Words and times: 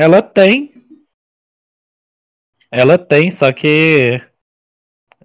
Ela 0.00 0.22
tem. 0.22 0.72
Ela 2.70 2.96
tem, 2.96 3.30
só 3.32 3.52
que 3.52 4.20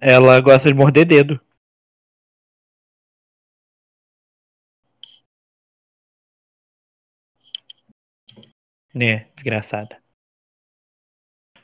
ela 0.00 0.40
gosta 0.40 0.68
de 0.68 0.74
morder 0.74 1.06
dedo. 1.06 1.40
Né, 8.94 9.30
desgraçada. 9.34 10.02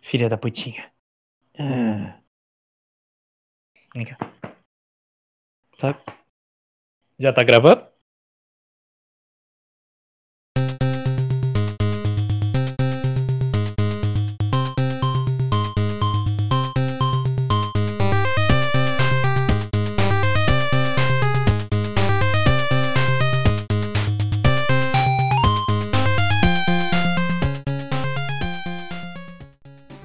Filha 0.03 0.29
da 0.29 0.37
putinha. 0.37 0.93
Ah. 1.59 2.21
Vem 3.95 4.05
cá. 4.05 4.17
Sabe? 5.79 5.99
Já 7.19 7.33
tá 7.33 7.45
gravando? 7.45 8.00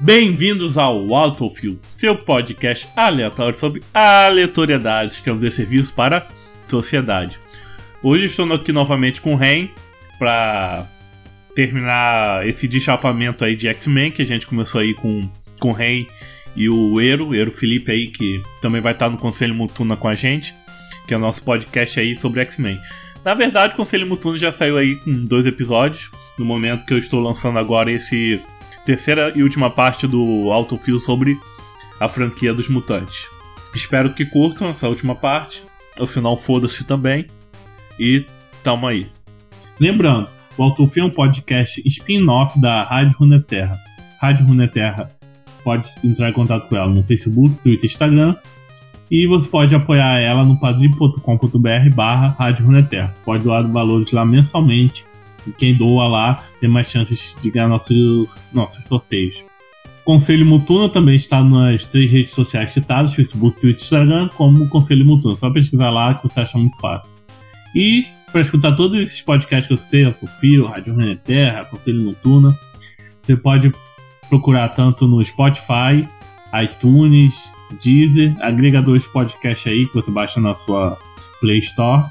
Bem-vindos 0.05 0.77
ao 0.77 1.16
Autofill, 1.16 1.80
seu 1.95 2.16
podcast 2.16 2.88
aleatório 2.95 3.58
sobre 3.58 3.82
aleatoriedades 3.91 5.20
que 5.20 5.31
é 5.31 5.34
um 5.34 5.40
desserviço 5.40 5.91
para 5.95 6.20
a 6.20 6.70
sociedade. 6.70 7.40
Hoje 8.04 8.26
estou 8.26 8.54
aqui 8.54 8.72
novamente 8.72 9.20
com 9.20 9.34
o 9.34 9.36
Ren 9.36 9.68
para 10.20 10.88
terminar 11.55 12.48
esse 12.48 12.68
deschapamento 12.68 13.44
aí 13.44 13.55
de 13.55 13.68
X-Men 13.68 14.12
que 14.12 14.22
a 14.22 14.28
gente 14.28 14.45
começou 14.45 14.80
aí 14.80 14.94
com, 14.94 15.28
com 15.59 15.70
o 15.70 15.73
Ren 15.73 16.06
e 16.56 16.70
o 16.70 17.02
Ero, 17.02 17.33
Ero 17.33 17.52
Felipe 17.52 17.92
aí 17.92 18.06
que 18.06 18.44
também 18.61 18.81
vai 18.81 18.94
estar 18.94 19.09
no 19.09 19.17
Conselho 19.17 19.56
Mutuna 19.56 19.98
com 19.98 20.08
a 20.08 20.14
gente, 20.14 20.53
que 21.08 21.16
é 21.16 21.17
o 21.17 21.20
nosso 21.20 21.42
podcast 21.42 22.00
aí 22.00 22.16
sobre 22.16 22.42
X-Men. 22.42 22.80
Na 23.23 23.33
verdade, 23.33 23.73
o 23.73 23.78
Conselho 23.78 24.06
Mutuna 24.06 24.38
já 24.38 24.52
saiu 24.52 24.78
aí 24.78 24.98
com 24.98 25.11
dois 25.26 25.48
episódios, 25.48 26.11
no 26.38 26.45
momento 26.45 26.86
que 26.86 26.94
eu 26.94 27.00
estou 27.00 27.20
lançando 27.20 27.58
agora 27.58 27.92
esse 27.92 28.39
terceira 28.86 29.33
e 29.36 29.41
última 29.41 29.69
parte 29.69 30.08
do 30.08 30.52
Autofill 30.52 31.00
sobre 31.00 31.38
a 32.00 32.08
franquia 32.08 32.53
dos 32.53 32.69
mutantes. 32.69 33.25
Espero 33.73 34.14
que 34.14 34.25
curtam 34.25 34.69
essa 34.69 34.88
última 34.88 35.16
parte, 35.16 35.64
ou 35.97 36.08
se 36.08 36.22
não, 36.22 36.38
foda-se 36.38 36.83
também. 36.86 37.25
E 38.00 38.23
tamo 38.64 38.88
aí. 38.88 39.08
Lembrando, 39.80 40.30
o 40.58 40.64
Autofill 40.64 41.03
é 41.03 41.08
um 41.08 41.11
podcast 41.11 41.81
spin-off 41.86 42.59
da 42.59 42.83
Rádio 42.83 43.17
Runeterra. 43.17 43.77
Rádio 44.22 44.45
Runeterra 44.45 45.09
pode 45.64 45.89
entrar 46.03 46.30
em 46.30 46.33
contato 46.33 46.70
com 46.70 46.75
ela 46.75 46.88
no 46.88 47.03
Facebook, 47.03 47.55
Twitter 47.64 47.86
Instagram. 47.86 48.36
E 49.09 49.27
você 49.27 49.47
pode 49.47 49.75
apoiar 49.75 50.20
ela 50.20 50.44
no 50.44 50.59
padrim.com.br 50.59 51.95
barra 51.95 52.36
Rádio 52.39 52.66
Runeterra. 52.66 53.14
Pode 53.23 53.44
doar 53.44 53.67
valores 53.67 54.11
lá 54.11 54.25
mensalmente 54.25 55.03
quem 55.54 55.76
doa 55.76 56.08
lá 56.08 56.44
tem 56.60 56.70
mais 56.70 56.90
chances 56.90 57.36
de 57.42 57.52
ganhar 57.52 57.68
nossos, 57.68 58.28
nossos 58.54 58.84
sorteios. 58.86 59.44
Conselho 60.04 60.46
Mutuno 60.46 60.88
também 60.88 61.16
está 61.16 61.44
nas 61.44 61.86
três 61.88 62.12
redes 62.12 62.32
sociais 62.32 62.72
citadas, 62.72 63.14
Facebook, 63.16 63.60
Twitter 63.60 63.82
e 63.82 63.84
Instagram, 63.84 64.30
como 64.36 64.70
Conselho 64.70 65.06
Mutuno. 65.06 65.36
Só 65.38 65.50
pesquisar 65.50 65.90
lá 65.90 66.14
que 66.14 66.28
você 66.28 66.42
acha 66.42 66.58
muito 66.58 66.78
fácil. 66.80 67.10
E 67.76 68.06
para 68.32 68.42
escutar 68.42 68.76
todos 68.76 69.00
esses 69.00 69.22
podcasts 69.22 69.68
que 69.68 69.73
eu 69.73 69.78
citei, 69.78 70.16
Fio, 70.40 70.68
Rádio 70.68 70.96
Terra, 71.18 71.66
Conselho 71.66 72.04
Mutuno, 72.04 72.56
você 73.22 73.36
pode 73.36 73.72
procurar 74.30 74.70
tanto 74.70 75.08
no 75.08 75.23
Spotify, 75.23 76.08
iTunes, 76.62 77.34
Deezer, 77.84 78.36
agregadores 78.42 79.04
de 79.04 79.10
podcast 79.10 79.67
aí 79.67 79.88
que 79.88 79.94
você 79.94 80.11
baixa 80.11 80.39
na 80.39 80.54
sua 80.54 80.98
Play 81.42 81.60
Store. 81.60 82.05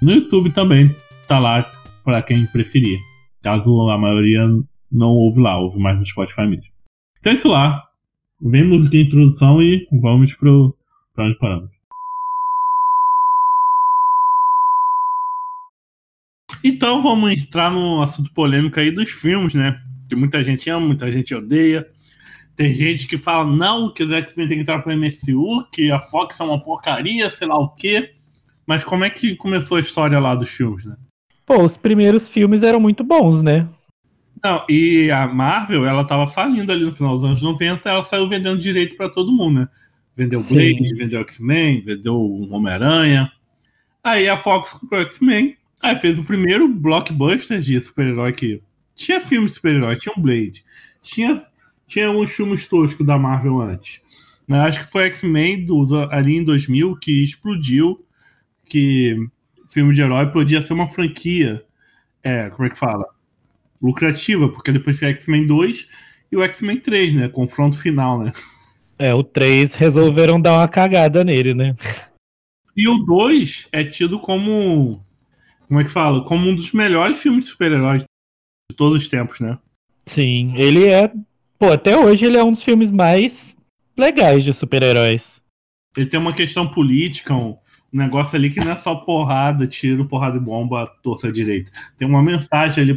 No 0.00 0.12
YouTube 0.12 0.50
também 0.52 0.94
tá 1.26 1.38
lá 1.38 1.62
para 2.06 2.22
quem 2.22 2.46
preferir. 2.46 3.00
Caso 3.42 3.90
a 3.90 3.98
maioria 3.98 4.46
não 4.90 5.08
ouve 5.08 5.40
lá, 5.40 5.58
ouve 5.58 5.76
mais 5.76 5.98
no 5.98 6.06
Spotify 6.06 6.46
mesmo. 6.46 6.70
Então 7.18 7.32
é 7.32 7.34
isso 7.34 7.48
lá. 7.48 7.82
Vem 8.40 8.64
música 8.64 8.92
de 8.92 9.02
introdução 9.02 9.60
e 9.60 9.88
vamos 9.90 10.32
pro, 10.34 10.72
pra 11.14 11.24
onde 11.26 11.36
paramos. 11.36 11.70
Então 16.62 17.02
vamos 17.02 17.32
entrar 17.32 17.72
no 17.72 18.00
assunto 18.00 18.32
polêmico 18.32 18.78
aí 18.78 18.92
dos 18.92 19.10
filmes, 19.10 19.54
né? 19.54 19.76
Que 20.08 20.14
muita 20.14 20.44
gente 20.44 20.70
ama, 20.70 20.86
muita 20.86 21.10
gente 21.10 21.34
odeia. 21.34 21.88
Tem 22.54 22.72
gente 22.72 23.08
que 23.08 23.18
fala, 23.18 23.44
não, 23.50 23.92
que 23.92 24.04
os 24.04 24.12
X-Men 24.12 24.46
tem 24.46 24.56
que 24.58 24.62
entrar 24.62 24.78
pro 24.80 24.96
MCU, 24.96 25.68
que 25.72 25.90
a 25.90 26.00
Fox 26.00 26.38
é 26.38 26.44
uma 26.44 26.62
porcaria, 26.62 27.28
sei 27.30 27.48
lá 27.48 27.58
o 27.58 27.74
quê. 27.74 28.12
Mas 28.64 28.84
como 28.84 29.04
é 29.04 29.10
que 29.10 29.34
começou 29.34 29.76
a 29.76 29.80
história 29.80 30.18
lá 30.20 30.34
dos 30.36 30.50
filmes, 30.50 30.84
né? 30.84 30.96
Pô, 31.46 31.62
os 31.62 31.76
primeiros 31.76 32.28
filmes 32.28 32.64
eram 32.64 32.80
muito 32.80 33.04
bons, 33.04 33.40
né? 33.40 33.68
Não, 34.42 34.64
e 34.68 35.10
a 35.10 35.26
Marvel, 35.26 35.86
ela 35.86 36.04
tava 36.04 36.26
falindo 36.26 36.70
ali 36.70 36.84
no 36.84 36.94
final 36.94 37.14
dos 37.14 37.24
anos 37.24 37.40
90, 37.40 37.88
ela 37.88 38.02
saiu 38.02 38.28
vendendo 38.28 38.60
direito 38.60 38.96
para 38.96 39.08
todo 39.08 39.32
mundo, 39.32 39.60
né? 39.60 39.68
Vendeu 40.16 40.40
Sim. 40.40 40.54
Blade, 40.54 40.94
vendeu 40.94 41.20
X-Men, 41.20 41.82
vendeu 41.82 42.20
Homem-Aranha. 42.50 43.30
Aí 44.02 44.28
a 44.28 44.36
Fox 44.36 44.72
comprou 44.72 45.00
X-Men, 45.02 45.56
aí 45.82 45.96
fez 45.96 46.18
o 46.18 46.24
primeiro 46.24 46.68
blockbuster 46.68 47.60
de 47.60 47.80
super-herói 47.80 48.32
que 48.32 48.62
tinha 48.94 49.20
filme 49.20 49.46
de 49.46 49.54
super-herói, 49.54 49.96
tinha 49.96 50.14
um 50.16 50.22
Blade, 50.22 50.64
tinha, 51.02 51.44
tinha 51.86 52.10
uns 52.10 52.32
filmes 52.32 52.66
toscos 52.66 53.06
da 53.06 53.18
Marvel 53.18 53.60
antes. 53.60 54.00
Mas 54.46 54.60
acho 54.60 54.84
que 54.84 54.92
foi 54.92 55.04
X-Men 55.04 55.66
ali 56.10 56.36
em 56.36 56.44
2000 56.44 56.96
que 56.96 57.24
explodiu, 57.24 58.04
que 58.64 59.16
filme 59.68 59.94
de 59.94 60.02
herói 60.02 60.26
podia 60.26 60.62
ser 60.62 60.72
uma 60.72 60.88
franquia, 60.88 61.64
é, 62.22 62.50
como 62.50 62.66
é 62.66 62.70
que 62.70 62.78
fala? 62.78 63.04
Lucrativa, 63.80 64.48
porque 64.48 64.72
depois 64.72 64.98
tem 64.98 65.10
X-Men 65.10 65.46
2 65.46 65.88
e 66.32 66.36
o 66.36 66.42
X-Men 66.42 66.80
3, 66.80 67.14
né? 67.14 67.28
Confronto 67.28 67.78
final, 67.80 68.18
né? 68.22 68.32
É, 68.98 69.14
o 69.14 69.22
3 69.22 69.74
resolveram 69.74 70.40
dar 70.40 70.54
uma 70.54 70.68
cagada 70.68 71.22
nele, 71.22 71.54
né? 71.54 71.76
E 72.76 72.88
o 72.88 72.98
2 72.98 73.68
é 73.72 73.84
tido 73.84 74.18
como. 74.18 75.02
Como 75.68 75.80
é 75.80 75.84
que 75.84 75.90
fala? 75.90 76.24
Como 76.24 76.48
um 76.48 76.54
dos 76.54 76.72
melhores 76.72 77.18
filmes 77.18 77.44
de 77.44 77.50
super-heróis 77.50 78.02
de 78.02 78.76
todos 78.76 78.98
os 78.98 79.08
tempos, 79.08 79.40
né? 79.40 79.58
Sim, 80.06 80.54
ele 80.56 80.86
é. 80.86 81.12
Pô, 81.58 81.72
até 81.72 81.96
hoje 81.96 82.24
ele 82.26 82.36
é 82.36 82.44
um 82.44 82.52
dos 82.52 82.62
filmes 82.62 82.90
mais 82.90 83.56
legais 83.96 84.44
de 84.44 84.52
super-heróis. 84.52 85.40
Ele 85.96 86.06
tem 86.06 86.20
uma 86.20 86.34
questão 86.34 86.68
política, 86.68 87.34
um 87.34 87.56
negócio 87.96 88.36
ali 88.36 88.50
que 88.50 88.60
não 88.60 88.72
é 88.72 88.76
só 88.76 88.94
porrada, 88.94 89.66
tiro, 89.66 90.06
porrada 90.06 90.36
e 90.36 90.40
bomba, 90.40 90.86
torça 91.02 91.30
direita. 91.32 91.70
Tem 91.96 92.06
uma 92.06 92.22
mensagem 92.22 92.84
ali 92.84 92.96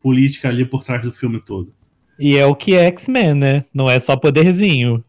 política 0.00 0.48
ali 0.48 0.64
por 0.64 0.84
trás 0.84 1.02
do 1.02 1.12
filme 1.12 1.40
todo. 1.40 1.72
E 2.18 2.36
é 2.36 2.46
o 2.46 2.54
que 2.54 2.74
é 2.74 2.86
X-Men, 2.86 3.34
né? 3.34 3.64
Não 3.74 3.90
é 3.90 4.00
só 4.00 4.16
poderzinho. 4.16 5.04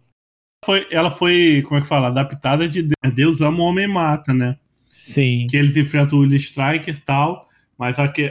Foi, 0.66 0.88
ela 0.91 1.11
foi, 1.11 1.63
como 1.67 1.78
é 1.78 1.81
que 1.81 1.88
fala, 1.88 2.07
adaptada 2.07 2.67
de 2.67 2.89
Deus 3.13 3.39
ama 3.41 3.59
o 3.59 3.67
homem 3.67 3.88
mata, 3.88 4.33
né? 4.33 4.57
Sim. 4.91 5.47
Que 5.49 5.55
eles 5.55 5.78
enfrentam 5.78 6.19
o 6.19 6.22
Will 6.22 6.35
Striker 6.35 6.95
e 6.95 7.01
tal, 7.01 7.47
mas 7.78 7.97
a 7.97 8.07
que, 8.07 8.29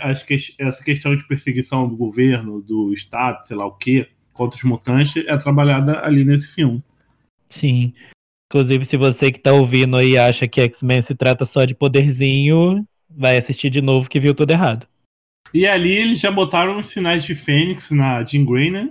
essa 0.58 0.84
questão 0.84 1.16
de 1.16 1.26
perseguição 1.26 1.88
do 1.88 1.96
governo, 1.96 2.60
do 2.60 2.92
Estado, 2.92 3.46
sei 3.46 3.56
lá 3.56 3.64
o 3.64 3.72
que, 3.72 4.08
contra 4.32 4.56
os 4.56 4.64
mutantes, 4.64 5.24
é 5.26 5.36
trabalhada 5.38 6.00
ali 6.00 6.24
nesse 6.24 6.48
filme. 6.48 6.82
Sim. 7.48 7.94
Inclusive, 8.50 8.84
se 8.84 8.96
você 8.96 9.30
que 9.30 9.40
tá 9.40 9.52
ouvindo 9.52 9.96
aí 9.96 10.16
acha 10.16 10.46
que 10.46 10.60
X-Men 10.60 11.02
se 11.02 11.14
trata 11.14 11.44
só 11.44 11.64
de 11.64 11.74
poderzinho, 11.74 12.86
vai 13.10 13.36
assistir 13.36 13.70
de 13.70 13.82
novo 13.82 14.08
que 14.08 14.20
viu 14.20 14.34
tudo 14.34 14.52
errado. 14.52 14.86
E 15.52 15.66
ali 15.66 15.92
eles 15.92 16.20
já 16.20 16.30
botaram 16.30 16.78
os 16.78 16.88
sinais 16.88 17.24
de 17.24 17.34
Fênix 17.34 17.90
na 17.90 18.24
Jean 18.24 18.44
Grey, 18.44 18.70
né? 18.70 18.90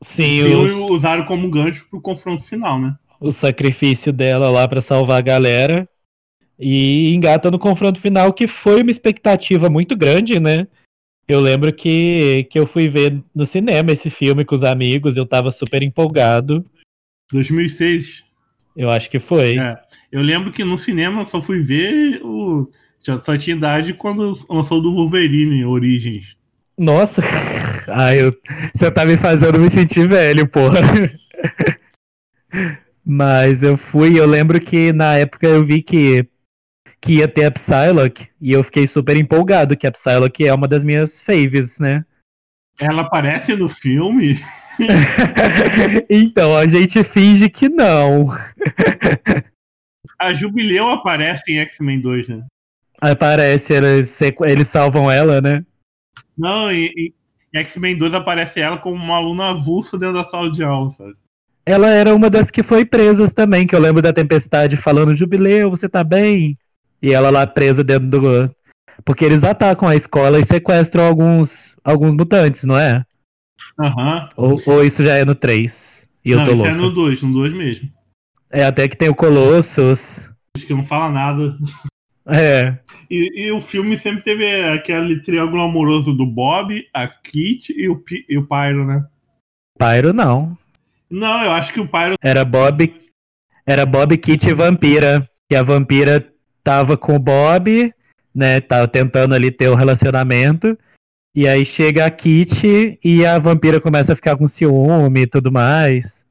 Sim, 0.00 0.42
e 0.42 0.54
os... 0.54 0.72
usaram 0.90 1.24
como 1.24 1.50
gancho 1.50 1.86
pro 1.90 2.00
confronto 2.00 2.44
final, 2.44 2.80
né? 2.80 2.94
O 3.20 3.32
sacrifício 3.32 4.12
dela 4.12 4.50
lá 4.50 4.66
para 4.68 4.80
salvar 4.80 5.18
a 5.18 5.22
galera. 5.22 5.88
E 6.58 7.12
engata 7.14 7.50
no 7.50 7.58
confronto 7.58 8.00
final, 8.00 8.32
que 8.32 8.46
foi 8.46 8.82
uma 8.82 8.90
expectativa 8.90 9.68
muito 9.68 9.96
grande, 9.96 10.40
né? 10.40 10.66
Eu 11.26 11.40
lembro 11.40 11.72
que, 11.72 12.48
que 12.50 12.58
eu 12.58 12.66
fui 12.66 12.88
ver 12.88 13.22
no 13.34 13.44
cinema 13.44 13.92
esse 13.92 14.08
filme 14.08 14.44
com 14.44 14.54
os 14.54 14.64
amigos, 14.64 15.16
eu 15.16 15.26
tava 15.26 15.50
super 15.50 15.82
empolgado. 15.82 16.64
2006. 17.30 18.24
Eu 18.78 18.90
acho 18.90 19.10
que 19.10 19.18
foi. 19.18 19.58
É, 19.58 19.76
eu 20.12 20.22
lembro 20.22 20.52
que 20.52 20.62
no 20.62 20.78
cinema 20.78 21.26
só 21.26 21.42
fui 21.42 21.60
ver 21.60 22.20
o. 22.22 22.70
Já 23.00 23.18
só 23.18 23.36
tinha 23.36 23.56
idade 23.56 23.92
quando 23.92 24.38
lançou 24.48 24.80
do 24.80 24.94
Wolverine 24.94 25.64
Origins. 25.64 26.36
Nossa! 26.78 27.20
Ai, 27.90 28.22
eu... 28.22 28.32
você 28.72 28.88
tá 28.88 29.04
me 29.04 29.16
fazendo 29.16 29.58
me 29.58 29.68
sentir 29.68 30.06
velho, 30.06 30.46
porra. 30.46 30.78
Mas 33.04 33.64
eu 33.64 33.76
fui, 33.76 34.18
eu 34.18 34.26
lembro 34.26 34.60
que 34.60 34.92
na 34.92 35.16
época 35.16 35.46
eu 35.46 35.64
vi 35.64 35.82
que, 35.82 36.28
que 37.00 37.14
ia 37.14 37.26
ter 37.26 37.46
a 37.46 37.50
Psylocke 37.50 38.28
e 38.40 38.52
eu 38.52 38.62
fiquei 38.62 38.86
super 38.86 39.16
empolgado, 39.16 39.76
que 39.76 39.86
a 39.86 39.92
Psylocke 39.92 40.46
é 40.46 40.54
uma 40.54 40.68
das 40.68 40.84
minhas 40.84 41.20
faves, 41.20 41.80
né? 41.80 42.04
Ela 42.78 43.02
aparece 43.02 43.56
no 43.56 43.68
filme? 43.68 44.38
então, 46.08 46.56
a 46.56 46.66
gente 46.66 47.02
finge 47.04 47.48
que 47.48 47.68
não. 47.68 48.28
A 50.18 50.34
Jubileu 50.34 50.88
aparece 50.88 51.52
em 51.52 51.58
X-Men 51.58 52.00
2, 52.00 52.28
né? 52.28 52.44
Aparece, 53.00 53.72
eles, 53.74 54.20
eles 54.44 54.68
salvam 54.68 55.10
ela, 55.10 55.40
né? 55.40 55.64
Não, 56.36 56.70
em, 56.70 56.92
em 56.96 57.12
X-Men 57.60 57.96
2 57.96 58.14
aparece 58.14 58.60
ela 58.60 58.78
como 58.78 58.96
uma 58.96 59.16
aluna 59.16 59.50
avulsa 59.50 59.98
dentro 59.98 60.14
da 60.14 60.28
sala 60.28 60.50
de 60.50 60.64
aula, 60.64 60.90
sabe? 60.90 61.14
Ela 61.64 61.90
era 61.90 62.14
uma 62.14 62.30
das 62.30 62.50
que 62.50 62.62
foi 62.62 62.84
presas 62.84 63.32
também, 63.32 63.66
que 63.66 63.74
eu 63.74 63.80
lembro 63.80 64.00
da 64.00 64.12
Tempestade 64.12 64.76
falando, 64.76 65.14
Jubileu, 65.14 65.70
você 65.70 65.88
tá 65.88 66.02
bem? 66.02 66.56
E 67.02 67.12
ela 67.12 67.30
lá 67.30 67.46
presa 67.46 67.84
dentro 67.84 68.08
do. 68.08 68.50
Porque 69.04 69.24
eles 69.24 69.44
atacam 69.44 69.86
a 69.86 69.94
escola 69.94 70.40
e 70.40 70.44
sequestram 70.44 71.04
alguns, 71.04 71.76
alguns 71.84 72.14
mutantes, 72.14 72.64
não 72.64 72.76
é? 72.78 73.04
Uhum. 73.78 74.28
Ou, 74.36 74.62
ou, 74.66 74.84
isso 74.84 75.02
já 75.02 75.14
é 75.14 75.24
no 75.24 75.34
3? 75.34 76.08
E 76.24 76.34
não, 76.34 76.42
eu 76.42 76.46
tô 76.46 76.54
isso 76.54 76.66
é 76.66 76.74
no 76.74 76.90
2, 76.90 77.22
no 77.22 77.32
2 77.32 77.52
mesmo. 77.54 77.88
É, 78.50 78.64
até 78.64 78.88
que 78.88 78.96
tem 78.96 79.08
o 79.08 79.14
Colossus. 79.14 80.28
Acho 80.56 80.66
que 80.66 80.74
não 80.74 80.84
fala 80.84 81.10
nada. 81.10 81.56
É. 82.26 82.76
E, 83.10 83.46
e, 83.46 83.52
o 83.52 83.60
filme 83.60 83.96
sempre 83.96 84.22
teve 84.22 84.44
aquele 84.64 85.20
triângulo 85.22 85.62
amoroso 85.62 86.12
do 86.12 86.26
Bob, 86.26 86.84
a 86.92 87.06
Kit 87.08 87.72
e 87.72 87.88
o, 87.88 88.02
e 88.28 88.36
o 88.36 88.46
Pyro, 88.46 88.84
né? 88.84 89.04
Pyro 89.78 90.12
não. 90.12 90.56
Não, 91.10 91.42
eu 91.42 91.52
acho 91.52 91.72
que 91.72 91.80
o 91.80 91.88
Pyro. 91.88 92.16
Era 92.20 92.44
Bob. 92.44 92.94
Era 93.66 93.86
Bob, 93.86 94.16
Kit 94.18 94.48
e 94.48 94.52
Vampira. 94.52 95.26
E 95.50 95.56
a 95.56 95.62
Vampira 95.62 96.30
tava 96.62 96.96
com 96.98 97.16
o 97.16 97.18
Bob, 97.18 97.94
né? 98.34 98.60
Tava 98.60 98.86
tentando 98.88 99.34
ali 99.34 99.50
ter 99.50 99.70
um 99.70 99.74
relacionamento. 99.74 100.76
E 101.38 101.46
aí 101.46 101.64
chega 101.64 102.04
a 102.04 102.10
Kit 102.10 102.98
e 103.04 103.24
a 103.24 103.38
vampira 103.38 103.80
começa 103.80 104.12
a 104.12 104.16
ficar 104.16 104.36
com 104.36 104.48
ciúme 104.48 105.20
e 105.20 105.26
tudo 105.28 105.52
mais. 105.52 106.26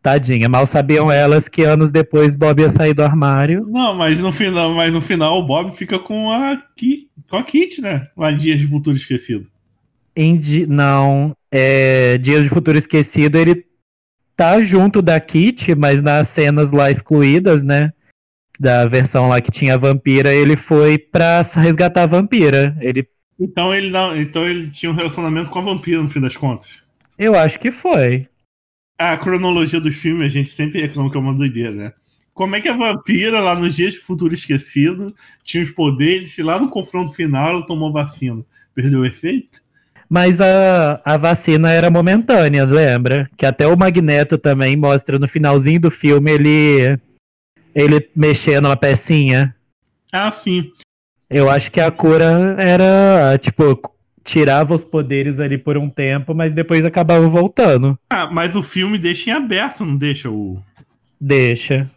Tadinha, 0.00 0.48
mal 0.48 0.64
sabiam 0.64 1.10
elas 1.10 1.48
que 1.48 1.64
anos 1.64 1.90
depois 1.90 2.36
Bob 2.36 2.60
ia 2.60 2.70
sair 2.70 2.94
do 2.94 3.02
armário. 3.02 3.66
Não, 3.68 3.92
mas 3.96 4.20
no 4.20 4.30
final, 4.30 4.72
mas 4.72 4.92
no 4.92 5.00
final 5.00 5.40
o 5.40 5.42
Bob 5.44 5.76
fica 5.76 5.98
com 5.98 6.30
a, 6.30 6.56
Ki, 6.76 7.08
com 7.28 7.36
a 7.36 7.42
Kit, 7.42 7.80
né? 7.80 8.06
Lá 8.16 8.30
Dias 8.30 8.60
de 8.60 8.68
Futuro 8.68 8.96
Esquecido. 8.96 9.44
Em 10.14 10.38
di, 10.38 10.68
não, 10.68 11.34
é, 11.50 12.16
Dias 12.18 12.44
de 12.44 12.48
Futuro 12.48 12.78
Esquecido 12.78 13.36
ele 13.36 13.66
tá 14.36 14.62
junto 14.62 15.02
da 15.02 15.18
Kit, 15.18 15.74
mas 15.74 16.00
nas 16.00 16.28
cenas 16.28 16.70
lá 16.70 16.92
excluídas, 16.92 17.64
né? 17.64 17.92
Da 18.60 18.86
versão 18.86 19.26
lá 19.26 19.40
que 19.40 19.50
tinha 19.50 19.74
a 19.74 19.78
vampira, 19.78 20.32
ele 20.32 20.54
foi 20.54 20.96
pra 20.96 21.42
resgatar 21.56 22.04
a 22.04 22.06
vampira. 22.06 22.76
Ele 22.80 23.04
então 23.38 23.74
ele 23.74 23.90
não, 23.90 24.16
então 24.20 24.46
ele 24.46 24.70
tinha 24.70 24.90
um 24.90 24.94
relacionamento 24.94 25.50
com 25.50 25.58
a 25.58 25.62
vampira 25.62 26.02
no 26.02 26.10
fim 26.10 26.20
das 26.20 26.36
contas. 26.36 26.82
Eu 27.18 27.34
acho 27.34 27.58
que 27.58 27.70
foi. 27.70 28.28
A 28.98 29.16
cronologia 29.16 29.80
do 29.80 29.92
filme 29.92 30.24
a 30.24 30.28
gente 30.28 30.54
sempre 30.54 30.80
reclama 30.80 31.10
que 31.10 31.16
é 31.16 31.20
uma 31.20 31.34
doideira, 31.34 31.72
né? 31.72 31.92
Como 32.32 32.56
é 32.56 32.60
que 32.60 32.68
a 32.68 32.76
vampira, 32.76 33.40
lá 33.40 33.54
nos 33.54 33.76
dias 33.76 33.94
de 33.94 34.00
futuro 34.00 34.34
esquecido, 34.34 35.14
tinha 35.44 35.62
os 35.62 35.70
poderes 35.70 36.36
e 36.36 36.42
lá 36.42 36.58
no 36.58 36.68
confronto 36.68 37.12
final 37.12 37.50
ela 37.50 37.66
tomou 37.66 37.92
vacina? 37.92 38.44
Perdeu 38.74 39.00
o 39.00 39.06
efeito? 39.06 39.62
Mas 40.08 40.40
a, 40.40 41.00
a 41.04 41.16
vacina 41.16 41.70
era 41.70 41.90
momentânea, 41.90 42.64
lembra? 42.64 43.30
Que 43.36 43.46
até 43.46 43.66
o 43.66 43.76
Magneto 43.76 44.36
também 44.36 44.76
mostra 44.76 45.18
no 45.18 45.28
finalzinho 45.28 45.80
do 45.80 45.90
filme 45.90 46.30
ele, 46.30 46.98
ele 47.74 48.10
mexendo 48.14 48.66
uma 48.66 48.76
pecinha. 48.76 49.54
Ah, 50.12 50.30
sim. 50.30 50.72
Eu 51.34 51.50
acho 51.50 51.72
que 51.72 51.80
a 51.80 51.90
cura 51.90 52.54
era, 52.56 53.36
tipo, 53.38 53.92
tirava 54.22 54.72
os 54.72 54.84
poderes 54.84 55.40
ali 55.40 55.58
por 55.58 55.76
um 55.76 55.90
tempo, 55.90 56.32
mas 56.32 56.54
depois 56.54 56.84
acabava 56.84 57.26
voltando. 57.26 57.98
Ah, 58.08 58.30
mas 58.30 58.54
o 58.54 58.62
filme 58.62 58.96
deixa 58.98 59.30
em 59.30 59.32
aberto, 59.32 59.84
não 59.84 59.96
deixa 59.96 60.30
o. 60.30 60.62
Deixa. 61.20 61.90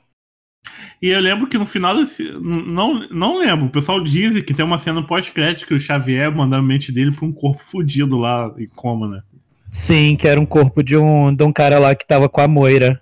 E 1.00 1.10
eu 1.10 1.20
lembro 1.20 1.46
que 1.46 1.56
no 1.56 1.68
final 1.68 1.96
desse. 1.96 2.24
Não, 2.32 3.08
não 3.12 3.38
lembro. 3.38 3.68
O 3.68 3.70
pessoal 3.70 4.04
diz 4.04 4.44
que 4.44 4.56
tem 4.56 4.66
uma 4.66 4.80
cena 4.80 5.06
pós-crédito 5.06 5.68
que 5.68 5.76
o 5.76 5.80
Xavier 5.80 6.36
manda 6.36 6.58
a 6.58 6.62
mente 6.62 6.92
dele 6.92 7.12
pra 7.12 7.28
um 7.28 7.32
corpo 7.32 7.62
fudido 7.70 8.18
lá 8.18 8.52
em 8.58 8.66
coma, 8.66 9.08
né? 9.08 9.22
Sim, 9.70 10.16
que 10.16 10.28
era 10.28 10.42
um 10.42 10.48
corpo 10.48 10.82
de 10.82 10.98
um, 10.98 11.32
de 11.32 11.44
um 11.44 11.54
cara 11.54 11.78
lá 11.78 11.94
que 11.94 12.08
tava 12.08 12.28
com 12.28 12.42
a 12.42 12.48
Moira. 12.48 13.00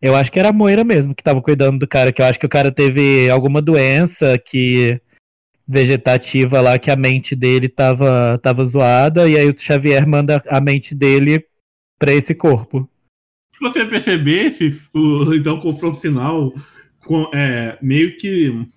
Eu 0.00 0.14
acho 0.14 0.30
que 0.30 0.38
era 0.38 0.50
a 0.50 0.52
Moira 0.52 0.84
mesmo 0.84 1.12
que 1.12 1.24
tava 1.24 1.42
cuidando 1.42 1.80
do 1.80 1.88
cara, 1.88 2.12
que 2.12 2.22
eu 2.22 2.26
acho 2.26 2.38
que 2.38 2.46
o 2.46 2.50
cara 2.50 2.70
teve 2.70 3.28
alguma 3.28 3.60
doença 3.60 4.38
que 4.38 5.00
vegetativa 5.66 6.60
lá 6.60 6.78
que 6.78 6.90
a 6.90 6.96
mente 6.96 7.34
dele 7.34 7.68
tava, 7.68 8.38
tava 8.42 8.64
zoada, 8.64 9.28
e 9.28 9.36
aí 9.36 9.48
o 9.48 9.58
Xavier 9.58 10.06
manda 10.06 10.42
a 10.48 10.60
mente 10.60 10.94
dele 10.94 11.44
para 11.98 12.12
esse 12.12 12.34
corpo. 12.34 12.88
Se 13.52 13.60
você 13.60 13.84
perceber, 13.84 14.56
o, 14.94 15.34
então 15.34 15.56
o 15.56 15.60
confronto 15.60 16.00
final 16.00 16.52
é, 17.32 17.78
meio 17.80 18.16
que 18.18 18.68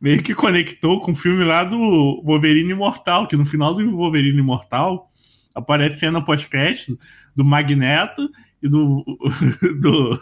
meio 0.00 0.22
que 0.22 0.34
conectou 0.34 1.00
com 1.00 1.12
o 1.12 1.16
filme 1.16 1.42
lá 1.42 1.64
do 1.64 2.22
Wolverine 2.24 2.70
Imortal, 2.70 3.26
que 3.26 3.36
no 3.36 3.44
final 3.44 3.74
do 3.74 3.96
Wolverine 3.96 4.38
Imortal 4.38 5.08
aparece 5.54 5.98
cena 5.98 6.24
pós-crédito 6.24 6.96
do 7.34 7.44
Magneto 7.44 8.30
e 8.62 8.68
do, 8.68 9.04
do, 9.80 10.20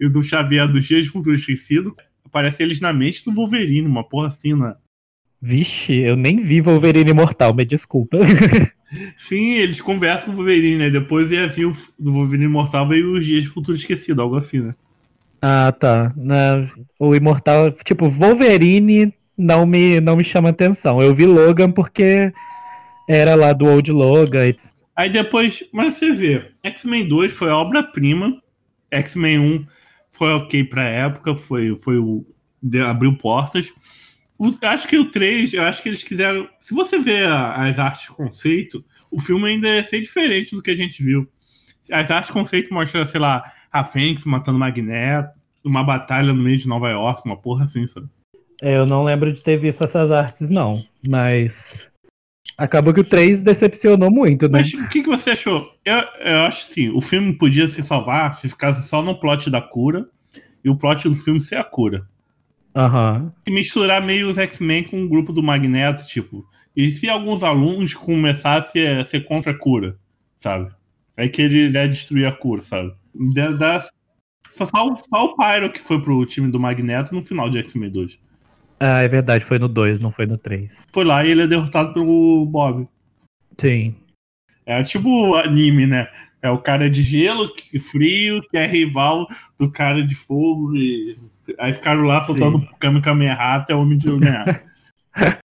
e 0.00 0.08
do 0.08 0.22
Xavier 0.22 0.68
dos 0.68 0.84
Dias 0.84 1.06
Futuro 1.08 1.34
Esquecido. 1.34 1.94
Aparece 2.24 2.62
eles 2.62 2.80
na 2.80 2.92
mente 2.92 3.24
do 3.24 3.32
Wolverine, 3.32 3.86
uma 3.86 4.08
porra 4.08 4.28
assim, 4.28 4.54
né? 4.54 4.74
Vixe, 5.40 5.94
eu 5.94 6.16
nem 6.16 6.40
vi 6.40 6.60
Wolverine 6.60 7.10
Imortal, 7.10 7.54
me 7.54 7.64
desculpa. 7.64 8.18
Sim, 9.18 9.54
eles 9.54 9.80
conversam 9.80 10.26
com 10.26 10.32
o 10.32 10.36
Wolverine, 10.36 10.76
né? 10.76 10.90
Depois 10.90 11.30
ia 11.30 11.46
vir 11.48 11.66
o 11.66 11.76
do 11.98 12.12
Wolverine 12.12 12.46
Imortal 12.46 12.88
veio 12.88 13.12
os 13.12 13.24
Dias 13.24 13.44
de 13.44 13.50
Futuro 13.50 13.76
Esquecido, 13.76 14.22
algo 14.22 14.36
assim, 14.36 14.60
né? 14.60 14.74
Ah, 15.42 15.72
tá. 15.72 16.12
Na, 16.16 16.68
o 16.98 17.14
Imortal, 17.14 17.72
tipo, 17.84 18.08
Wolverine 18.08 19.12
não 19.36 19.66
me, 19.66 20.00
não 20.00 20.16
me 20.16 20.24
chama 20.24 20.48
atenção. 20.48 21.02
Eu 21.02 21.14
vi 21.14 21.26
Logan 21.26 21.70
porque 21.70 22.32
era 23.08 23.34
lá 23.34 23.52
do 23.52 23.66
Old 23.66 23.90
Logan. 23.92 24.48
E... 24.48 24.56
Aí 24.94 25.10
depois, 25.10 25.62
mas 25.72 25.96
você 25.96 26.12
vê, 26.12 26.50
X-Men 26.62 27.06
2 27.06 27.32
foi 27.32 27.48
obra-prima, 27.48 28.40
X-Men 28.90 29.38
1 29.38 29.66
foi 30.10 30.32
ok 30.32 30.64
pra 30.64 30.84
época, 30.84 31.36
foi, 31.36 31.78
foi 31.82 31.98
o. 31.98 32.24
abriu 32.88 33.16
portas. 33.16 33.66
Acho 34.62 34.86
que 34.86 34.98
o 34.98 35.10
3, 35.10 35.54
eu 35.54 35.62
acho 35.62 35.82
que 35.82 35.88
eles 35.88 36.02
quiseram. 36.02 36.48
Se 36.60 36.74
você 36.74 36.98
vê 36.98 37.24
as 37.24 37.78
artes 37.78 38.08
conceito, 38.08 38.84
o 39.10 39.20
filme 39.20 39.48
ainda 39.48 39.68
ia 39.68 39.84
ser 39.84 40.00
diferente 40.00 40.54
do 40.54 40.62
que 40.62 40.70
a 40.70 40.76
gente 40.76 41.02
viu. 41.02 41.26
As 41.90 42.10
artes 42.10 42.30
conceito 42.30 42.72
mostram, 42.72 43.06
sei 43.06 43.20
lá, 43.20 43.52
a 43.72 43.84
Fênix 43.84 44.24
matando 44.24 44.58
Magneto, 44.58 45.30
uma 45.64 45.82
batalha 45.82 46.32
no 46.32 46.42
meio 46.42 46.58
de 46.58 46.68
Nova 46.68 46.90
York, 46.90 47.22
uma 47.24 47.36
porra 47.36 47.64
assim, 47.64 47.86
sabe? 47.86 48.08
É, 48.62 48.76
eu 48.76 48.86
não 48.86 49.04
lembro 49.04 49.32
de 49.32 49.42
ter 49.42 49.56
visto 49.56 49.84
essas 49.84 50.10
artes, 50.10 50.50
não. 50.50 50.82
Mas. 51.06 51.90
Acabou 52.56 52.94
que 52.94 53.00
o 53.00 53.04
3 53.04 53.42
decepcionou 53.42 54.10
muito, 54.10 54.48
né? 54.48 54.60
Mas 54.60 54.72
o 54.72 54.88
que, 54.88 55.02
que 55.02 55.08
você 55.08 55.30
achou? 55.30 55.70
Eu, 55.84 55.96
eu 56.24 56.38
acho 56.42 56.70
assim, 56.70 56.88
o 56.88 57.00
filme 57.00 57.34
podia 57.34 57.68
se 57.68 57.82
salvar 57.82 58.40
se 58.40 58.48
ficasse 58.48 58.86
só 58.88 59.02
no 59.02 59.20
plot 59.20 59.50
da 59.50 59.60
cura 59.60 60.08
e 60.64 60.70
o 60.70 60.76
plot 60.76 61.08
do 61.08 61.14
filme 61.14 61.42
ser 61.42 61.56
a 61.56 61.64
cura. 61.64 62.06
Uhum. 62.76 63.32
Misturar 63.48 64.04
meio 64.04 64.30
os 64.30 64.36
X-Men 64.36 64.84
com 64.84 65.02
o 65.02 65.08
grupo 65.08 65.32
do 65.32 65.42
Magneto, 65.42 66.06
tipo. 66.06 66.46
E 66.76 66.90
se 66.90 67.08
alguns 67.08 67.42
alunos 67.42 67.94
começassem 67.94 68.86
a 68.86 69.04
ser 69.06 69.20
contra 69.24 69.52
a 69.52 69.58
cura, 69.58 69.96
sabe? 70.36 70.70
Aí 71.16 71.30
que 71.30 71.40
ele 71.40 71.70
ia 71.70 71.88
destruir 71.88 72.26
a 72.26 72.32
cura, 72.32 72.60
sabe? 72.60 72.92
Da, 73.58 73.88
só, 74.50 74.66
só, 74.66 74.96
só 74.96 75.24
o 75.24 75.36
Pyro 75.36 75.72
que 75.72 75.80
foi 75.80 76.02
pro 76.02 76.26
time 76.26 76.50
do 76.50 76.60
Magneto 76.60 77.14
no 77.14 77.24
final 77.24 77.48
de 77.48 77.58
X-Men 77.58 77.90
2. 77.90 78.18
Ah, 78.78 79.00
é 79.00 79.08
verdade, 79.08 79.42
foi 79.42 79.58
no 79.58 79.68
2, 79.68 79.98
não 80.00 80.12
foi 80.12 80.26
no 80.26 80.36
3. 80.36 80.86
Foi 80.92 81.02
lá 81.02 81.24
e 81.24 81.30
ele 81.30 81.42
é 81.42 81.46
derrotado 81.46 81.94
pelo 81.94 82.44
Bob. 82.44 82.86
Sim. 83.56 83.94
É 84.66 84.82
tipo 84.82 85.34
anime, 85.36 85.86
né? 85.86 86.08
É 86.42 86.50
o 86.50 86.58
cara 86.58 86.90
de 86.90 87.02
gelo, 87.02 87.50
frio, 87.90 88.42
que 88.50 88.58
é 88.58 88.66
rival 88.66 89.26
do 89.58 89.70
cara 89.70 90.06
de 90.06 90.14
fogo 90.14 90.76
e 90.76 91.16
Aí 91.58 91.72
ficaram 91.74 92.02
lá 92.02 92.20
soltando 92.22 92.60
Kami 92.78 93.00
Kamehameha 93.00 93.34
até 93.34 93.74
o 93.74 93.80
homem 93.80 93.98
de 93.98 94.16
ganhar. 94.18 94.62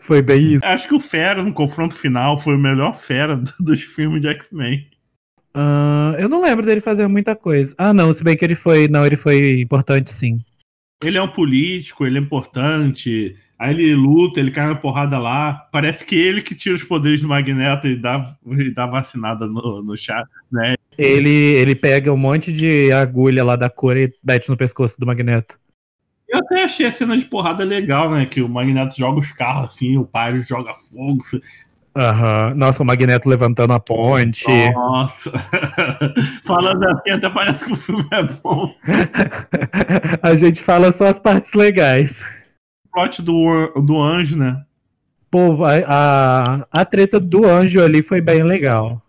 Foi 0.00 0.20
bem 0.20 0.54
isso. 0.54 0.64
Acho 0.64 0.88
que 0.88 0.94
o 0.94 1.00
Fera 1.00 1.42
no 1.42 1.52
confronto 1.52 1.94
final 1.94 2.40
foi 2.40 2.56
o 2.56 2.58
melhor 2.58 2.98
Fera 2.98 3.36
dos 3.60 3.80
filmes 3.80 4.20
de 4.20 4.28
X-Men. 4.28 4.88
Uh, 5.56 6.14
eu 6.18 6.28
não 6.28 6.42
lembro 6.42 6.66
dele 6.66 6.80
fazer 6.80 7.06
muita 7.06 7.34
coisa. 7.36 7.74
Ah, 7.78 7.94
não, 7.94 8.12
se 8.12 8.22
bem 8.24 8.36
que 8.36 8.44
ele 8.44 8.54
foi. 8.54 8.88
Não, 8.88 9.06
ele 9.06 9.16
foi 9.16 9.60
importante 9.60 10.10
sim. 10.10 10.40
Ele 11.02 11.16
é 11.16 11.22
um 11.22 11.28
político, 11.28 12.04
ele 12.04 12.18
é 12.18 12.20
importante. 12.20 13.36
Aí 13.58 13.74
ele 13.74 13.94
luta, 13.94 14.38
ele 14.38 14.52
cai 14.52 14.66
na 14.66 14.76
porrada 14.76 15.18
lá. 15.18 15.66
Parece 15.72 16.04
que 16.04 16.14
ele 16.14 16.42
que 16.42 16.54
tira 16.54 16.76
os 16.76 16.84
poderes 16.84 17.22
do 17.22 17.28
Magneto 17.28 17.88
e 17.88 17.96
dá, 17.96 18.36
e 18.46 18.70
dá 18.70 18.86
vacinada 18.86 19.46
no, 19.46 19.82
no 19.82 19.96
chá, 19.96 20.24
né? 20.50 20.76
Ele, 20.96 21.28
ele 21.28 21.74
pega 21.74 22.12
um 22.12 22.16
monte 22.16 22.52
de 22.52 22.92
agulha 22.92 23.44
lá 23.44 23.56
da 23.56 23.68
cor 23.68 23.96
e 23.96 24.12
mete 24.22 24.48
no 24.48 24.56
pescoço 24.56 24.98
do 24.98 25.06
Magneto. 25.06 25.58
Eu 26.28 26.38
até 26.38 26.64
achei 26.64 26.86
a 26.86 26.92
cena 26.92 27.16
de 27.16 27.24
porrada 27.24 27.64
legal, 27.64 28.10
né? 28.10 28.26
Que 28.26 28.42
o 28.42 28.48
Magneto 28.48 28.96
joga 28.96 29.18
os 29.18 29.32
carros 29.32 29.66
assim, 29.66 29.96
o 29.96 30.04
Pyro 30.04 30.40
joga 30.42 30.74
fogo. 30.74 31.18
Aham. 31.96 32.52
Nossa, 32.54 32.82
o 32.82 32.86
Magneto 32.86 33.28
levantando 33.28 33.72
a 33.72 33.80
ponte. 33.80 34.44
Nossa. 34.72 35.32
Falando 36.46 36.84
assim, 36.84 37.10
até 37.10 37.28
parece 37.28 37.64
que 37.64 37.72
o 37.72 37.76
filme 37.76 38.06
é 38.12 38.22
bom. 38.22 38.72
a 40.22 40.34
gente 40.36 40.62
fala 40.62 40.92
só 40.92 41.06
as 41.06 41.18
partes 41.18 41.54
legais. 41.54 42.22
O 42.98 43.00
plot 43.00 43.22
do, 43.22 43.72
do 43.80 44.02
anjo, 44.02 44.36
né? 44.36 44.64
Pô, 45.30 45.64
a, 45.64 45.76
a, 45.86 46.66
a 46.72 46.84
treta 46.84 47.20
do 47.20 47.46
anjo 47.46 47.80
ali 47.80 48.02
foi 48.02 48.20
bem 48.20 48.42
legal. 48.42 49.00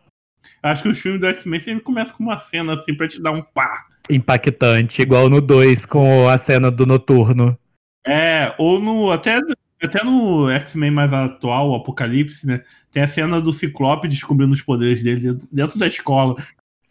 Acho 0.61 0.83
que 0.83 0.89
os 0.89 0.99
filmes 0.99 1.19
do 1.19 1.25
X-Men 1.25 1.59
sempre 1.59 1.83
começam 1.83 2.15
com 2.15 2.23
uma 2.23 2.37
cena 2.39 2.75
assim 2.75 2.93
pra 2.93 3.07
te 3.07 3.19
dar 3.19 3.31
um 3.31 3.41
pá. 3.41 3.87
Impactante, 4.07 5.01
igual 5.01 5.27
no 5.27 5.41
2 5.41 5.87
com 5.87 6.29
a 6.29 6.37
cena 6.37 6.69
do 6.69 6.85
noturno. 6.85 7.57
É, 8.05 8.53
ou 8.59 8.79
no. 8.79 9.09
Até, 9.09 9.39
até 9.81 10.03
no 10.03 10.51
X-Men 10.51 10.91
mais 10.91 11.11
atual, 11.11 11.71
o 11.71 11.75
Apocalipse, 11.75 12.45
né? 12.45 12.61
Tem 12.91 13.01
a 13.01 13.07
cena 13.07 13.41
do 13.41 13.51
Ciclope 13.51 14.07
descobrindo 14.07 14.53
os 14.53 14.61
poderes 14.61 15.01
dele 15.01 15.35
dentro 15.51 15.79
da 15.79 15.87
escola. 15.87 16.35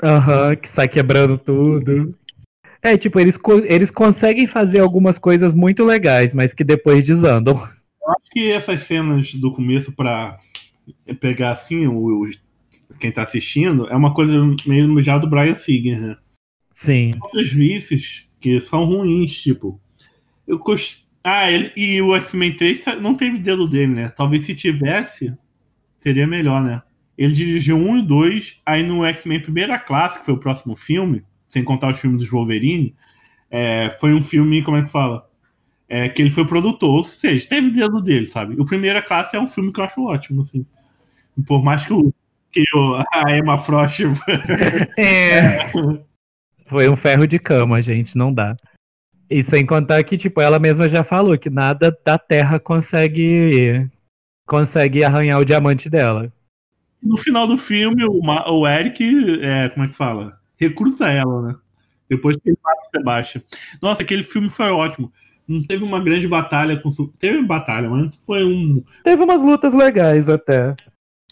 Aham, 0.02 0.48
uhum, 0.48 0.56
que 0.56 0.68
sai 0.68 0.88
quebrando 0.88 1.38
tudo. 1.38 2.12
É, 2.82 2.96
tipo, 2.96 3.18
eles, 3.18 3.38
eles 3.64 3.90
conseguem 3.90 4.46
fazer 4.46 4.80
algumas 4.80 5.18
coisas 5.18 5.52
muito 5.52 5.84
legais, 5.84 6.32
mas 6.32 6.54
que 6.54 6.62
depois 6.62 7.04
desandam. 7.04 7.54
Eu 7.54 8.10
acho 8.10 8.30
que 8.30 8.50
essas 8.50 8.82
cenas 8.82 9.34
do 9.34 9.52
começo 9.52 9.92
pra 9.92 10.38
pegar 11.20 11.52
assim 11.52 11.86
o, 11.86 12.22
o 12.22 12.30
quem 12.98 13.12
tá 13.12 13.22
assistindo 13.22 13.86
é 13.88 13.96
uma 13.96 14.14
coisa 14.14 14.32
meio 14.66 15.02
já 15.02 15.18
do 15.18 15.28
Brian 15.28 15.54
Singer, 15.54 16.00
né? 16.00 16.16
Sim. 16.72 17.12
Outros 17.20 17.52
vícios 17.52 18.28
que 18.40 18.60
são 18.60 18.84
ruins, 18.84 19.40
tipo. 19.40 19.80
Eu 20.46 20.58
cost... 20.58 21.04
Ah, 21.22 21.50
ele... 21.50 21.72
e 21.76 22.00
o 22.00 22.14
X-Men 22.16 22.54
3 22.54 22.80
tá, 22.80 22.96
não 22.96 23.14
teve 23.14 23.38
dedo 23.38 23.68
dele, 23.68 23.92
né? 23.92 24.08
Talvez 24.16 24.46
se 24.46 24.54
tivesse, 24.54 25.34
seria 25.98 26.26
melhor, 26.26 26.62
né? 26.62 26.82
Ele 27.16 27.32
dirigiu 27.32 27.76
um 27.76 27.98
e 27.98 28.06
dois, 28.06 28.60
aí 28.64 28.82
no 28.84 29.04
X-Men 29.04 29.40
Primeira 29.40 29.78
Classe, 29.78 30.20
que 30.20 30.24
foi 30.24 30.34
o 30.34 30.40
próximo 30.40 30.76
filme, 30.76 31.24
sem 31.48 31.64
contar 31.64 31.92
os 31.92 31.98
filmes 31.98 32.20
dos 32.20 32.30
Wolverine, 32.30 32.94
é, 33.50 33.96
foi 34.00 34.14
um 34.14 34.22
filme, 34.22 34.62
como 34.62 34.76
é 34.76 34.82
que 34.82 34.90
fala? 34.90 35.28
É, 35.88 36.08
que 36.08 36.20
ele 36.20 36.30
foi 36.30 36.46
produtor, 36.46 36.90
ou 36.90 37.04
seja, 37.04 37.48
teve 37.48 37.70
dedo 37.70 38.00
dele, 38.02 38.26
sabe? 38.26 38.60
O 38.60 38.64
Primeira 38.64 39.00
Classe 39.00 39.36
é 39.36 39.40
um 39.40 39.48
filme 39.48 39.72
que 39.72 39.80
eu 39.80 39.84
acho 39.84 40.04
ótimo, 40.04 40.42
assim. 40.42 40.66
Por 41.46 41.62
mais 41.62 41.86
que, 41.86 41.92
o, 41.92 42.12
que 42.52 42.62
o, 42.74 43.02
a 43.12 43.36
Emma 43.36 43.56
Frost... 43.58 44.00
é. 44.98 45.70
Foi 46.66 46.88
um 46.88 46.96
ferro 46.96 47.26
de 47.26 47.38
cama, 47.38 47.80
gente, 47.80 48.16
não 48.18 48.32
dá. 48.32 48.54
E 49.30 49.42
sem 49.42 49.64
contar 49.64 50.02
que, 50.04 50.16
tipo, 50.16 50.40
ela 50.40 50.58
mesma 50.58 50.88
já 50.88 51.02
falou 51.02 51.38
que 51.38 51.48
nada 51.48 51.96
da 52.04 52.18
Terra 52.18 52.58
consegue 52.58 53.88
consegue 54.46 55.04
arranhar 55.04 55.38
o 55.38 55.44
diamante 55.44 55.90
dela. 55.90 56.32
No 57.02 57.18
final 57.18 57.46
do 57.46 57.58
filme, 57.58 58.02
o, 58.04 58.20
o 58.22 58.66
Eric, 58.66 59.04
é, 59.42 59.68
como 59.68 59.84
é 59.84 59.88
que 59.88 59.96
fala? 59.96 60.37
Recruta 60.58 61.08
ela, 61.08 61.42
né? 61.42 61.54
Depois 62.08 62.36
que 62.36 62.50
ele 62.50 62.58
mata 62.62 62.80
o 62.80 62.96
Sebastian. 62.96 63.42
Nossa, 63.80 64.02
aquele 64.02 64.24
filme 64.24 64.48
foi 64.48 64.70
ótimo. 64.70 65.12
Não 65.46 65.62
teve 65.62 65.82
uma 65.82 66.02
grande 66.02 66.28
batalha 66.28 66.78
com. 66.78 66.90
Teve 67.18 67.42
batalha, 67.42 67.88
mas 67.88 68.14
foi 68.26 68.44
um. 68.44 68.82
Teve 69.02 69.22
umas 69.22 69.40
lutas 69.40 69.72
legais 69.72 70.28
até. 70.28 70.74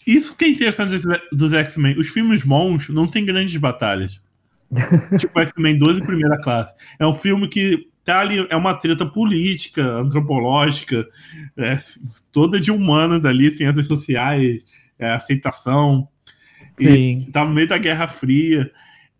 Isso 0.05 0.35
que 0.35 0.45
é 0.45 0.49
interessante 0.49 0.97
dos, 0.97 1.05
dos 1.31 1.53
X-Men. 1.53 1.99
Os 1.99 2.07
filmes 2.07 2.43
bons 2.43 2.89
não 2.89 3.07
tem 3.07 3.25
grandes 3.25 3.55
batalhas. 3.57 4.21
tipo 5.19 5.39
X-Men 5.39 5.77
12 5.77 6.01
primeira 6.01 6.41
classe. 6.41 6.73
É 6.97 7.05
um 7.05 7.13
filme 7.13 7.47
que 7.47 7.87
tá 8.03 8.21
ali, 8.21 8.47
é 8.49 8.55
uma 8.55 8.73
treta 8.73 9.05
política, 9.05 9.83
antropológica, 9.83 11.05
é, 11.57 11.77
toda 12.31 12.59
de 12.59 12.71
humanas 12.71 13.25
ali, 13.25 13.55
ciências 13.55 13.85
sociais, 13.85 14.63
é, 14.97 15.09
aceitação. 15.09 16.07
Sim. 16.75 17.25
E 17.27 17.31
tá 17.31 17.43
no 17.43 17.53
meio 17.53 17.67
da 17.67 17.77
Guerra 17.77 18.07
Fria. 18.07 18.71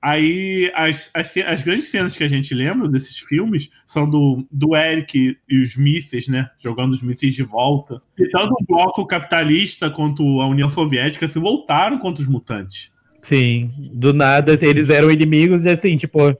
Aí 0.07 0.71
as, 0.73 1.11
as, 1.13 1.35
as, 1.35 1.61
grandes 1.61 1.89
cenas 1.89 2.15
que 2.15 2.23
a 2.23 2.29
gente 2.29 2.55
lembra 2.55 2.87
desses 2.87 3.19
filmes 3.19 3.69
são 3.85 4.09
do, 4.09 4.47
do 4.49 4.73
Eric 4.73 5.37
e 5.49 5.59
os 5.59 5.75
mísseis, 5.75 6.29
né? 6.29 6.49
Jogando 6.59 6.93
os 6.93 7.01
mísseis 7.01 7.35
de 7.35 7.43
volta. 7.43 8.01
E 8.17 8.29
tanto 8.29 8.53
o 8.53 8.65
bloco 8.65 9.05
capitalista 9.05 9.89
quanto 9.89 10.39
a 10.39 10.47
União 10.47 10.69
Soviética 10.69 11.27
se 11.27 11.37
voltaram 11.37 11.99
contra 11.99 12.23
os 12.23 12.29
mutantes. 12.29 12.89
Sim, 13.21 13.69
do 13.91 14.13
nada 14.13 14.53
eles 14.61 14.89
eram 14.89 15.11
inimigos 15.11 15.65
e 15.65 15.69
assim, 15.71 15.97
tipo, 15.97 16.33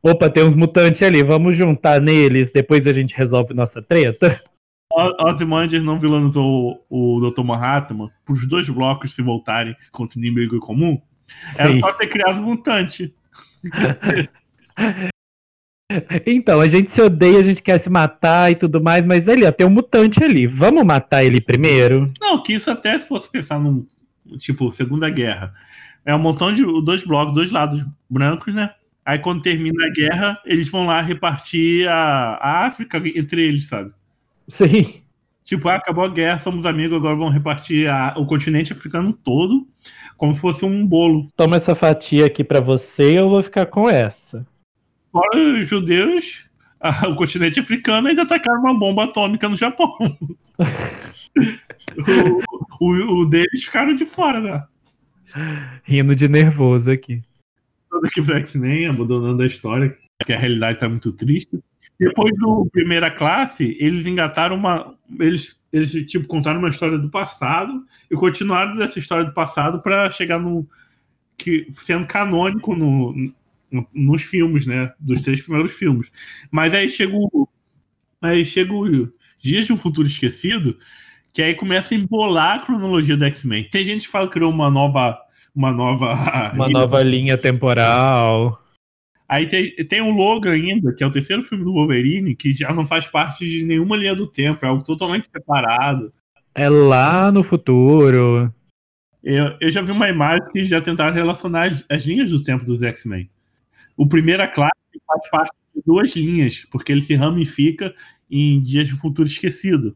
opa, 0.00 0.30
tem 0.30 0.44
uns 0.44 0.54
mutantes 0.54 1.02
ali, 1.02 1.20
vamos 1.20 1.56
juntar 1.56 2.00
neles, 2.00 2.52
depois 2.52 2.86
a 2.86 2.92
gente 2.92 3.16
resolve 3.16 3.52
nossa 3.52 3.82
treta. 3.82 4.40
Ozymandias 5.26 5.82
não 5.82 5.98
vilanizou 5.98 6.84
o 6.88 7.20
Dr. 7.20 7.42
Manhattan 7.42 7.96
para 8.24 8.32
os 8.32 8.46
dois 8.46 8.68
blocos 8.68 9.12
se 9.12 9.22
voltarem 9.22 9.74
contra 9.90 10.18
o 10.18 10.22
inimigo 10.22 10.60
comum. 10.60 11.00
Sim. 11.50 11.62
Era 11.62 11.80
só 11.80 11.92
ter 11.92 12.06
criado 12.06 12.42
mutante. 12.42 13.14
Então, 16.26 16.60
a 16.60 16.68
gente 16.68 16.90
se 16.90 17.00
odeia, 17.00 17.38
a 17.38 17.42
gente 17.42 17.62
quer 17.62 17.78
se 17.78 17.88
matar 17.88 18.52
e 18.52 18.54
tudo 18.54 18.82
mais, 18.82 19.04
mas 19.04 19.26
ali, 19.26 19.46
ó, 19.46 19.50
tem 19.50 19.66
um 19.66 19.70
mutante 19.70 20.22
ali. 20.22 20.46
Vamos 20.46 20.84
matar 20.84 21.24
ele 21.24 21.40
primeiro? 21.40 22.12
Não, 22.20 22.42
que 22.42 22.52
isso 22.52 22.70
até 22.70 22.98
se 22.98 23.08
fosse 23.08 23.26
pensar 23.30 23.58
num, 23.58 23.86
tipo, 24.38 24.70
Segunda 24.70 25.08
Guerra. 25.08 25.54
É 26.04 26.14
um 26.14 26.18
montão 26.18 26.52
de 26.52 26.62
dois 26.82 27.02
blocos, 27.04 27.34
dois 27.34 27.50
lados 27.50 27.82
brancos, 28.08 28.54
né? 28.54 28.70
Aí 29.02 29.18
quando 29.18 29.42
termina 29.42 29.86
a 29.86 29.90
guerra, 29.90 30.38
eles 30.44 30.68
vão 30.68 30.84
lá 30.84 31.00
repartir 31.00 31.88
a, 31.88 32.34
a 32.34 32.66
África 32.66 33.02
entre 33.16 33.42
eles, 33.42 33.66
sabe? 33.66 33.90
Sim. 34.46 35.02
Tipo, 35.48 35.70
ah, 35.70 35.76
acabou 35.76 36.04
a 36.04 36.08
guerra, 36.10 36.38
somos 36.40 36.66
amigos, 36.66 36.98
agora 36.98 37.16
vão 37.16 37.30
repartir 37.30 37.88
a, 37.88 38.12
o 38.18 38.26
continente 38.26 38.70
africano 38.70 39.14
todo, 39.14 39.66
como 40.14 40.34
se 40.34 40.42
fosse 40.42 40.62
um 40.62 40.86
bolo. 40.86 41.32
Toma 41.34 41.56
essa 41.56 41.74
fatia 41.74 42.26
aqui 42.26 42.44
para 42.44 42.60
você 42.60 43.12
e 43.12 43.16
eu 43.16 43.30
vou 43.30 43.42
ficar 43.42 43.64
com 43.64 43.88
essa. 43.88 44.46
Fora 45.10 45.38
os 45.58 45.66
judeus, 45.66 46.44
a, 46.78 47.08
o 47.08 47.16
continente 47.16 47.58
africano 47.58 48.08
ainda 48.08 48.24
atacaram 48.24 48.60
uma 48.60 48.78
bomba 48.78 49.04
atômica 49.04 49.48
no 49.48 49.56
Japão. 49.56 49.96
o, 52.78 52.84
o, 52.84 53.22
o 53.22 53.24
deles 53.24 53.64
ficaram 53.64 53.96
de 53.96 54.04
fora, 54.04 54.40
né? 54.40 54.64
Rindo 55.82 56.14
de 56.14 56.28
nervoso 56.28 56.90
aqui. 56.90 57.22
Todo 57.88 58.06
pra 58.26 58.40
X-Men, 58.40 58.88
abandonando 58.88 59.42
a 59.42 59.46
história, 59.46 59.96
que 60.26 60.32
a 60.34 60.38
realidade 60.38 60.78
tá 60.78 60.90
muito 60.90 61.10
triste. 61.10 61.58
Depois 61.98 62.32
do 62.38 62.68
Primeira 62.70 63.10
Classe, 63.10 63.76
eles 63.80 64.06
engataram 64.06 64.54
uma. 64.54 64.94
Eles, 65.18 65.56
eles 65.72 65.90
tipo, 66.06 66.28
contaram 66.28 66.60
uma 66.60 66.68
história 66.68 66.96
do 66.96 67.10
passado 67.10 67.84
e 68.08 68.14
continuaram 68.14 68.76
dessa 68.76 68.98
história 68.98 69.24
do 69.24 69.34
passado 69.34 69.82
para 69.82 70.08
chegar 70.10 70.38
no. 70.38 70.66
Que, 71.36 71.72
sendo 71.80 72.06
canônico 72.06 72.74
no, 72.74 73.12
no, 73.70 73.86
nos 73.92 74.22
filmes, 74.22 74.64
né? 74.64 74.92
Dos 74.98 75.22
três 75.22 75.42
primeiros 75.42 75.72
filmes. 75.72 76.08
Mas 76.50 76.72
aí 76.72 76.88
chega 76.88 77.14
o. 77.16 77.48
Aí 78.22 78.44
chega 78.44 78.72
o 78.72 79.08
Dias 79.40 79.66
de 79.66 79.72
um 79.72 79.78
Futuro 79.78 80.06
Esquecido, 80.06 80.76
que 81.32 81.42
aí 81.42 81.54
começa 81.54 81.94
a 81.94 81.96
embolar 81.96 82.56
a 82.56 82.58
cronologia 82.60 83.16
do 83.16 83.24
X-Men. 83.24 83.68
Tem 83.70 83.84
gente 83.84 84.06
que 84.06 84.12
fala 84.12 84.26
que 84.26 84.34
criou 84.34 84.52
uma 84.52 84.70
nova. 84.70 85.18
Uma 85.54 85.72
nova. 85.72 86.52
Uma 86.54 86.68
nova 86.68 87.02
linha 87.02 87.36
temporal. 87.36 88.62
Aí 89.28 89.46
tem, 89.46 89.74
tem 89.76 90.00
o 90.00 90.10
Logan 90.10 90.52
ainda, 90.52 90.94
que 90.94 91.04
é 91.04 91.06
o 91.06 91.12
terceiro 91.12 91.44
filme 91.44 91.62
do 91.62 91.74
Wolverine, 91.74 92.34
que 92.34 92.54
já 92.54 92.72
não 92.72 92.86
faz 92.86 93.06
parte 93.06 93.46
de 93.46 93.62
nenhuma 93.62 93.96
linha 93.96 94.14
do 94.14 94.26
tempo, 94.26 94.64
é 94.64 94.68
algo 94.68 94.82
totalmente 94.82 95.28
separado. 95.30 96.10
É 96.54 96.68
lá 96.68 97.30
no 97.30 97.42
futuro. 97.42 98.52
Eu, 99.22 99.56
eu 99.60 99.70
já 99.70 99.82
vi 99.82 99.92
uma 99.92 100.08
imagem 100.08 100.48
que 100.50 100.64
já 100.64 100.80
tentaram 100.80 101.14
relacionar 101.14 101.70
as, 101.70 101.84
as 101.90 102.04
linhas 102.04 102.30
do 102.30 102.42
tempo 102.42 102.64
dos 102.64 102.82
X-Men. 102.82 103.28
O 103.96 104.08
Primeira 104.08 104.48
Classe 104.48 104.72
faz 105.06 105.28
parte 105.28 105.52
de 105.74 105.82
duas 105.84 106.16
linhas, 106.16 106.66
porque 106.70 106.90
ele 106.90 107.02
se 107.02 107.14
ramifica 107.14 107.94
em 108.30 108.62
Dias 108.62 108.88
de 108.88 108.94
Futuro 108.94 109.28
Esquecido. 109.28 109.94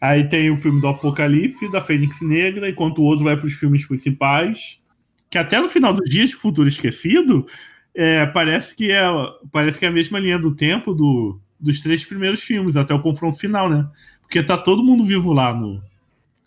Aí 0.00 0.28
tem 0.28 0.50
o 0.50 0.56
filme 0.56 0.80
do 0.80 0.86
Apocalipse, 0.86 1.70
da 1.70 1.82
Fênix 1.82 2.20
Negra, 2.20 2.68
enquanto 2.68 2.98
o 2.98 3.04
outro 3.04 3.24
vai 3.24 3.36
para 3.36 3.46
os 3.46 3.54
filmes 3.54 3.84
principais. 3.86 4.80
Que 5.28 5.38
até 5.38 5.60
no 5.60 5.68
final 5.68 5.92
dos 5.94 6.08
Dias 6.08 6.30
de 6.30 6.36
Futuro 6.36 6.68
Esquecido, 6.68 7.46
é, 7.94 8.26
parece, 8.26 8.74
que 8.74 8.90
é, 8.90 9.02
parece 9.50 9.78
que 9.78 9.84
é 9.84 9.88
a 9.88 9.92
mesma 9.92 10.18
linha 10.18 10.38
do 10.38 10.54
tempo 10.54 10.94
do, 10.94 11.40
dos 11.60 11.80
três 11.80 12.04
primeiros 12.04 12.42
filmes, 12.42 12.76
até 12.76 12.94
o 12.94 13.02
confronto 13.02 13.38
final, 13.38 13.68
né? 13.68 13.86
Porque 14.22 14.42
tá 14.42 14.56
todo 14.56 14.82
mundo 14.82 15.04
vivo 15.04 15.32
lá 15.32 15.54
no. 15.54 15.82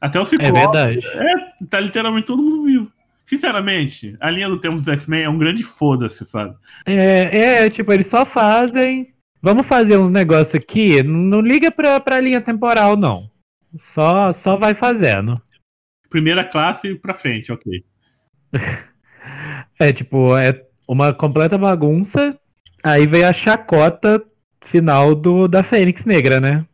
Até 0.01 0.19
o 0.19 0.25
Ciclope. 0.25 0.57
É 0.57 0.61
verdade. 0.61 1.07
É, 1.07 1.65
tá 1.65 1.79
literalmente 1.79 2.27
todo 2.27 2.41
mundo 2.41 2.63
vivo. 2.63 2.91
Sinceramente, 3.25 4.15
a 4.19 4.29
linha 4.29 4.49
do 4.49 4.59
tempo 4.59 4.75
dos 4.75 4.87
X-Men 4.87 5.23
é 5.23 5.29
um 5.29 5.37
grande 5.37 5.63
foda-se, 5.63 6.25
sabe? 6.25 6.55
É, 6.85 7.63
é, 7.65 7.69
tipo, 7.69 7.91
eles 7.91 8.07
só 8.07 8.25
fazem. 8.25 9.13
Vamos 9.41 9.65
fazer 9.65 9.97
uns 9.97 10.09
negócios 10.09 10.55
aqui. 10.55 11.01
Não 11.03 11.41
liga 11.41 11.71
pra, 11.71 11.99
pra 11.99 12.19
linha 12.19 12.41
temporal, 12.41 12.95
não. 12.95 13.29
Só, 13.79 14.31
só 14.31 14.57
vai 14.57 14.73
fazendo. 14.73 15.41
Primeira 16.09 16.43
classe 16.43 16.95
pra 16.95 17.13
frente, 17.13 17.51
ok. 17.51 17.83
é, 19.79 19.91
tipo, 19.91 20.37
é 20.37 20.64
uma 20.87 21.13
completa 21.13 21.57
bagunça. 21.57 22.37
Aí 22.83 23.07
veio 23.07 23.27
a 23.27 23.33
chacota 23.33 24.21
final 24.61 25.15
do 25.15 25.47
da 25.47 25.63
Fênix 25.63 26.05
Negra, 26.05 26.39
né? 26.39 26.65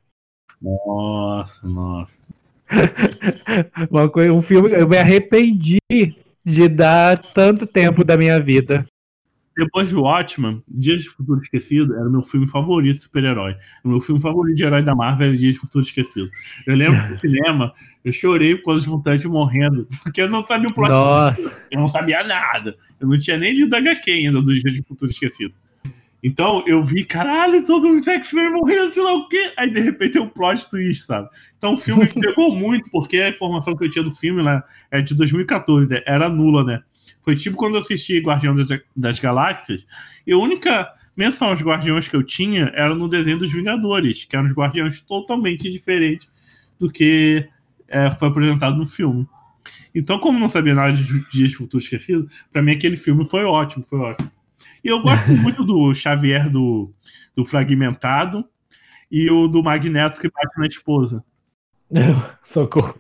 Nossa, 0.62 1.68
nossa. 1.68 2.22
Uma 3.90 4.08
coisa, 4.10 4.32
um 4.32 4.42
filme. 4.42 4.72
Eu 4.72 4.88
me 4.88 4.98
arrependi 4.98 5.80
de 6.46 6.70
dar 6.70 7.18
tanto 7.18 7.66
tempo 7.66 8.04
da 8.04 8.16
minha 8.16 8.40
vida. 8.40 8.86
Depois 9.58 9.90
de 9.90 9.96
Watchman, 9.96 10.64
Dias 10.68 11.02
de 11.02 11.10
Futuro 11.10 11.42
Esquecido 11.42 11.94
era 11.96 12.08
o 12.08 12.12
meu 12.12 12.22
filme 12.22 12.48
favorito 12.48 12.98
de 12.98 13.04
super-herói. 13.04 13.56
O 13.84 13.90
meu 13.90 14.02
filme 14.02 14.22
favorito 14.22 14.56
de 14.56 14.64
herói 14.64 14.82
da 14.82 14.96
Marvel 14.96 15.28
era 15.28 15.38
Dias 15.38 15.56
de 15.56 15.60
Futuro 15.60 15.84
Esquecido. 15.84 16.30
Eu 16.66 16.76
lembro 16.76 17.10
no 17.10 17.20
cinema, 17.20 17.74
eu 18.04 18.14
chorei 18.14 18.56
por 18.56 18.66
causa 18.66 18.80
dos 18.80 18.88
mutantes 18.88 19.26
morrendo, 19.26 19.88
porque 20.04 20.22
eu 20.22 20.30
não 20.30 20.46
sabia 20.46 20.68
o 20.70 20.74
plot. 20.74 20.90
Nossa. 20.90 21.58
Eu 21.70 21.80
não 21.80 21.88
sabia 21.88 22.24
nada. 22.24 22.78
Eu 23.00 23.08
não 23.08 23.18
tinha 23.18 23.38
nem 23.38 23.54
lido 23.54 23.76
HQ 23.76 24.10
ainda 24.10 24.42
dos 24.42 24.62
Dias 24.62 24.74
de 24.74 24.84
Futuro 24.84 25.12
Esquecido. 25.12 25.54
Então 26.24 26.64
eu 26.68 26.84
vi, 26.84 27.04
caralho, 27.04 27.66
todo 27.66 27.88
mundo 27.90 28.08
X-Men 28.08 28.52
morrendo, 28.52 28.94
sei 28.94 29.04
lá 29.04 29.14
o 29.14 29.28
quê. 29.28 29.52
Aí 29.58 29.70
de 29.72 29.80
repente 29.80 30.14
tem 30.14 30.22
um 30.22 30.30
plot 30.30 30.70
twist, 30.70 31.06
sabe? 31.06 31.28
Então 31.58 31.74
o 31.74 31.78
filme 31.78 32.04
me 32.04 32.10
pegou 32.22 32.56
muito, 32.56 32.90
porque 32.92 33.18
a 33.18 33.30
informação 33.30 33.76
que 33.76 33.86
eu 33.86 33.90
tinha 33.90 34.04
do 34.04 34.12
filme 34.12 34.42
lá 34.42 34.64
é 34.92 35.02
de 35.02 35.16
2014, 35.16 35.90
né? 35.90 36.02
era 36.06 36.30
nula, 36.30 36.64
né? 36.64 36.82
Foi 37.24 37.36
tipo 37.36 37.58
quando 37.58 37.76
eu 37.76 37.82
assisti 37.82 38.20
Guardião 38.20 38.56
das, 38.56 38.68
das 38.96 39.20
Galáxias, 39.20 39.86
e 40.26 40.34
a 40.34 40.38
única 40.38 40.92
menção 41.16 41.50
aos 41.50 41.62
Guardiões 41.62 42.08
que 42.08 42.16
eu 42.16 42.24
tinha 42.24 42.72
era 42.76 42.96
no 42.96 43.08
desenho 43.08 43.40
dos 43.40 43.52
Vingadores, 43.52 44.26
que 44.26 44.36
eram 44.36 44.48
os 44.48 44.54
Guardiões 44.54 45.02
totalmente 45.02 45.70
diferentes 45.70 46.30
do 46.80 46.90
que 46.90 47.48
é, 47.88 48.10
foi 48.12 48.30
apresentado 48.30 48.78
no 48.78 48.88
filme. 48.88 49.28
Então, 49.94 50.18
como 50.20 50.40
não 50.40 50.50
sabia 50.50 50.74
nada 50.74 50.94
de 50.94 51.30
Dias 51.30 51.54
Futuro 51.54 51.84
Esquecido, 51.84 52.30
para 52.52 52.62
mim 52.62 52.72
aquele 52.72 52.98
filme 52.98 53.26
foi 53.26 53.44
ótimo, 53.44 53.86
foi 53.88 54.00
ótimo. 54.00 54.32
E 54.84 54.88
eu 54.88 55.02
gosto 55.02 55.30
muito 55.32 55.64
do 55.64 55.94
Xavier 55.94 56.50
do, 56.50 56.92
do 57.36 57.46
Fragmentado 57.46 58.46
e 59.12 59.30
o 59.30 59.48
do 59.48 59.62
Magneto 59.62 60.22
que 60.22 60.30
bate 60.30 60.58
na 60.58 60.66
esposa. 60.66 61.24
Socorro. 62.44 62.98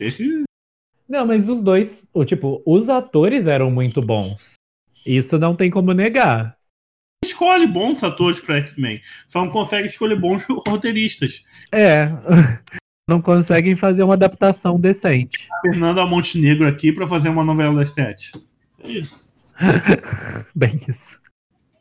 Esse 0.00 0.44
Não, 1.12 1.26
mas 1.26 1.46
os 1.46 1.62
dois, 1.62 2.08
o 2.14 2.24
tipo, 2.24 2.62
os 2.64 2.88
atores 2.88 3.46
eram 3.46 3.70
muito 3.70 4.00
bons. 4.00 4.54
Isso 5.04 5.38
não 5.38 5.54
tem 5.54 5.70
como 5.70 5.92
negar. 5.92 6.56
escolhe 7.22 7.66
bons 7.66 8.02
atores 8.02 8.40
para 8.40 8.56
X-Men, 8.62 8.98
só 9.28 9.44
não 9.44 9.52
consegue 9.52 9.88
escolher 9.88 10.16
bons 10.18 10.42
roteiristas. 10.66 11.42
É. 11.70 12.08
Não 13.10 13.20
conseguem 13.20 13.74
fazer 13.74 14.04
uma 14.04 14.14
adaptação 14.14 14.78
decente. 14.80 15.48
Fernanda 15.60 16.06
Montenegro 16.06 16.68
aqui 16.68 16.92
para 16.92 17.06
fazer 17.08 17.30
uma 17.30 17.42
novela 17.42 17.74
das 17.74 17.90
sete. 17.90 18.30
É 18.82 18.88
isso. 18.92 19.22
Bem 20.54 20.80
isso. 20.88 21.20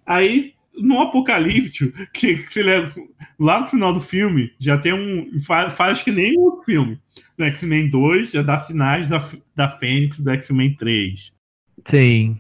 Aí, 0.04 0.54
no 0.76 1.00
Apocalipse, 1.00 1.94
que, 2.12 2.38
que 2.48 2.60
é- 2.62 2.92
lá 3.40 3.62
no 3.62 3.68
final 3.68 3.94
do 3.94 4.02
filme, 4.02 4.52
já 4.60 4.80
tem 4.80 4.94
um. 4.94 5.40
Faz, 5.46 5.72
faz 5.76 6.02
que 6.04 6.12
nem 6.12 6.34
o 6.38 6.64
filme. 6.66 7.00
No 7.42 7.48
X-Men 7.48 7.90
2 7.90 8.32
já 8.34 8.44
dá 8.44 8.64
sinais 8.64 9.08
da, 9.08 9.28
da 9.56 9.68
Fênix 9.68 10.20
do 10.20 10.30
X-Men 10.30 10.76
3. 10.76 11.34
Sim. 11.84 12.38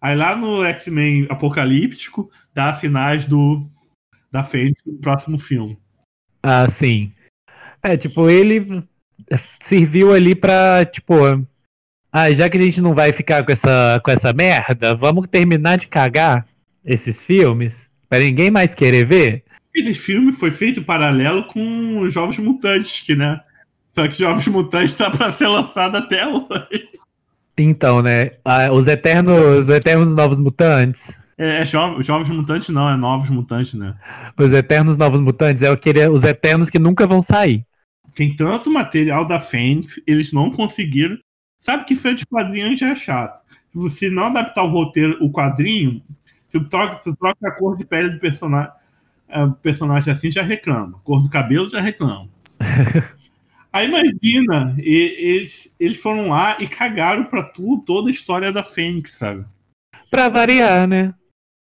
Aí 0.00 0.16
lá 0.16 0.34
no 0.34 0.64
X-Men 0.64 1.28
Apocalíptico, 1.30 2.28
dá 2.52 2.74
sinais 2.74 3.28
do 3.28 3.64
da 4.32 4.42
Fênix 4.42 4.82
no 4.84 4.98
próximo 4.98 5.38
filme. 5.38 5.78
Ah, 6.42 6.66
sim. 6.66 7.12
É, 7.80 7.96
tipo, 7.96 8.28
ele 8.28 8.82
serviu 9.60 10.12
ali 10.12 10.34
pra, 10.34 10.84
tipo, 10.84 11.14
ah, 12.12 12.32
já 12.32 12.50
que 12.50 12.58
a 12.58 12.60
gente 12.60 12.80
não 12.80 12.92
vai 12.92 13.12
ficar 13.12 13.44
com 13.44 13.52
essa, 13.52 14.00
com 14.04 14.10
essa 14.10 14.32
merda, 14.32 14.96
vamos 14.96 15.28
terminar 15.28 15.78
de 15.78 15.86
cagar 15.86 16.44
esses 16.84 17.22
filmes 17.22 17.88
pra 18.08 18.18
ninguém 18.18 18.50
mais 18.50 18.74
querer 18.74 19.06
ver? 19.06 19.44
Esse 19.72 19.94
filme 19.94 20.32
foi 20.32 20.50
feito 20.50 20.82
paralelo 20.82 21.44
com 21.44 22.00
os 22.00 22.12
Jovens 22.12 22.38
Mutantes, 22.38 23.00
que, 23.00 23.14
né? 23.14 23.40
Só 23.94 24.08
que 24.08 24.18
Jovens 24.18 24.46
Mutantes 24.48 24.94
tá 24.94 25.10
pra 25.10 25.32
ser 25.32 25.46
lançado 25.46 25.96
até 25.96 26.26
hoje. 26.26 26.88
Então, 27.56 28.02
né, 28.02 28.32
ah, 28.44 28.72
os 28.72 28.88
eternos, 28.88 29.60
os 29.60 29.68
eternos 29.68 30.14
novos 30.14 30.40
mutantes, 30.40 31.16
É, 31.38 31.62
é 31.62 31.64
jo- 31.64 32.02
Jovens 32.02 32.28
Mutantes 32.28 32.68
não, 32.70 32.90
é 32.90 32.96
Novos 32.96 33.30
Mutantes, 33.30 33.74
né? 33.74 33.94
os 34.38 34.52
eternos 34.52 34.96
novos 34.96 35.20
mutantes 35.20 35.62
é 35.62 35.68
aquele, 35.68 36.06
os 36.08 36.24
eternos 36.24 36.68
que 36.70 36.78
nunca 36.78 37.06
vão 37.06 37.22
sair. 37.22 37.64
Tem 38.14 38.34
tanto 38.36 38.70
material 38.70 39.24
da 39.24 39.38
Fênix, 39.40 40.00
eles 40.06 40.32
não 40.32 40.50
conseguiram. 40.50 41.16
Sabe 41.60 41.84
que 41.84 41.96
feito 41.96 42.18
de 42.18 42.26
quadrinhos 42.26 42.78
já 42.78 42.88
é 42.90 42.94
chato. 42.96 43.42
Se 43.72 43.78
você 43.78 44.08
não 44.10 44.24
adaptar 44.26 44.62
o 44.62 44.68
roteiro, 44.68 45.16
o 45.20 45.30
quadrinho, 45.32 46.00
se 46.48 46.60
troca, 46.68 47.00
se 47.02 47.16
troca 47.16 47.48
a 47.48 47.50
cor 47.52 47.76
de 47.76 47.84
pele 47.84 48.10
do 48.10 48.20
personagem, 48.20 48.70
é, 49.28 49.46
personagem 49.62 50.12
assim, 50.12 50.30
já 50.30 50.42
reclama. 50.42 51.00
Cor 51.02 51.20
do 51.22 51.28
cabelo 51.28 51.68
já 51.70 51.80
reclama. 51.80 52.28
Aí 53.74 53.88
imagina, 53.88 54.76
e- 54.78 55.16
eles, 55.18 55.74
eles 55.80 55.98
foram 55.98 56.28
lá 56.28 56.56
e 56.60 56.68
cagaram 56.68 57.24
pra 57.24 57.42
tu 57.42 57.82
toda 57.84 58.08
a 58.08 58.12
história 58.12 58.52
da 58.52 58.62
Fênix, 58.62 59.16
sabe? 59.16 59.44
Pra 60.08 60.28
variar, 60.28 60.86
né? 60.86 61.12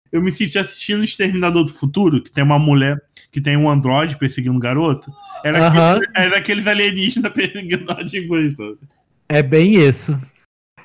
Eu 0.09 0.21
me 0.21 0.31
senti 0.31 0.57
assistindo 0.57 1.03
Exterminador 1.03 1.65
do 1.65 1.73
Futuro, 1.73 2.23
que 2.23 2.31
tem 2.31 2.41
uma 2.41 2.57
mulher, 2.57 2.97
que 3.29 3.41
tem 3.41 3.57
um 3.57 3.69
androide 3.69 4.17
perseguindo 4.17 4.55
um 4.55 4.59
garoto. 4.59 5.11
Era, 5.43 5.67
Aham. 5.67 5.91
aqueles, 5.97 6.09
era 6.15 6.37
aqueles 6.37 6.67
alienígenas 6.67 7.31
perseguindo 7.35 7.91
a 7.91 8.01
Jinguei, 8.07 8.55
sabe? 8.55 8.77
É 9.27 9.43
bem 9.43 9.73
isso. 9.73 10.17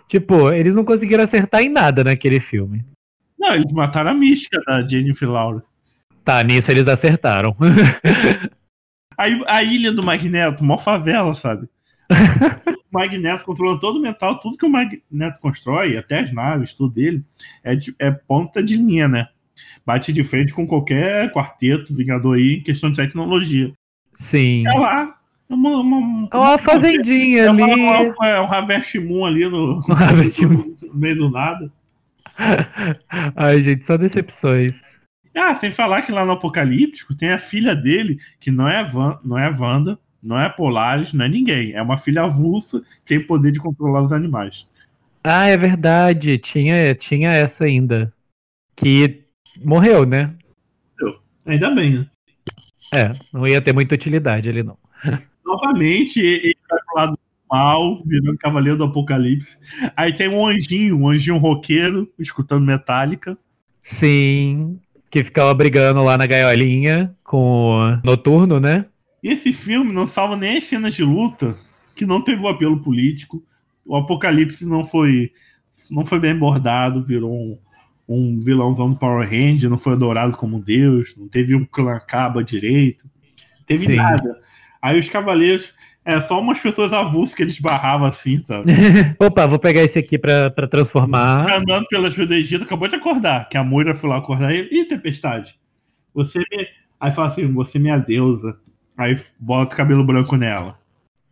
Tipo, 0.08 0.50
eles 0.52 0.74
não 0.74 0.84
conseguiram 0.84 1.22
acertar 1.22 1.62
em 1.62 1.68
nada 1.68 2.02
naquele 2.02 2.40
filme. 2.40 2.84
Não, 3.38 3.54
eles 3.54 3.70
mataram 3.70 4.10
a 4.10 4.14
mística 4.14 4.60
da 4.66 4.84
Jennifer 4.84 5.30
Lawrence. 5.30 5.68
Tá, 6.24 6.42
nisso 6.42 6.72
eles 6.72 6.88
acertaram. 6.88 7.56
Aí 9.16 9.42
a 9.46 9.62
ilha 9.62 9.92
do 9.92 10.02
Magneto, 10.02 10.64
mó 10.64 10.78
favela, 10.78 11.34
sabe? 11.34 11.68
o 12.10 12.76
Magneto 12.92 13.44
controlando 13.44 13.80
todo 13.80 13.98
o 13.98 14.02
mental, 14.02 14.38
tudo 14.40 14.56
que 14.58 14.66
o 14.66 14.70
Magneto 14.70 15.40
constrói, 15.40 15.96
até 15.96 16.20
as 16.20 16.32
naves, 16.32 16.74
tudo 16.74 16.94
dele, 16.94 17.24
é, 17.62 17.74
de- 17.74 17.94
é 17.98 18.10
ponta 18.10 18.62
de 18.62 18.76
linha, 18.76 19.08
né? 19.08 19.26
Bate 19.86 20.12
de 20.12 20.24
frente 20.24 20.52
com 20.52 20.66
qualquer 20.66 21.30
quarteto, 21.32 21.94
Vingador 21.94 22.36
aí, 22.36 22.54
em 22.56 22.62
questão 22.62 22.90
de 22.90 22.96
tecnologia. 22.96 23.72
Sim. 24.14 24.66
É 24.66 24.72
lá. 24.78 25.14
É 25.48 25.54
uma, 25.54 25.70
uma, 25.76 26.28
É 26.32 26.36
uma 26.36 26.58
fazendinha 26.58 27.42
é 27.44 27.48
ali. 27.48 27.62
uma- 27.62 28.26
é 28.26 28.40
um 28.40 28.44
Harvest 28.52 28.98
Moon 28.98 29.24
ali 29.26 29.46
no, 29.48 29.78
Um 29.88 29.92
Harvest 29.92 30.40
Moon. 30.46 30.74
no 30.82 30.94
meio 30.94 31.16
do 31.16 31.30
nada. 31.30 31.70
Ai, 33.36 33.60
gente, 33.62 33.86
só 33.86 33.96
decepções. 33.96 34.96
Ah, 35.34 35.56
sem 35.56 35.72
falar 35.72 36.02
que 36.02 36.12
lá 36.12 36.24
no 36.24 36.32
Apocalíptico 36.32 37.14
tem 37.14 37.32
a 37.32 37.38
filha 37.38 37.74
dele, 37.74 38.18
que 38.38 38.50
não 38.50 38.68
é, 38.68 38.84
Van, 38.84 39.18
não 39.24 39.38
é 39.38 39.50
Wanda, 39.50 39.98
não 40.22 40.38
é 40.38 40.48
Polaris, 40.48 41.12
não 41.12 41.24
é 41.24 41.28
ninguém. 41.28 41.72
É 41.72 41.82
uma 41.82 41.98
filha 41.98 42.22
avulsa 42.22 42.80
que 42.80 43.14
tem 43.14 43.26
poder 43.26 43.52
de 43.52 43.60
controlar 43.60 44.02
os 44.02 44.12
animais. 44.12 44.66
Ah, 45.22 45.48
é 45.48 45.56
verdade. 45.56 46.38
Tinha, 46.38 46.94
tinha 46.94 47.30
essa 47.30 47.64
ainda. 47.64 48.12
Que 48.76 49.24
morreu, 49.64 50.06
né? 50.06 50.34
Ainda 51.46 51.70
bem, 51.70 51.98
né? 51.98 52.06
É, 52.92 53.12
não 53.32 53.46
ia 53.46 53.60
ter 53.60 53.72
muita 53.72 53.94
utilidade 53.94 54.48
ali, 54.48 54.62
não. 54.62 54.78
Novamente, 55.44 56.20
ele 56.20 56.56
vai 56.68 56.78
pro 56.86 56.96
lado 56.96 57.12
do 57.12 57.18
mal, 57.50 58.02
virando 58.04 58.38
Cavaleiro 58.38 58.78
do 58.78 58.84
Apocalipse. 58.84 59.58
Aí 59.96 60.12
tem 60.12 60.28
um 60.28 60.46
anjinho, 60.46 60.98
um 60.98 61.08
anjinho 61.08 61.36
roqueiro, 61.36 62.10
escutando 62.18 62.64
Metallica. 62.64 63.36
Sim. 63.82 64.80
Que 65.14 65.22
ficava 65.22 65.54
brigando 65.54 66.02
lá 66.02 66.18
na 66.18 66.26
gaiolinha 66.26 67.14
com 67.22 67.68
o 67.68 68.00
Noturno, 68.04 68.58
né? 68.58 68.86
Esse 69.22 69.52
filme 69.52 69.92
não 69.92 70.08
salva 70.08 70.36
nem 70.36 70.58
as 70.58 70.64
cenas 70.64 70.92
de 70.92 71.04
luta, 71.04 71.56
que 71.94 72.04
não 72.04 72.20
teve 72.20 72.42
o 72.42 72.48
apelo 72.48 72.82
político. 72.82 73.40
O 73.86 73.94
Apocalipse 73.94 74.66
não 74.66 74.84
foi, 74.84 75.30
não 75.88 76.04
foi 76.04 76.18
bem 76.18 76.32
abordado, 76.32 77.04
virou 77.04 77.32
um, 77.32 77.56
um 78.08 78.40
vilãozão 78.40 78.90
do 78.90 78.96
Power 78.96 79.24
Ranger, 79.24 79.70
não 79.70 79.78
foi 79.78 79.92
adorado 79.92 80.36
como 80.36 80.60
Deus, 80.60 81.14
não 81.16 81.28
teve 81.28 81.54
um 81.54 81.64
clã 81.64 82.00
caba 82.00 82.42
direito, 82.42 83.08
teve 83.68 83.86
Sim. 83.86 83.94
nada. 83.94 84.40
Aí 84.82 84.98
os 84.98 85.08
cavaleiros, 85.08 85.72
é 86.04 86.20
só 86.20 86.38
umas 86.38 86.60
pessoas 86.60 86.92
avulsas 86.92 87.34
que 87.34 87.42
eles 87.42 87.58
barravam 87.58 88.06
assim, 88.06 88.42
sabe? 88.46 88.70
Opa, 89.18 89.46
vou 89.46 89.58
pegar 89.58 89.82
esse 89.82 89.98
aqui 89.98 90.18
pra, 90.18 90.50
pra 90.50 90.68
transformar. 90.68 91.50
Andando 91.50 91.86
pela 91.86 92.08
Egito, 92.08 92.64
acabou 92.64 92.88
de 92.88 92.96
acordar, 92.96 93.48
que 93.48 93.56
a 93.56 93.64
Moira 93.64 93.94
foi 93.94 94.10
lá 94.10 94.18
acordar 94.18 94.52
ele. 94.52 94.68
Ih, 94.70 94.84
Tempestade, 94.84 95.54
você 96.12 96.38
me... 96.38 96.68
Aí 97.00 97.10
fala 97.10 97.28
assim, 97.28 97.50
você 97.52 97.78
é 97.78 97.80
minha 97.80 97.98
deusa. 97.98 98.56
Aí 98.96 99.18
bota 99.38 99.74
o 99.74 99.76
cabelo 99.76 100.04
branco 100.04 100.36
nela. 100.36 100.78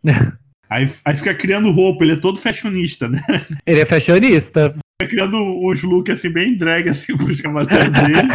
Aí, 0.69 0.89
aí 1.05 1.15
fica 1.15 1.35
criando 1.35 1.69
roupa, 1.69 2.03
ele 2.03 2.13
é 2.13 2.19
todo 2.19 2.39
fashionista, 2.39 3.07
né? 3.07 3.21
Ele 3.63 3.81
é 3.81 3.85
fashionista. 3.85 4.73
Fica 4.99 5.11
criando 5.11 5.37
os 5.63 5.83
looks 5.83 6.15
assim, 6.15 6.31
bem 6.31 6.57
drag, 6.57 6.89
assim, 6.89 7.15
pros 7.15 7.39
cavaleiros 7.39 7.91
dele. 7.91 8.29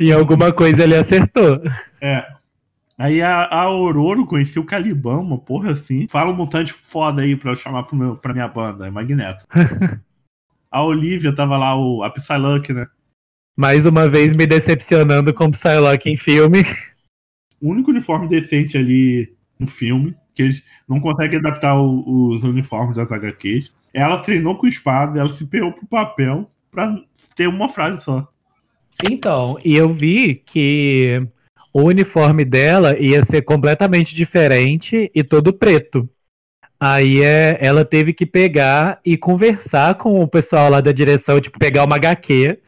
Em 0.00 0.12
alguma 0.12 0.54
coisa 0.54 0.84
ele 0.84 0.96
acertou. 0.96 1.60
É. 2.00 2.24
Aí 2.98 3.20
a, 3.20 3.42
a 3.44 3.62
Aurora 3.62 4.24
conhecia 4.24 4.60
o 4.60 4.64
Caliban, 4.64 5.18
uma 5.18 5.38
porra 5.38 5.72
assim. 5.72 6.06
Fala 6.08 6.30
um 6.30 6.36
mutante 6.36 6.72
foda 6.72 7.22
aí 7.22 7.36
pra 7.36 7.52
eu 7.52 7.56
chamar 7.56 7.82
pro 7.82 7.96
meu, 7.96 8.16
pra 8.16 8.32
minha 8.32 8.48
banda, 8.48 8.86
é 8.86 8.90
Magneto. 8.90 9.44
a 10.70 10.82
Olivia 10.82 11.34
tava 11.34 11.58
lá, 11.58 11.76
o, 11.76 12.02
a 12.02 12.10
Psylocke, 12.10 12.72
né? 12.72 12.86
Mais 13.54 13.84
uma 13.84 14.08
vez 14.08 14.32
me 14.32 14.46
decepcionando 14.46 15.32
com 15.34 15.50
Psylocke 15.50 16.10
em 16.10 16.16
filme. 16.16 16.62
O 17.60 17.70
único 17.70 17.90
uniforme 17.90 18.28
decente 18.28 18.76
ali 18.76 19.34
no 19.58 19.66
filme. 19.66 20.14
que 20.34 20.42
eles 20.42 20.62
não 20.88 21.00
conseguem 21.00 21.38
adaptar 21.38 21.78
o, 21.78 22.30
os 22.30 22.44
uniformes 22.44 22.96
das 22.96 23.10
HQs. 23.10 23.72
Ela 23.92 24.18
treinou 24.18 24.56
com 24.56 24.66
espada, 24.66 25.20
ela 25.20 25.32
se 25.32 25.46
pegou 25.46 25.72
pro 25.72 25.86
papel 25.86 26.50
pra 26.70 26.94
ter 27.34 27.46
uma 27.46 27.68
frase 27.68 28.04
só. 28.04 28.28
Então, 29.10 29.58
e 29.64 29.74
eu 29.76 29.92
vi 29.92 30.34
que 30.34 31.26
o 31.76 31.82
uniforme 31.82 32.42
dela 32.42 32.98
ia 32.98 33.22
ser 33.22 33.42
completamente 33.42 34.14
diferente 34.14 35.10
e 35.14 35.22
todo 35.22 35.52
preto. 35.52 36.08
Aí 36.80 37.22
é, 37.22 37.58
ela 37.60 37.84
teve 37.84 38.14
que 38.14 38.24
pegar 38.24 38.98
e 39.04 39.14
conversar 39.14 39.94
com 39.96 40.22
o 40.22 40.26
pessoal 40.26 40.70
lá 40.70 40.80
da 40.80 40.90
direção, 40.90 41.38
tipo, 41.38 41.58
pegar 41.58 41.84
uma 41.84 41.96
HQ, 41.96 42.58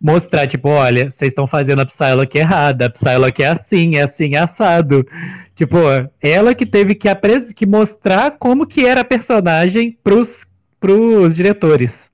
mostrar, 0.00 0.46
tipo, 0.46 0.68
olha, 0.68 1.10
vocês 1.10 1.32
estão 1.32 1.44
fazendo 1.44 1.80
a 1.80 1.86
Psylocke 1.86 2.38
errada, 2.38 2.86
a 2.86 2.90
Psylocke 2.90 3.42
é 3.42 3.48
assim, 3.48 3.96
é 3.96 4.02
assim, 4.02 4.36
é 4.36 4.38
assado. 4.38 5.04
Tipo, 5.52 5.78
ela 6.22 6.54
que 6.54 6.64
teve 6.64 6.94
que, 6.94 7.08
que 7.52 7.66
mostrar 7.66 8.38
como 8.38 8.64
que 8.64 8.86
era 8.86 9.00
a 9.00 9.04
personagem 9.04 9.98
pros, 10.04 10.46
pros 10.78 11.34
diretores. 11.34 12.12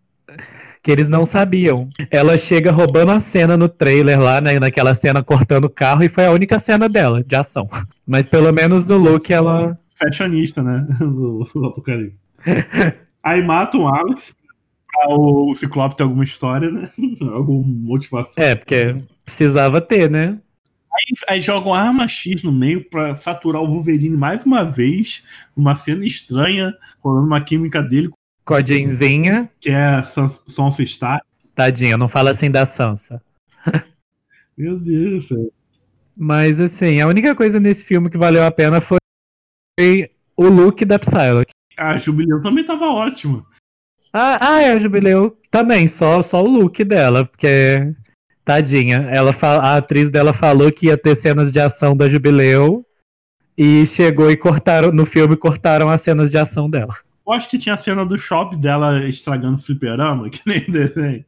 Que 0.82 0.90
eles 0.90 1.08
não 1.08 1.24
sabiam. 1.24 1.88
Ela 2.10 2.36
chega 2.36 2.72
roubando 2.72 3.12
a 3.12 3.20
cena 3.20 3.56
no 3.56 3.68
trailer 3.68 4.20
lá, 4.20 4.40
né, 4.40 4.58
naquela 4.58 4.94
cena 4.94 5.22
cortando 5.22 5.66
o 5.66 5.70
carro, 5.70 6.02
e 6.02 6.08
foi 6.08 6.26
a 6.26 6.32
única 6.32 6.58
cena 6.58 6.88
dela, 6.88 7.22
de 7.22 7.36
ação. 7.36 7.68
Mas 8.06 8.26
pelo 8.26 8.52
menos 8.52 8.84
no 8.84 8.98
look 8.98 9.32
ela 9.32 9.78
fashionista, 10.02 10.62
né? 10.62 10.86
Do, 10.98 11.48
do 11.54 11.66
Apocalipse. 11.66 12.18
Aí 13.22 13.42
matam 13.42 13.82
o 13.82 13.88
Alex. 13.88 14.34
O 15.08 15.54
Ciclope 15.54 15.96
tem 15.96 16.04
alguma 16.04 16.24
história, 16.24 16.70
né? 16.70 16.90
Alguma 17.32 17.64
motivação. 17.66 18.32
É, 18.36 18.54
porque 18.54 18.96
precisava 19.24 19.80
ter, 19.80 20.10
né? 20.10 20.38
Aí, 20.92 21.14
aí 21.36 21.40
jogam 21.40 21.72
arma 21.72 22.06
X 22.06 22.42
no 22.42 22.52
meio 22.52 22.84
pra 22.90 23.14
saturar 23.14 23.62
o 23.62 23.68
Wolverine 23.68 24.16
mais 24.16 24.44
uma 24.44 24.64
vez. 24.64 25.24
Uma 25.56 25.76
cena 25.76 26.04
estranha, 26.04 26.74
rolando 27.00 27.26
uma 27.26 27.40
química 27.40 27.82
dele. 27.82 28.10
Com 28.44 28.54
a 28.54 28.64
Jenzinha. 28.64 29.50
Que 29.60 29.70
é 29.70 29.84
a 29.84 30.04
Sansa 30.04 30.82
Stark. 30.82 31.24
Tadinha, 31.54 31.96
não 31.96 32.08
fala 32.08 32.30
assim 32.30 32.50
da 32.50 32.66
Sansa. 32.66 33.22
Meu 34.56 34.78
Deus 34.78 35.22
do 35.24 35.28
céu. 35.28 35.52
Mas 36.16 36.60
assim, 36.60 37.00
a 37.00 37.06
única 37.06 37.34
coisa 37.34 37.58
nesse 37.58 37.84
filme 37.84 38.10
que 38.10 38.18
valeu 38.18 38.44
a 38.44 38.50
pena 38.50 38.80
foi 38.80 38.98
o 40.36 40.48
look 40.48 40.84
da 40.84 40.98
Psylocke. 40.98 41.52
A 41.76 41.96
Jubileu 41.96 42.42
também 42.42 42.64
tava 42.64 42.86
ótima. 42.86 43.44
Ah, 44.12 44.36
ah, 44.40 44.62
é, 44.62 44.72
a 44.72 44.78
Jubileu 44.78 45.38
também, 45.50 45.88
só, 45.88 46.22
só 46.22 46.42
o 46.42 46.46
look 46.46 46.84
dela, 46.84 47.24
porque 47.24 47.94
tadinha. 48.44 49.08
Ela 49.10 49.34
a 49.40 49.76
atriz 49.76 50.10
dela 50.10 50.32
falou 50.32 50.70
que 50.70 50.86
ia 50.86 50.98
ter 50.98 51.14
cenas 51.14 51.50
de 51.50 51.58
ação 51.58 51.96
da 51.96 52.08
Jubileu 52.08 52.84
e 53.56 53.86
chegou 53.86 54.30
e 54.30 54.36
cortaram 54.36 54.92
no 54.92 55.06
filme 55.06 55.36
cortaram 55.36 55.88
as 55.88 56.00
cenas 56.02 56.30
de 56.30 56.38
ação 56.38 56.68
dela. 56.68 56.94
Eu 57.26 57.32
acho 57.32 57.48
que 57.48 57.58
tinha 57.58 57.74
a 57.74 57.78
cena 57.78 58.04
do 58.04 58.18
shopping 58.18 58.60
dela 58.60 59.06
estragando 59.06 59.58
o 59.58 59.60
fliperama, 59.60 60.28
que 60.30 60.40
nem 60.46 60.60
desenho. 60.70 61.24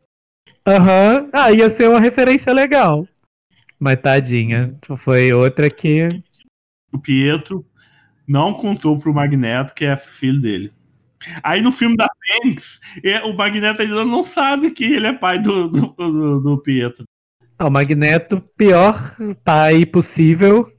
Aham, 0.66 1.22
uhum. 1.22 1.30
ah, 1.32 1.52
ia 1.52 1.68
ser 1.68 1.88
uma 1.88 2.00
referência 2.00 2.52
legal. 2.52 3.06
Mas 3.78 4.00
tadinha, 4.00 4.74
foi 4.96 5.32
outra 5.32 5.68
que. 5.70 6.08
O 6.92 6.98
Pietro 6.98 7.64
não 8.26 8.54
contou 8.54 8.98
pro 8.98 9.12
Magneto 9.12 9.74
que 9.74 9.84
é 9.84 9.96
filho 9.96 10.40
dele. 10.40 10.72
Aí 11.42 11.60
no 11.60 11.72
filme 11.72 11.96
da 11.96 12.06
Fênix, 12.26 12.80
o 13.24 13.32
Magneto 13.32 13.82
ainda 13.82 14.04
não 14.04 14.22
sabe 14.22 14.70
que 14.70 14.84
ele 14.84 15.06
é 15.06 15.12
pai 15.12 15.38
do, 15.38 15.68
do, 15.68 15.86
do, 15.88 16.40
do 16.40 16.58
Pietro. 16.58 17.04
o 17.58 17.70
Magneto, 17.70 18.40
pior 18.56 19.16
pai 19.42 19.86
possível. 19.86 20.70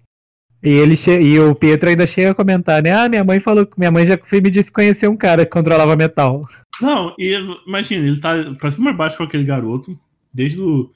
E, 0.66 0.70
ele 0.70 0.96
e 1.22 1.40
o 1.40 1.54
Pietro 1.54 1.90
ainda 1.90 2.08
chega 2.08 2.32
a 2.32 2.36
comentar, 2.36 2.82
né? 2.82 2.92
Ah, 2.92 3.08
minha 3.08 3.24
mãe 3.24 3.40
falou 3.40 3.68
que 3.68 3.78
minha 3.78 3.92
mãe 3.92 4.04
já 4.04 4.18
me 4.32 4.50
disse 4.50 4.70
que 4.70 4.76
conhecia 4.76 5.10
um 5.10 5.16
cara 5.16 5.46
que 5.46 5.52
controlava 5.52 5.96
metal. 5.96 6.42
Não, 6.82 7.14
e 7.20 7.34
imagina, 7.68 8.08
ele 8.08 8.20
tá 8.20 8.34
pra 8.60 8.72
cima 8.72 8.90
e 8.90 8.94
baixo 8.94 9.18
com 9.18 9.24
aquele 9.24 9.44
garoto, 9.44 9.98
desde, 10.34 10.60
o, 10.60 10.92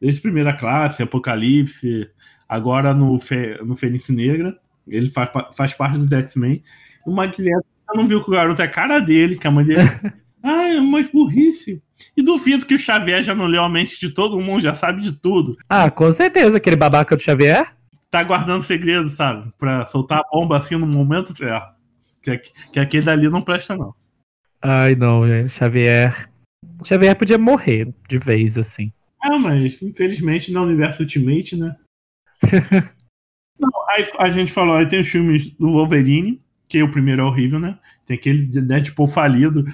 desde 0.00 0.18
a 0.18 0.22
primeira 0.22 0.52
classe, 0.52 1.02
Apocalipse, 1.02 2.08
agora 2.48 2.92
no, 2.92 3.16
Fe, 3.20 3.56
no 3.64 3.76
Fênix 3.76 4.08
Negra. 4.08 4.56
Ele 4.86 5.08
faz, 5.08 5.30
faz 5.54 5.72
parte 5.72 5.98
dos 5.98 6.10
X-Men. 6.10 6.62
O 7.06 7.12
Magneto 7.12 7.64
não 7.94 8.06
viu 8.06 8.22
que 8.22 8.30
o 8.30 8.34
garoto 8.34 8.60
é 8.62 8.68
cara 8.68 8.98
dele, 8.98 9.38
que 9.38 9.46
a 9.46 9.50
mãe 9.50 9.64
dele. 9.64 9.80
ah, 10.42 10.68
é 10.68 10.80
uma 10.80 11.00
burrice. 11.04 11.80
E 12.16 12.22
duvido 12.22 12.66
que 12.66 12.74
o 12.74 12.78
Xavier 12.78 13.22
já 13.22 13.34
não 13.34 13.46
leu 13.46 13.62
a 13.62 13.68
mente 13.68 13.98
de 14.00 14.10
todo 14.10 14.40
mundo, 14.40 14.62
já 14.62 14.74
sabe 14.74 15.00
de 15.00 15.12
tudo. 15.12 15.56
Ah, 15.68 15.88
com 15.88 16.12
certeza, 16.12 16.56
aquele 16.56 16.76
babaca 16.76 17.16
do 17.16 17.22
Xavier. 17.22 17.72
Tá 18.14 18.22
guardando 18.22 18.62
segredo, 18.62 19.10
sabe? 19.10 19.52
Pra 19.58 19.86
soltar 19.86 20.20
a 20.20 20.28
bomba 20.30 20.56
assim 20.56 20.76
no 20.76 20.86
momento 20.86 21.36
certo. 21.36 21.74
Que, 22.22 22.38
que 22.72 22.78
aquele 22.78 23.04
dali 23.04 23.28
não 23.28 23.42
presta, 23.42 23.76
não. 23.76 23.92
Ai, 24.62 24.94
não, 24.94 25.26
gente. 25.26 25.48
Xavier. 25.48 26.30
Xavier 26.84 27.16
podia 27.16 27.36
morrer 27.36 27.92
de 28.08 28.16
vez, 28.16 28.56
assim. 28.56 28.92
Ah, 29.20 29.36
mas 29.36 29.82
infelizmente 29.82 30.52
no 30.52 30.62
universo 30.62 31.02
Ultimate, 31.02 31.56
né? 31.56 31.74
Não, 33.58 33.70
aí 33.88 34.08
a 34.18 34.30
gente 34.30 34.52
falou, 34.52 34.76
aí 34.76 34.86
tem 34.88 35.00
os 35.00 35.08
filmes 35.08 35.50
do 35.50 35.72
Wolverine, 35.72 36.40
que 36.68 36.82
o 36.82 36.90
primeiro 36.90 37.22
é 37.22 37.24
horrível, 37.24 37.58
né? 37.58 37.78
Tem 38.06 38.16
aquele 38.16 38.46
Deadpool 38.46 39.08
falido 39.08 39.64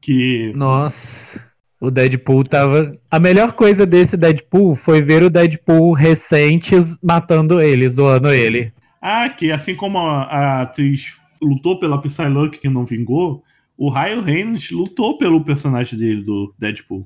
que. 0.00 0.50
Nossa. 0.54 1.44
O 1.82 1.90
Deadpool 1.90 2.44
tava. 2.44 2.96
A 3.10 3.18
melhor 3.18 3.54
coisa 3.54 3.84
desse 3.84 4.16
Deadpool 4.16 4.76
foi 4.76 5.02
ver 5.02 5.24
o 5.24 5.28
Deadpool 5.28 5.92
recente 5.94 6.76
matando 7.02 7.60
ele, 7.60 7.90
zoando 7.90 8.30
ele. 8.30 8.72
Ah, 9.00 9.28
que 9.28 9.50
assim 9.50 9.74
como 9.74 9.98
a, 9.98 10.22
a 10.22 10.62
atriz 10.62 11.16
lutou 11.42 11.80
pela 11.80 12.00
Psylocke 12.00 12.60
que 12.60 12.68
não 12.68 12.86
vingou, 12.86 13.42
o 13.76 13.90
Ryan 13.90 14.20
Reynolds 14.20 14.70
lutou 14.70 15.18
pelo 15.18 15.44
personagem 15.44 15.98
dele, 15.98 16.22
do 16.22 16.54
Deadpool. 16.56 17.04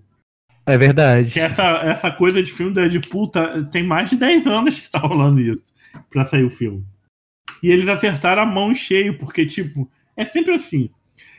É 0.67 0.77
verdade. 0.77 1.31
Que 1.31 1.41
essa, 1.41 1.63
essa 1.79 2.11
coisa 2.11 2.43
de 2.43 2.53
filme 2.53 2.75
do 2.75 2.87
Deadpool 2.87 3.29
tá, 3.29 3.63
tem 3.73 3.83
mais 3.83 4.11
de 4.11 4.17
10 4.17 4.47
anos 4.47 4.79
que 4.79 4.91
tá 4.91 4.99
rolando 4.99 5.41
isso 5.41 5.65
para 6.11 6.27
sair 6.27 6.45
o 6.45 6.51
filme. 6.51 6.85
E 7.63 7.71
eles 7.71 7.89
acertaram 7.89 8.43
a 8.43 8.47
mão 8.47 8.75
cheio, 8.75 9.17
porque, 9.17 9.47
tipo, 9.47 9.91
é 10.15 10.27
sempre 10.27 10.53
assim. 10.53 10.91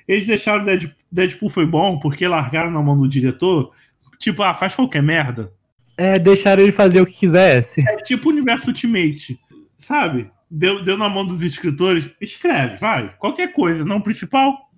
Eles 0.08 0.26
deixaram 0.26 0.64
Deadpool, 0.64 0.96
Deadpool 1.12 1.50
foi 1.50 1.66
bom 1.66 2.00
porque 2.00 2.28
largaram 2.28 2.72
na 2.72 2.82
mão 2.82 2.98
do 2.98 3.08
diretor. 3.08 3.72
Tipo, 4.18 4.44
ah, 4.44 4.56
faz 4.56 4.76
qualquer 4.76 5.04
merda. 5.04 5.52
É, 5.98 6.18
deixaram 6.18 6.64
ele 6.64 6.72
fazer 6.72 7.02
o 7.02 7.06
que 7.06 7.14
quisesse. 7.14 7.82
É 7.88 7.98
tipo 7.98 8.30
o 8.30 8.32
universo 8.32 8.68
Ultimate. 8.68 9.40
Sabe? 9.80 10.32
Deu, 10.50 10.84
deu 10.84 10.98
na 10.98 11.10
mão 11.10 11.26
dos 11.26 11.44
escritores. 11.44 12.10
Escreve, 12.22 12.78
vai. 12.78 13.14
Qualquer 13.18 13.52
coisa, 13.52 13.84
não 13.84 14.00
principal. 14.00 14.70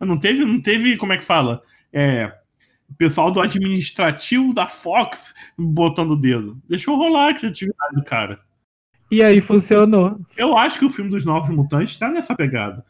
Não 0.00 0.18
teve, 0.18 0.44
não 0.44 0.60
teve, 0.60 0.96
como 0.96 1.12
é 1.12 1.18
que 1.18 1.24
fala? 1.24 1.62
É, 1.92 2.32
o 2.88 2.94
pessoal 2.94 3.30
do 3.30 3.40
administrativo 3.40 4.54
da 4.54 4.66
Fox 4.66 5.34
botando 5.56 6.12
o 6.12 6.20
dedo. 6.20 6.60
Deixou 6.68 6.96
rolar 6.96 7.30
a 7.30 7.34
criatividade 7.34 7.94
do 7.94 8.04
cara. 8.04 8.40
E 9.10 9.22
aí 9.22 9.40
funcionou. 9.40 10.20
Eu 10.36 10.56
acho 10.56 10.78
que 10.78 10.84
o 10.84 10.90
filme 10.90 11.10
dos 11.10 11.24
Novos 11.24 11.48
Mutantes 11.48 11.98
tá 11.98 12.10
nessa 12.10 12.34
pegada. 12.34 12.84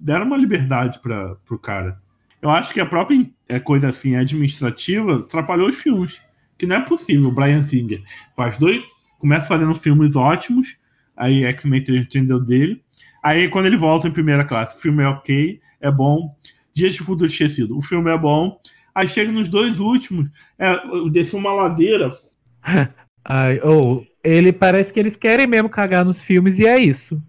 Deram 0.00 0.26
uma 0.26 0.36
liberdade 0.36 0.98
para 1.00 1.34
pro 1.46 1.58
cara. 1.58 1.98
Eu 2.42 2.50
acho 2.50 2.72
que 2.72 2.80
a 2.80 2.86
própria 2.86 3.28
é, 3.48 3.58
coisa 3.58 3.88
assim 3.88 4.14
administrativa 4.14 5.16
atrapalhou 5.16 5.68
os 5.68 5.76
filmes. 5.76 6.20
Que 6.58 6.66
não 6.66 6.76
é 6.76 6.80
possível. 6.80 7.28
O 7.28 7.32
Brian 7.32 7.64
Singer 7.64 8.02
faz 8.36 8.58
dois. 8.58 8.82
Começa 9.18 9.46
fazendo 9.46 9.74
filmes 9.74 10.14
ótimos. 10.14 10.76
Aí 11.16 11.44
X-Men 11.44 11.82
3 11.82 12.02
entendeu 12.02 12.38
dele. 12.38 12.82
Aí 13.22 13.48
quando 13.48 13.66
ele 13.66 13.76
volta 13.76 14.06
em 14.06 14.12
primeira 14.12 14.44
classe, 14.44 14.76
o 14.76 14.80
filme 14.80 15.02
é 15.02 15.08
ok, 15.08 15.60
é 15.80 15.90
bom. 15.90 16.36
Dias 16.72 16.92
de 16.92 17.00
Futuro 17.00 17.26
Esquecido, 17.26 17.76
o 17.76 17.82
filme 17.82 18.10
é 18.10 18.18
bom. 18.18 18.60
Aí 18.94 19.08
chega 19.08 19.32
nos 19.32 19.48
dois 19.48 19.80
últimos, 19.80 20.28
é, 20.58 20.78
desceu 21.10 21.38
uma 21.38 21.52
ladeira. 21.52 22.16
Ai, 23.24 23.58
ou 23.64 23.96
oh, 23.96 24.06
ele 24.26 24.52
parece 24.52 24.92
que 24.92 24.98
eles 24.98 25.16
querem 25.16 25.46
mesmo 25.46 25.68
cagar 25.68 26.04
nos 26.04 26.22
filmes 26.22 26.58
e 26.58 26.66
é 26.66 26.78
isso. 26.78 27.22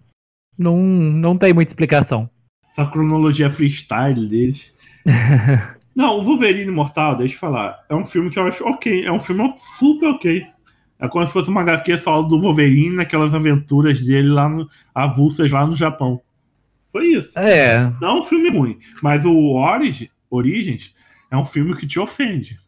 Não, 0.58 0.76
não 0.76 1.38
tem 1.38 1.52
muita 1.52 1.70
explicação. 1.70 2.28
Essa 2.70 2.84
cronologia 2.86 3.50
freestyle 3.50 4.28
deles. 4.28 4.72
não, 5.94 6.18
o 6.18 6.24
Wolverine 6.24 6.70
Mortal, 6.70 7.16
deixa 7.16 7.36
eu 7.36 7.38
falar. 7.38 7.78
É 7.88 7.94
um 7.94 8.04
filme 8.04 8.30
que 8.30 8.38
eu 8.38 8.44
acho 8.44 8.64
ok. 8.64 9.04
É 9.04 9.12
um 9.12 9.20
filme 9.20 9.54
super 9.78 10.08
ok. 10.08 10.44
É 10.98 11.06
como 11.06 11.24
se 11.24 11.32
fosse 11.32 11.48
uma 11.48 11.60
HQ 11.60 12.00
só 12.00 12.20
do 12.22 12.40
Wolverine 12.40 12.96
naquelas 12.96 13.32
aventuras 13.32 14.04
dele 14.04 14.28
lá 14.28 14.48
no. 14.48 14.68
avulsas 14.92 15.50
lá 15.52 15.64
no 15.64 15.76
Japão. 15.76 16.20
Foi 16.90 17.06
isso. 17.06 17.38
É. 17.38 17.92
Não 18.00 18.08
é 18.08 18.20
um 18.20 18.24
filme 18.24 18.50
ruim. 18.50 18.78
Mas 19.00 19.24
o 19.24 19.54
Origins, 19.54 20.10
Origins 20.28 20.92
é 21.30 21.36
um 21.36 21.44
filme 21.44 21.76
que 21.76 21.86
te 21.86 22.00
ofende. 22.00 22.58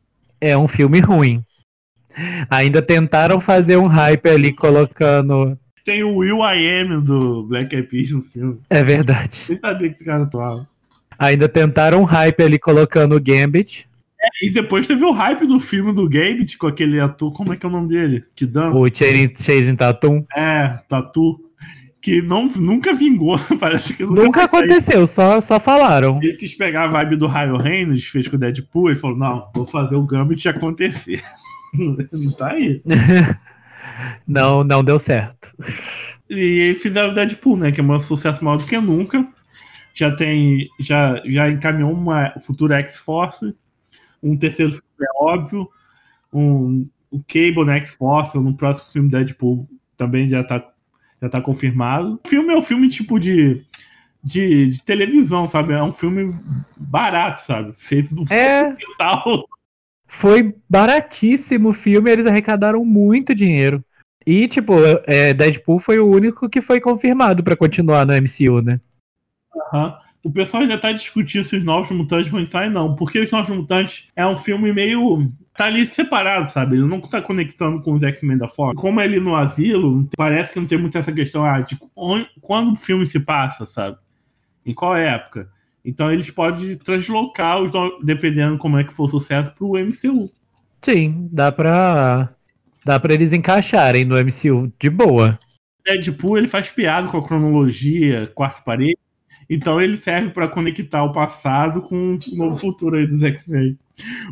É 0.40 0.56
um 0.56 0.68
filme 0.68 1.00
ruim. 1.00 1.44
Ainda 2.50 2.82
tentaram 2.82 3.40
fazer 3.40 3.76
um 3.76 3.86
hype 3.86 4.28
ali 4.28 4.52
colocando. 4.52 5.58
Tem 5.84 6.02
o 6.02 6.16
Will 6.16 6.38
I 6.38 6.80
Am 6.80 7.00
do 7.00 7.44
Black 7.44 7.74
Eyed 7.74 7.88
Peas 7.88 8.10
no 8.10 8.22
filme. 8.22 8.58
É 8.68 8.82
verdade. 8.82 9.46
Nem 9.48 9.58
sabia 9.58 9.88
que 9.88 9.96
esse 9.96 10.04
cara 10.04 10.24
atuava. 10.24 10.68
Ainda 11.18 11.48
tentaram 11.48 12.00
um 12.00 12.04
hype 12.04 12.42
ali 12.42 12.58
colocando 12.58 13.14
o 13.14 13.20
Gambit. 13.20 13.86
É, 14.22 14.46
e 14.46 14.50
depois 14.50 14.86
teve 14.86 15.02
o 15.04 15.12
hype 15.12 15.46
do 15.46 15.58
filme 15.58 15.94
do 15.94 16.08
Gambit 16.08 16.58
com 16.58 16.66
aquele 16.66 17.00
ator, 17.00 17.32
como 17.32 17.52
é 17.52 17.56
que 17.56 17.64
é 17.64 17.68
o 17.68 17.72
nome 17.72 17.88
dele? 17.88 18.24
Que 18.36 18.44
dá? 18.44 18.70
O 18.70 18.86
Chasing 18.86 19.76
Tatum. 19.76 20.24
É, 20.36 20.78
Tatu. 20.88 21.40
que 22.02 22.20
não, 22.20 22.46
nunca 22.46 22.92
vingou. 22.92 23.38
Parece 23.58 23.94
que 23.94 24.02
nunca, 24.02 24.22
nunca 24.22 24.44
aconteceu, 24.44 25.06
só, 25.06 25.40
só 25.40 25.58
falaram. 25.58 26.20
Ele 26.22 26.34
quis 26.34 26.54
pegar 26.54 26.84
a 26.84 26.88
vibe 26.88 27.16
do 27.16 27.26
Raio 27.26 27.56
Reynolds, 27.56 28.04
fez 28.04 28.28
com 28.28 28.36
o 28.36 28.38
Deadpool, 28.38 28.90
e 28.90 28.96
falou: 28.96 29.16
não, 29.16 29.48
vou 29.54 29.66
fazer 29.66 29.94
o 29.94 30.02
Gambit 30.02 30.46
acontecer. 30.48 31.22
não 31.74 32.32
tá 32.32 32.48
aí. 32.48 32.82
não, 34.26 34.64
não 34.64 34.84
deu 34.84 34.98
certo. 34.98 35.52
E 36.28 36.76
fizeram 36.80 37.10
o 37.10 37.14
Deadpool, 37.14 37.56
né? 37.56 37.72
Que 37.72 37.80
é 37.80 37.84
um 37.84 38.00
sucesso 38.00 38.44
maior 38.44 38.56
do 38.56 38.66
que 38.66 38.78
nunca. 38.78 39.26
Já 39.94 40.14
tem. 40.14 40.68
Já, 40.78 41.20
já 41.26 41.48
encaminhou 41.48 41.92
uma 41.92 42.32
futura 42.40 42.78
X-Force. 42.78 43.54
Um 44.22 44.36
terceiro 44.36 44.72
filme 44.72 44.86
é 45.00 45.22
óbvio. 45.22 45.68
Um, 46.32 46.88
o 47.10 47.18
Cable 47.20 47.64
na 47.64 47.76
X-Force, 47.76 48.38
no 48.38 48.56
próximo 48.56 48.90
filme 48.92 49.10
Deadpool, 49.10 49.68
também 49.96 50.28
já 50.28 50.44
tá 50.44 50.64
já 51.20 51.28
tá 51.28 51.40
confirmado. 51.40 52.20
O 52.24 52.28
filme 52.28 52.52
é 52.52 52.56
um 52.56 52.62
filme 52.62 52.88
tipo 52.88 53.18
de, 53.18 53.62
de, 54.22 54.70
de 54.70 54.82
televisão, 54.82 55.46
sabe? 55.46 55.74
É 55.74 55.82
um 55.82 55.92
filme 55.92 56.34
barato, 56.76 57.42
sabe? 57.42 57.72
Feito 57.74 58.14
do 58.14 58.32
é... 58.32 58.74
tal. 58.96 59.44
Foi 60.12 60.54
baratíssimo 60.68 61.68
o 61.68 61.72
filme, 61.72 62.10
eles 62.10 62.26
arrecadaram 62.26 62.84
muito 62.84 63.32
dinheiro. 63.32 63.82
E, 64.26 64.48
tipo, 64.48 64.74
é, 65.06 65.32
Deadpool 65.32 65.78
foi 65.78 65.98
o 66.00 66.10
único 66.10 66.48
que 66.48 66.60
foi 66.60 66.80
confirmado 66.80 67.44
para 67.44 67.56
continuar 67.56 68.04
no 68.04 68.12
MCU, 68.12 68.60
né? 68.60 68.80
Uhum. 69.54 69.92
O 70.22 70.30
pessoal 70.30 70.64
ainda 70.64 70.76
tá 70.76 70.92
discutindo 70.92 71.46
se 71.46 71.56
os 71.56 71.64
Novos 71.64 71.90
Mutantes 71.90 72.30
vão 72.30 72.40
entrar 72.40 72.66
e 72.66 72.70
não. 72.70 72.94
Porque 72.96 73.20
os 73.20 73.30
Novos 73.30 73.56
Mutantes 73.56 74.08
é 74.14 74.26
um 74.26 74.36
filme 74.36 74.72
meio 74.72 75.32
tá 75.56 75.66
ali 75.66 75.86
separado, 75.86 76.52
sabe? 76.52 76.76
Ele 76.76 76.86
não 76.86 77.00
tá 77.00 77.22
conectando 77.22 77.80
com 77.80 77.92
os 77.92 78.02
X-Men 78.02 78.36
da 78.36 78.48
Fox. 78.48 78.80
Como 78.80 79.00
é 79.00 79.04
ali 79.04 79.20
no 79.20 79.36
asilo, 79.36 80.08
parece 80.16 80.52
que 80.52 80.60
não 80.60 80.66
tem 80.66 80.78
muito 80.78 80.98
essa 80.98 81.12
questão 81.12 81.44
ah, 81.44 81.60
de 81.60 81.78
onde, 81.94 82.28
quando 82.40 82.72
o 82.72 82.76
filme 82.76 83.06
se 83.06 83.20
passa, 83.20 83.64
sabe? 83.64 83.96
Em 84.66 84.74
qual 84.74 84.96
época. 84.96 85.48
Então 85.84 86.12
eles 86.12 86.30
podem 86.30 86.76
translocar, 86.76 87.62
os, 87.62 87.70
dependendo 88.02 88.58
como 88.58 88.78
é 88.78 88.84
que 88.84 88.92
for 88.92 89.04
o 89.04 89.08
sucesso, 89.08 89.52
pro 89.52 89.78
MCU. 89.78 90.30
Sim, 90.82 91.28
dá 91.32 91.50
pra. 91.50 92.30
Dá 92.84 92.98
pra 92.98 93.12
eles 93.12 93.32
encaixarem 93.32 94.04
no 94.04 94.16
MCU 94.16 94.72
de 94.78 94.88
boa. 94.88 95.38
Deadpool 95.84 96.38
ele 96.38 96.48
faz 96.48 96.70
piada 96.70 97.08
com 97.08 97.18
a 97.18 97.26
cronologia, 97.26 98.30
quarto 98.34 98.64
parede. 98.64 98.98
Então 99.48 99.80
ele 99.80 99.96
serve 99.96 100.30
para 100.30 100.46
conectar 100.46 101.02
o 101.02 101.12
passado 101.12 101.82
com 101.82 102.14
o 102.14 102.36
novo 102.36 102.56
futuro 102.56 102.96
aí 102.96 103.06
dos 103.06 103.22
X-Men. 103.22 103.76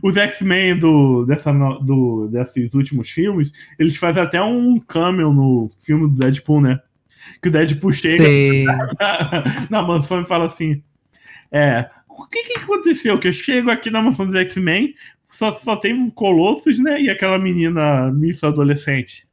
Os 0.03 0.17
X-Men 0.17 0.79
do, 0.79 1.27
dessa, 1.27 1.53
do, 1.53 2.29
desses 2.29 2.73
últimos 2.73 3.11
filmes, 3.11 3.53
eles 3.79 3.97
fazem 3.97 4.23
até 4.23 4.41
um 4.41 4.79
cameo 4.79 5.33
no 5.33 5.71
filme 5.81 6.09
do 6.09 6.17
Deadpool, 6.17 6.61
né? 6.61 6.81
Que 7.43 7.49
o 7.49 7.53
Deadpool 7.53 7.93
chega 7.93 8.25
na, 8.65 9.67
na, 9.69 9.83
mansão 9.83 10.23
e 10.23 10.27
fala 10.27 10.47
assim: 10.47 10.83
É, 11.51 11.89
o 12.09 12.27
que, 12.27 12.43
que 12.43 12.59
aconteceu? 12.59 13.19
Que 13.19 13.29
eu 13.29 13.33
chego 13.33 13.71
aqui 13.71 13.91
na 13.91 14.03
mansão 14.03 14.27
dos 14.27 14.35
X-Men, 14.35 14.95
só, 15.31 15.55
só 15.55 15.77
tem 15.77 16.11
Colossus, 16.11 16.79
né? 16.79 17.01
E 17.01 17.11
aquela 17.11 17.39
menina 17.39 18.11
Miss 18.11 18.43
adolescente. 18.43 19.27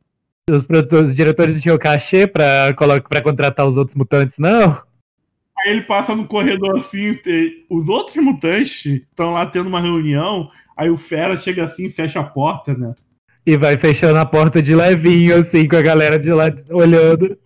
Os, 0.49 0.67
os 0.91 1.15
diretores 1.15 1.59
tinham 1.61 1.77
cachê 1.77 2.27
pra, 2.27 2.73
pra 3.09 3.21
contratar 3.21 3.65
os 3.67 3.77
outros 3.77 3.95
mutantes, 3.95 4.37
não? 4.37 4.77
Aí 5.57 5.71
ele 5.71 5.81
passa 5.81 6.15
no 6.15 6.27
corredor 6.27 6.77
assim, 6.77 7.17
os 7.69 7.89
outros 7.89 8.17
mutantes 8.17 8.85
estão 8.85 9.31
lá 9.31 9.45
tendo 9.45 9.67
uma 9.67 9.79
reunião, 9.79 10.51
aí 10.77 10.89
o 10.89 10.97
Fera 10.97 11.35
chega 11.37 11.63
assim 11.63 11.85
e 11.85 11.89
fecha 11.89 12.19
a 12.19 12.23
porta, 12.23 12.75
né? 12.75 12.93
E 13.45 13.57
vai 13.57 13.77
fechando 13.77 14.19
a 14.19 14.25
porta 14.25 14.61
de 14.61 14.75
levinho, 14.75 15.37
assim, 15.37 15.67
com 15.67 15.75
a 15.75 15.81
galera 15.81 16.19
de 16.19 16.31
lá 16.31 16.45
olhando. 16.69 17.37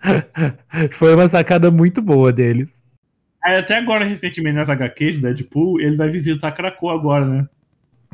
Foi 0.92 1.14
uma 1.14 1.28
sacada 1.28 1.70
muito 1.70 2.02
boa 2.02 2.32
deles. 2.32 2.82
Aí 3.46 3.54
até 3.54 3.78
agora, 3.78 4.04
recentemente, 4.04 4.56
nas 4.56 4.68
HQs 4.68 5.18
do 5.18 5.22
Deadpool, 5.22 5.80
ele 5.80 5.96
vai 5.96 6.10
visitar 6.10 6.50
Krakow 6.50 6.90
agora, 6.90 7.24
né? 7.24 7.48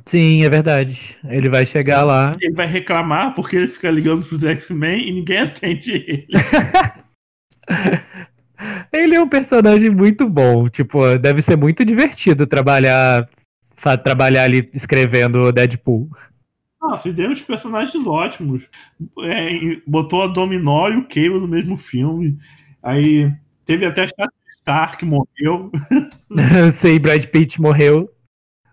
Sim, 0.05 0.45
é 0.45 0.51
verdade. 0.51 1.17
Ele 1.25 1.49
vai 1.49 1.65
chegar 1.65 2.05
lá. 2.05 2.37
Ele 2.39 2.55
vai 2.55 2.67
reclamar 2.67 3.35
porque 3.35 3.57
ele 3.57 3.69
fica 3.69 3.91
ligando 3.91 4.27
pros 4.27 4.45
X-Men 4.45 5.09
e 5.09 5.11
ninguém 5.11 5.39
atende 5.41 5.93
ele. 5.93 6.27
Ele 8.93 9.15
é 9.15 9.21
um 9.21 9.29
personagem 9.29 9.91
muito 9.91 10.29
bom. 10.29 10.69
Tipo, 10.69 11.19
deve 11.19 11.41
ser 11.41 11.57
muito 11.57 11.85
divertido 11.85 12.47
trabalhar, 12.47 13.27
trabalhar 14.05 14.45
ali 14.45 14.71
escrevendo 14.75 15.51
Deadpool. 15.51 16.11
Ah, 16.81 16.99
fizemos 16.99 17.41
personagens 17.41 18.07
ótimos. 18.07 18.69
É, 19.23 19.81
botou 19.87 20.23
a 20.23 20.27
Dominó 20.27 20.89
e 20.91 20.97
o 20.97 21.09
Cable 21.09 21.41
no 21.41 21.49
mesmo 21.49 21.77
filme. 21.77 22.39
Aí 22.83 23.33
teve 23.65 23.87
até 23.87 24.07
Star 24.07 24.29
que 24.99 25.05
morreu. 25.05 25.71
Sei, 26.73 26.99
Brad 26.99 27.25
Pitt 27.27 27.61
morreu. 27.61 28.09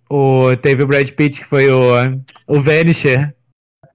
O, 0.10 0.56
teve 0.58 0.84
o 0.84 0.88
Brad 0.88 1.10
Pitt 1.12 1.40
que 1.40 1.46
foi 1.46 1.70
o, 1.70 1.94
o 2.48 2.60
Vanisher. 2.62 3.36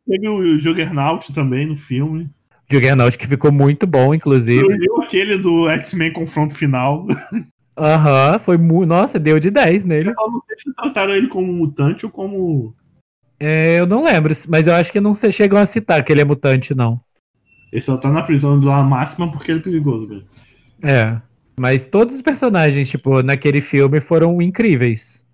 Teve 0.07 0.29
o 0.29 0.59
Juggernaut 0.59 1.33
também 1.33 1.67
no 1.67 1.77
filme. 1.77 2.31
Juggernaut 2.71 3.17
que 3.17 3.27
ficou 3.27 3.53
muito 3.53 3.87
bom, 3.87 4.15
inclusive. 4.15 4.77
Viu 4.77 5.03
aquele 5.03 5.39
do 5.39 5.69
X-Men 5.69 6.13
confronto 6.13 6.55
final. 6.55 7.07
Aham, 7.77 8.33
uhum, 8.33 8.39
foi 8.39 8.57
muito. 8.57 8.89
Nossa, 8.89 9.19
deu 9.19 9.41
de 9.41 9.51
10 9.51 9.85
nele. 9.85 10.11
Eu 10.11 10.15
não 10.15 10.41
sei 10.47 10.57
se 10.59 10.75
trataram 10.75 11.13
ele 11.13 11.27
como 11.27 11.53
mutante 11.53 12.07
ou 12.07 12.13
como. 12.13 12.75
É, 13.41 13.81
eu 13.81 13.87
não 13.87 14.05
lembro, 14.05 14.33
mas 14.49 14.69
eu 14.69 14.75
acho 14.75 14.93
que 14.93 15.01
não 15.01 15.13
chegam 15.15 15.59
a 15.59 15.67
citar 15.67 16.05
que 16.05 16.13
ele 16.13 16.21
é 16.21 16.25
mutante, 16.25 16.73
não. 16.73 17.01
Ele 17.73 17.83
só 17.83 17.97
tá 17.97 18.11
na 18.13 18.23
prisão 18.23 18.61
lá 18.61 18.85
máxima 18.85 19.31
porque 19.33 19.51
ele 19.51 19.59
é 19.59 19.63
perigoso, 19.63 20.07
velho. 20.07 20.25
É. 20.81 21.21
Mas 21.57 21.87
todos 21.87 22.17
os 22.17 22.23
personagens, 22.23 22.89
tipo, 22.89 23.23
naquele 23.23 23.61
filme 23.61 24.01
foram 24.01 24.41
incríveis. 24.43 25.25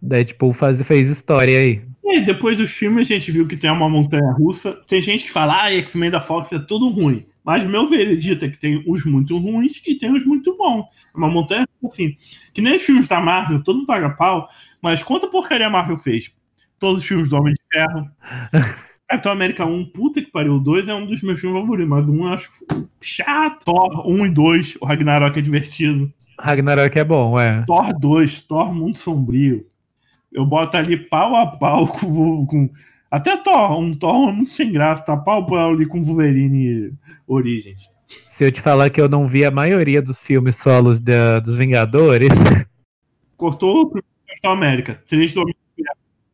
Deadpool 0.00 0.52
faz, 0.52 0.80
fez 0.82 1.08
história 1.08 1.58
aí. 1.58 1.82
E 2.04 2.20
depois 2.20 2.56
do 2.56 2.66
filme 2.66 3.00
a 3.00 3.04
gente 3.04 3.32
viu 3.32 3.46
que 3.46 3.56
tem 3.56 3.70
uma 3.70 3.88
montanha 3.88 4.30
russa. 4.32 4.72
Tem 4.86 5.02
gente 5.02 5.24
que 5.24 5.32
fala, 5.32 5.64
ah, 5.64 5.72
X-Men 5.72 6.10
da 6.10 6.20
Fox 6.20 6.52
é 6.52 6.58
tudo 6.58 6.90
ruim. 6.90 7.26
Mas 7.42 7.66
meu 7.66 7.88
veredito 7.88 8.44
é 8.44 8.48
que 8.48 8.58
tem 8.58 8.82
os 8.86 9.04
muito 9.04 9.36
ruins 9.36 9.82
e 9.86 9.96
tem 9.96 10.14
os 10.14 10.24
muito 10.24 10.56
bons. 10.56 10.86
É 11.14 11.18
uma 11.18 11.28
montanha 11.28 11.66
assim. 11.84 12.16
Que 12.52 12.62
nem 12.62 12.76
os 12.76 12.82
filmes 12.82 13.08
da 13.08 13.20
Marvel, 13.20 13.62
todo 13.62 13.76
mundo 13.76 13.86
paga 13.86 14.10
pau. 14.10 14.48
Mas 14.80 15.02
quanta 15.02 15.28
porcaria 15.28 15.66
a 15.66 15.70
Marvel 15.70 15.96
fez? 15.96 16.30
Todos 16.78 17.02
os 17.02 17.08
filmes 17.08 17.28
do 17.28 17.36
Homem 17.36 17.54
de 17.54 17.60
Ferro. 17.72 18.10
Capitão 19.08 19.32
América 19.32 19.64
1, 19.64 19.86
puta 19.86 20.22
que 20.22 20.30
pariu. 20.30 20.54
O 20.54 20.60
2 20.60 20.88
é 20.88 20.94
um 20.94 21.06
dos 21.06 21.22
meus 21.22 21.40
filmes 21.40 21.60
favoritos, 21.60 21.88
mas 21.88 22.08
o 22.08 22.12
1 22.12 22.26
eu 22.26 22.32
acho 22.32 22.50
chato. 23.00 23.64
Thor 23.64 24.08
1 24.08 24.26
e 24.26 24.30
2, 24.30 24.78
o 24.80 24.86
Ragnarok 24.86 25.38
é 25.38 25.42
divertido. 25.42 26.12
Ragnarok 26.38 26.98
é 26.98 27.04
bom, 27.04 27.38
é. 27.38 27.64
Thor 27.66 27.92
2, 27.98 28.42
Thor 28.42 28.74
Mundo 28.74 28.96
Sombrio 28.96 29.66
eu 30.34 30.44
boto 30.44 30.76
ali 30.76 30.96
pau 30.96 31.36
a 31.36 31.46
pau 31.46 31.86
com. 31.96 32.44
com 32.44 32.70
até 33.10 33.36
Thor, 33.36 33.78
um 33.78 33.94
Thor 33.94 34.32
muito 34.32 34.50
sem 34.50 34.72
graça, 34.72 35.04
tá 35.04 35.16
pau 35.16 35.42
a 35.42 35.46
pau 35.46 35.70
ali 35.70 35.86
com 35.86 36.02
Wolverine 36.02 36.92
Origins. 37.28 37.88
Se 38.26 38.44
eu 38.44 38.50
te 38.50 38.60
falar 38.60 38.90
que 38.90 39.00
eu 39.00 39.08
não 39.08 39.28
vi 39.28 39.44
a 39.44 39.50
maioria 39.50 40.02
dos 40.02 40.18
filmes 40.18 40.56
solos 40.56 41.00
da, 41.00 41.38
dos 41.38 41.56
Vingadores. 41.56 42.30
Cortou 43.36 43.82
o 43.82 43.86
primeiro 43.86 44.06
Capitão 44.26 44.50
América, 44.50 45.02
três 45.08 45.32
do 45.32 45.44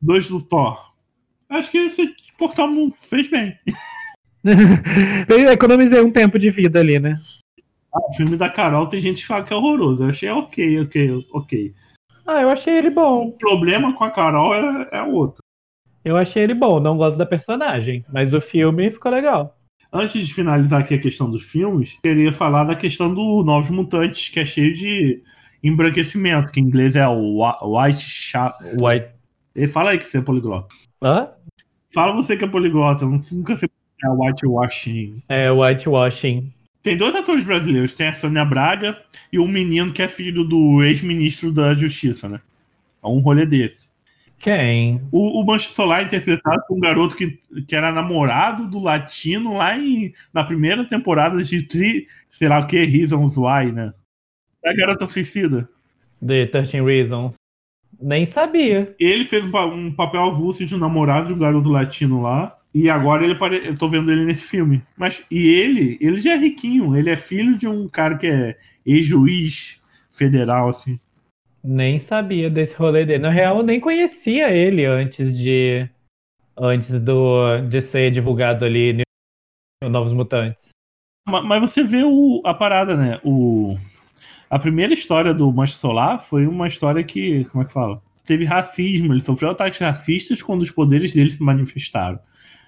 dois 0.00 0.26
do 0.28 0.40
Thor. 0.40 0.94
Acho 1.50 1.70
que 1.70 1.90
você 1.90 2.06
cortar 2.40 2.66
fez 3.08 3.30
bem. 3.30 3.54
Economizei 5.52 6.00
um 6.00 6.10
tempo 6.10 6.38
de 6.38 6.50
vida 6.50 6.80
ali, 6.80 6.98
né? 6.98 7.20
Ah, 7.94 8.00
o 8.08 8.14
filme 8.14 8.36
da 8.36 8.48
Carol 8.48 8.86
tem 8.86 9.00
gente 9.00 9.20
que 9.20 9.26
fala 9.26 9.44
que 9.44 9.52
é 9.52 9.56
horroroso. 9.56 10.04
Eu 10.04 10.08
achei 10.08 10.30
ok, 10.30 10.80
ok, 10.80 11.26
ok. 11.32 11.74
Ah, 12.26 12.40
eu 12.40 12.48
achei 12.48 12.78
ele 12.78 12.90
bom. 12.90 13.26
O 13.26 13.32
problema 13.32 13.92
com 13.92 14.04
a 14.04 14.10
Carol 14.10 14.54
é, 14.54 14.88
é 14.92 15.02
outro. 15.02 15.42
Eu 16.02 16.16
achei 16.16 16.42
ele 16.42 16.54
bom, 16.54 16.80
não 16.80 16.96
gosto 16.96 17.18
da 17.18 17.26
personagem, 17.26 18.04
mas 18.10 18.32
o 18.32 18.40
filme 18.40 18.90
ficou 18.90 19.12
legal. 19.12 19.58
Antes 19.92 20.26
de 20.26 20.32
finalizar 20.32 20.80
aqui 20.80 20.94
a 20.94 21.00
questão 21.00 21.30
dos 21.30 21.42
filmes, 21.42 21.98
queria 22.02 22.32
falar 22.32 22.64
da 22.64 22.76
questão 22.76 23.12
do 23.12 23.42
Novos 23.44 23.68
Mutantes, 23.68 24.30
que 24.30 24.40
é 24.40 24.46
cheio 24.46 24.72
de 24.72 25.22
embranquecimento, 25.62 26.52
que 26.52 26.60
em 26.60 26.64
inglês 26.64 26.94
é 26.96 27.06
o 27.06 27.42
white 27.62 28.00
shot. 28.00 28.54
White. 28.80 29.08
Ele 29.54 29.68
fala 29.68 29.90
aí 29.90 29.98
que 29.98 30.04
você 30.04 30.18
é 30.18 30.22
poliglota. 30.22 30.68
Hã? 31.02 31.28
Fala 31.92 32.12
você 32.12 32.36
que 32.36 32.44
é 32.44 32.48
poliglota, 32.48 33.04
nunca 33.04 33.56
sei 33.56 33.68
é 34.02 34.08
whitewashing. 34.08 35.22
É, 35.28 35.50
whitewashing. 35.50 36.50
Tem 36.82 36.96
dois 36.96 37.14
atores 37.14 37.44
brasileiros, 37.44 37.94
tem 37.94 38.08
a 38.08 38.14
Sônia 38.14 38.44
Braga 38.44 38.98
e 39.30 39.38
um 39.38 39.46
menino 39.46 39.92
que 39.92 40.00
é 40.00 40.08
filho 40.08 40.44
do 40.44 40.82
ex-ministro 40.82 41.52
da 41.52 41.74
Justiça, 41.74 42.28
né? 42.28 42.40
É 43.02 43.06
um 43.06 43.18
rolê 43.18 43.44
desse. 43.44 43.90
Quem? 44.38 45.02
O, 45.12 45.40
o 45.40 45.44
Mancha 45.44 45.68
Solar 45.70 46.00
é 46.00 46.04
interpretado 46.04 46.62
por 46.66 46.74
um 46.74 46.80
garoto 46.80 47.14
que, 47.14 47.38
que 47.68 47.76
era 47.76 47.92
namorado 47.92 48.66
do 48.66 48.80
latino 48.80 49.58
lá 49.58 49.78
em, 49.78 50.14
na 50.32 50.42
primeira 50.42 50.82
temporada 50.86 51.42
de 51.44 51.62
tri, 51.64 52.06
sei 52.30 52.48
lá 52.48 52.60
o 52.60 52.66
que, 52.66 52.82
Reasons 52.82 53.36
Why, 53.36 53.70
né? 53.70 53.92
É 54.64 54.70
a 54.70 54.74
garota 54.74 55.06
suicida. 55.06 55.68
The 56.26 56.46
13 56.46 56.80
Reasons. 56.80 57.39
Nem 58.00 58.24
sabia. 58.24 58.94
Ele 58.98 59.24
fez 59.24 59.44
um, 59.44 59.92
papel 59.92 60.22
avulso 60.22 60.64
de 60.64 60.74
um 60.74 60.78
namorado 60.78 61.28
de 61.28 61.34
um 61.34 61.38
garoto 61.38 61.68
latino 61.68 62.22
lá. 62.22 62.56
E 62.72 62.88
agora 62.88 63.24
ele 63.24 63.34
pare... 63.34 63.66
eu 63.66 63.76
tô 63.76 63.88
vendo 63.88 64.10
ele 64.10 64.24
nesse 64.24 64.44
filme. 64.44 64.82
Mas 64.96 65.22
e 65.30 65.48
ele, 65.48 65.98
ele 66.00 66.18
já 66.18 66.32
é 66.32 66.36
riquinho, 66.36 66.96
ele 66.96 67.10
é 67.10 67.16
filho 67.16 67.58
de 67.58 67.66
um 67.66 67.88
cara 67.88 68.16
que 68.16 68.26
é 68.26 68.56
ex-juiz 68.86 69.80
federal 70.10 70.68
assim. 70.68 70.98
Nem 71.62 71.98
sabia 71.98 72.48
desse 72.48 72.74
rolê 72.74 73.04
dele. 73.04 73.18
Na 73.18 73.30
real, 73.30 73.58
eu 73.58 73.62
nem 73.62 73.78
conhecia 73.78 74.50
ele 74.50 74.84
antes 74.86 75.36
de 75.36 75.86
antes 76.56 77.00
do 77.00 77.58
de 77.68 77.82
ser 77.82 78.10
divulgado 78.10 78.64
ali 78.64 79.02
no 79.82 79.90
Novos 79.90 80.12
Mutantes. 80.12 80.68
Mas, 81.28 81.44
mas 81.44 81.60
você 81.60 81.82
vê 81.82 82.02
o, 82.02 82.40
a 82.44 82.54
parada, 82.54 82.96
né? 82.96 83.20
O 83.22 83.76
a 84.50 84.58
primeira 84.58 84.92
história 84.92 85.32
do 85.32 85.50
Mancha 85.52 85.76
Solar 85.76 86.26
foi 86.26 86.44
uma 86.44 86.66
história 86.66 87.04
que, 87.04 87.44
como 87.44 87.62
é 87.62 87.66
que 87.66 87.72
fala? 87.72 88.02
Teve 88.26 88.44
racismo, 88.44 89.14
ele 89.14 89.20
sofreu 89.20 89.50
ataques 89.50 89.78
racistas 89.78 90.42
quando 90.42 90.62
os 90.62 90.72
poderes 90.72 91.14
dele 91.14 91.30
se 91.30 91.40
manifestaram. 91.40 92.18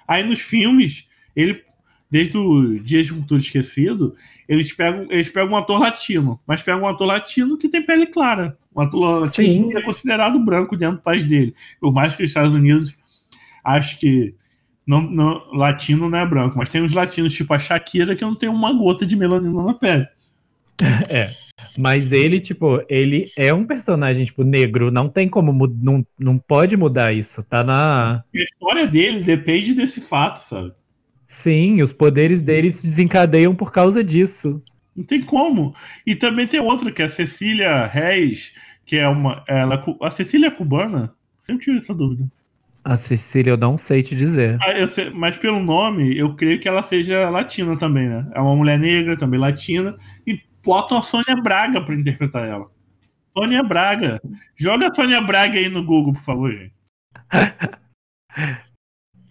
Aí 0.07 0.23
nos 0.23 0.41
filmes, 0.41 1.09
ele, 1.35 1.61
desde 2.09 2.39
o 2.39 2.79
Dias 2.79 3.07
de 3.07 3.13
Futuro 3.13 3.41
Esquecido, 3.41 4.15
eles 4.49 4.73
pegam, 4.73 5.09
eles 5.11 5.29
pegam 5.29 5.51
um 5.51 5.57
ator 5.57 5.81
latino, 5.81 6.41
mas 6.47 6.63
pegam 6.63 6.83
um 6.83 6.87
ator 6.87 7.07
latino 7.07 7.59
que 7.59 7.69
tem 7.69 7.85
pele 7.85 8.07
clara. 8.07 8.57
Um 8.75 8.81
ator 8.81 9.23
latino 9.23 9.69
que 9.69 9.77
é 9.77 9.83
considerado 9.83 10.39
branco 10.39 10.77
dentro 10.77 10.99
do 10.99 11.03
país 11.03 11.27
dele. 11.27 11.53
Por 11.81 11.93
mais 11.93 12.15
que 12.15 12.23
os 12.23 12.29
Estados 12.29 12.55
Unidos 12.55 12.95
acho 13.65 13.99
que 13.99 14.35
não, 14.87 15.01
não, 15.01 15.53
latino 15.53 16.09
não 16.09 16.19
é 16.19 16.27
branco, 16.27 16.59
mas 16.59 16.69
tem 16.69 16.81
uns 16.81 16.93
latinos 16.93 17.35
tipo 17.35 17.53
a 17.53 17.59
Shakira 17.59 18.15
que 18.15 18.23
não 18.23 18.37
tem 18.37 18.49
uma 18.49 18.73
gota 18.73 19.05
de 19.05 19.17
melanina 19.17 19.65
na 19.65 19.75
pele. 19.75 20.07
É. 21.09 21.31
Mas 21.79 22.13
ele, 22.13 22.41
tipo, 22.41 22.83
ele 22.89 23.27
é 23.37 23.53
um 23.53 23.65
personagem, 23.65 24.25
tipo, 24.25 24.43
negro. 24.43 24.91
Não 24.91 25.09
tem 25.09 25.29
como, 25.29 25.67
não, 25.67 26.05
não 26.19 26.39
pode 26.39 26.77
mudar 26.77 27.13
isso. 27.13 27.43
Tá 27.43 27.63
na. 27.63 28.25
A 28.35 28.39
história 28.39 28.87
dele 28.87 29.23
depende 29.23 29.75
desse 29.75 30.01
fato, 30.01 30.39
sabe? 30.39 30.73
Sim, 31.27 31.81
os 31.81 31.93
poderes 31.93 32.43
dele 32.43 32.73
se 32.73 32.87
desencadeiam 32.87 33.55
por 33.55 33.73
causa 33.73 34.05
disso. 34.05 34.63
Não 34.95 35.05
tem 35.05 35.23
como. 35.23 35.75
E 36.07 36.15
também 36.15 36.47
tem 36.47 36.61
outra, 36.61 36.93
que 36.93 37.01
é 37.01 37.07
a 37.07 37.11
Cecília 37.11 37.87
Reis, 37.87 38.53
que 38.85 38.97
é 38.97 39.09
uma. 39.09 39.43
Ela, 39.49 39.83
a 40.03 40.11
Cecília 40.11 40.49
é 40.49 40.51
cubana? 40.51 41.15
Sempre 41.43 41.65
tive 41.65 41.79
essa 41.79 41.95
dúvida. 41.95 42.31
A 42.85 42.97
Cecília, 42.97 43.53
eu 43.53 43.57
não 43.57 43.79
sei 43.79 44.03
te 44.03 44.15
dizer. 44.15 44.59
Ah, 44.61 44.87
sei, 44.89 45.09
mas 45.11 45.39
pelo 45.39 45.63
nome, 45.63 46.17
eu 46.19 46.35
creio 46.35 46.59
que 46.59 46.69
ela 46.69 46.83
seja 46.83 47.31
latina 47.31 47.79
também, 47.79 48.09
né? 48.09 48.27
É 48.35 48.41
uma 48.41 48.57
mulher 48.57 48.79
negra, 48.79 49.17
também 49.17 49.39
latina. 49.39 49.97
E 50.27 50.41
botam 50.65 50.99
a 50.99 51.03
Sônia 51.03 51.37
Braga 51.43 51.81
para 51.81 51.95
interpretar 51.95 52.47
ela. 52.47 52.71
Sônia 53.37 53.63
Braga. 53.63 54.21
Joga 54.57 54.89
a 54.89 54.95
Sônia 54.95 55.21
Braga 55.21 55.59
aí 55.59 55.69
no 55.69 55.85
Google, 55.85 56.15
por 56.15 56.23
favor, 56.23 56.53
gente. 56.53 56.75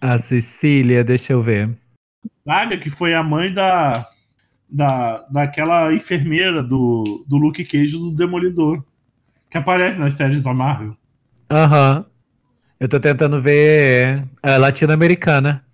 a 0.00 0.18
Cecília, 0.18 1.04
deixa 1.04 1.32
eu 1.32 1.42
ver. 1.42 1.76
Braga, 2.44 2.76
que 2.76 2.90
foi 2.90 3.14
a 3.14 3.22
mãe 3.22 3.52
da, 3.52 4.08
da 4.68 5.18
daquela 5.30 5.94
enfermeira 5.94 6.62
do, 6.62 7.24
do 7.26 7.36
Luke 7.36 7.64
Cage 7.64 7.92
do 7.92 8.10
Demolidor. 8.10 8.84
Que 9.50 9.58
aparece 9.58 9.98
nas 9.98 10.14
séries 10.14 10.40
da 10.40 10.54
Marvel. 10.54 10.96
Aham. 11.50 11.98
Uhum. 11.98 12.12
Eu 12.80 12.88
tô 12.88 12.98
tentando 12.98 13.40
ver 13.40 14.24
a 14.42 14.56
latino-americana. 14.56 15.64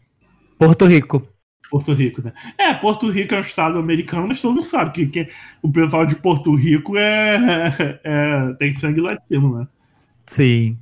Porto 0.59 0.85
Rico. 0.85 1.27
Porto 1.71 1.93
Rico, 1.93 2.23
né? 2.23 2.33
É, 2.57 2.73
Porto 2.75 3.11
Rico 3.11 3.35
é 3.35 3.39
um 3.39 3.43
estado 3.43 3.79
americano, 3.79 4.27
mas 4.27 4.41
todo 4.41 4.55
mundo 4.55 4.65
sabe 4.65 4.93
que, 4.93 5.07
que 5.07 5.33
o 5.63 5.71
pessoal 5.71 6.07
de 6.07 6.17
Porto 6.17 6.55
Rico 6.55 6.97
é, 6.97 8.01
é, 8.05 8.53
tem 8.59 8.73
sangue 8.75 9.01
latino, 9.01 9.59
né? 9.59 9.69
Sim. 10.27 10.79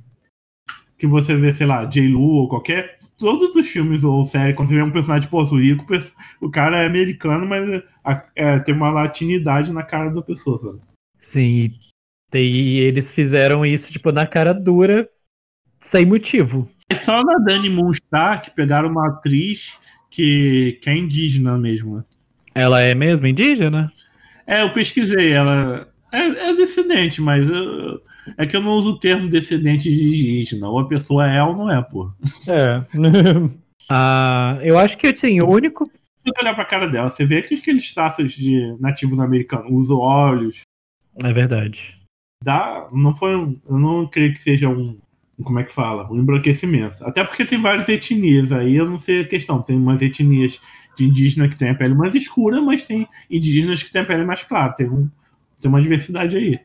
Que 0.97 1.05
você 1.05 1.35
vê, 1.35 1.53
sei 1.53 1.67
lá, 1.67 1.85
J-Lu 1.85 2.21
ou 2.21 2.49
qualquer. 2.49 2.97
Todos 3.17 3.55
os 3.55 3.67
filmes 3.67 4.03
ou 4.03 4.25
séries, 4.25 4.55
quando 4.55 4.69
você 4.69 4.75
vê 4.75 4.83
um 4.83 4.91
personagem 4.91 5.23
de 5.23 5.31
Porto 5.31 5.57
Rico, 5.57 5.85
o 6.39 6.49
cara 6.49 6.83
é 6.83 6.85
americano, 6.85 7.45
mas 7.45 7.83
é, 8.35 8.59
tem 8.59 8.75
uma 8.75 8.91
latinidade 8.91 9.71
na 9.71 9.83
cara 9.83 10.09
da 10.09 10.21
pessoa, 10.21 10.57
sabe? 10.59 10.79
Sim, 11.19 11.71
e 12.33 12.79
eles 12.79 13.11
fizeram 13.11 13.65
isso, 13.65 13.91
tipo, 13.91 14.11
na 14.11 14.25
cara 14.25 14.53
dura 14.53 15.09
sem 15.79 16.05
motivo. 16.05 16.69
É 16.89 16.95
só 16.95 17.23
na 17.23 17.37
Dani 17.39 17.69
Moonstar 17.69 18.41
que 18.41 18.51
pegaram 18.51 18.89
uma 18.89 19.07
atriz 19.07 19.77
que, 20.09 20.79
que 20.81 20.89
é 20.89 20.97
indígena 20.97 21.57
mesmo. 21.57 22.03
Ela 22.53 22.81
é 22.81 22.95
mesmo 22.95 23.27
indígena? 23.27 23.91
É, 24.45 24.63
eu 24.63 24.71
pesquisei. 24.71 25.31
Ela 25.31 25.87
é, 26.11 26.49
é 26.49 26.53
descendente, 26.55 27.21
mas 27.21 27.47
eu, 27.49 28.01
é 28.37 28.45
que 28.45 28.55
eu 28.55 28.61
não 28.61 28.71
uso 28.71 28.91
o 28.91 28.99
termo 28.99 29.29
descendente 29.29 29.89
de 29.89 30.03
indígena. 30.03 30.69
Ou 30.69 30.79
a 30.79 30.87
pessoa 30.87 31.27
é 31.27 31.41
ou 31.43 31.55
não 31.55 31.71
é, 31.71 31.81
pô. 31.81 32.11
É. 32.47 32.83
ah, 33.89 34.57
eu 34.61 34.77
acho 34.77 34.97
que, 34.97 35.07
assim, 35.07 35.39
o 35.41 35.49
único. 35.49 35.85
Se 35.85 36.33
você 36.33 36.41
olhar 36.41 36.55
pra 36.55 36.65
cara 36.65 36.87
dela, 36.87 37.09
você 37.09 37.25
vê 37.25 37.41
que 37.41 37.55
aqueles 37.55 37.93
traços 37.93 38.31
de 38.31 38.75
nativos 38.79 39.19
americanos, 39.19 39.71
os 39.71 39.89
olhos. 39.89 40.61
É 41.23 41.31
verdade. 41.31 41.97
Dá, 42.43 42.87
não 42.91 43.15
foi 43.15 43.35
um, 43.35 43.59
eu 43.67 43.79
não 43.79 44.07
creio 44.07 44.33
que 44.33 44.39
seja 44.39 44.69
um 44.69 44.97
como 45.43 45.59
é 45.59 45.63
que 45.63 45.73
fala? 45.73 46.11
Um 46.11 46.17
embranquecimento. 46.17 47.05
Até 47.05 47.23
porque 47.23 47.45
tem 47.45 47.61
várias 47.61 47.87
etnias, 47.87 48.51
aí 48.51 48.75
eu 48.75 48.89
não 48.89 48.97
sei 48.97 49.21
a 49.21 49.27
questão. 49.27 49.61
Tem 49.61 49.77
umas 49.77 50.01
etnias 50.01 50.59
de 50.97 51.05
indígena 51.05 51.47
que 51.47 51.55
tem 51.55 51.69
a 51.69 51.75
pele 51.75 51.93
mais 51.93 52.15
escura, 52.15 52.59
mas 52.61 52.83
tem 52.83 53.07
indígenas 53.29 53.83
que 53.83 53.91
têm 53.91 54.01
a 54.01 54.05
pele 54.05 54.25
mais 54.25 54.43
clara. 54.43 54.73
Tem, 54.73 54.89
um, 54.89 55.09
tem 55.61 55.69
uma 55.69 55.81
diversidade 55.81 56.35
aí. 56.35 56.59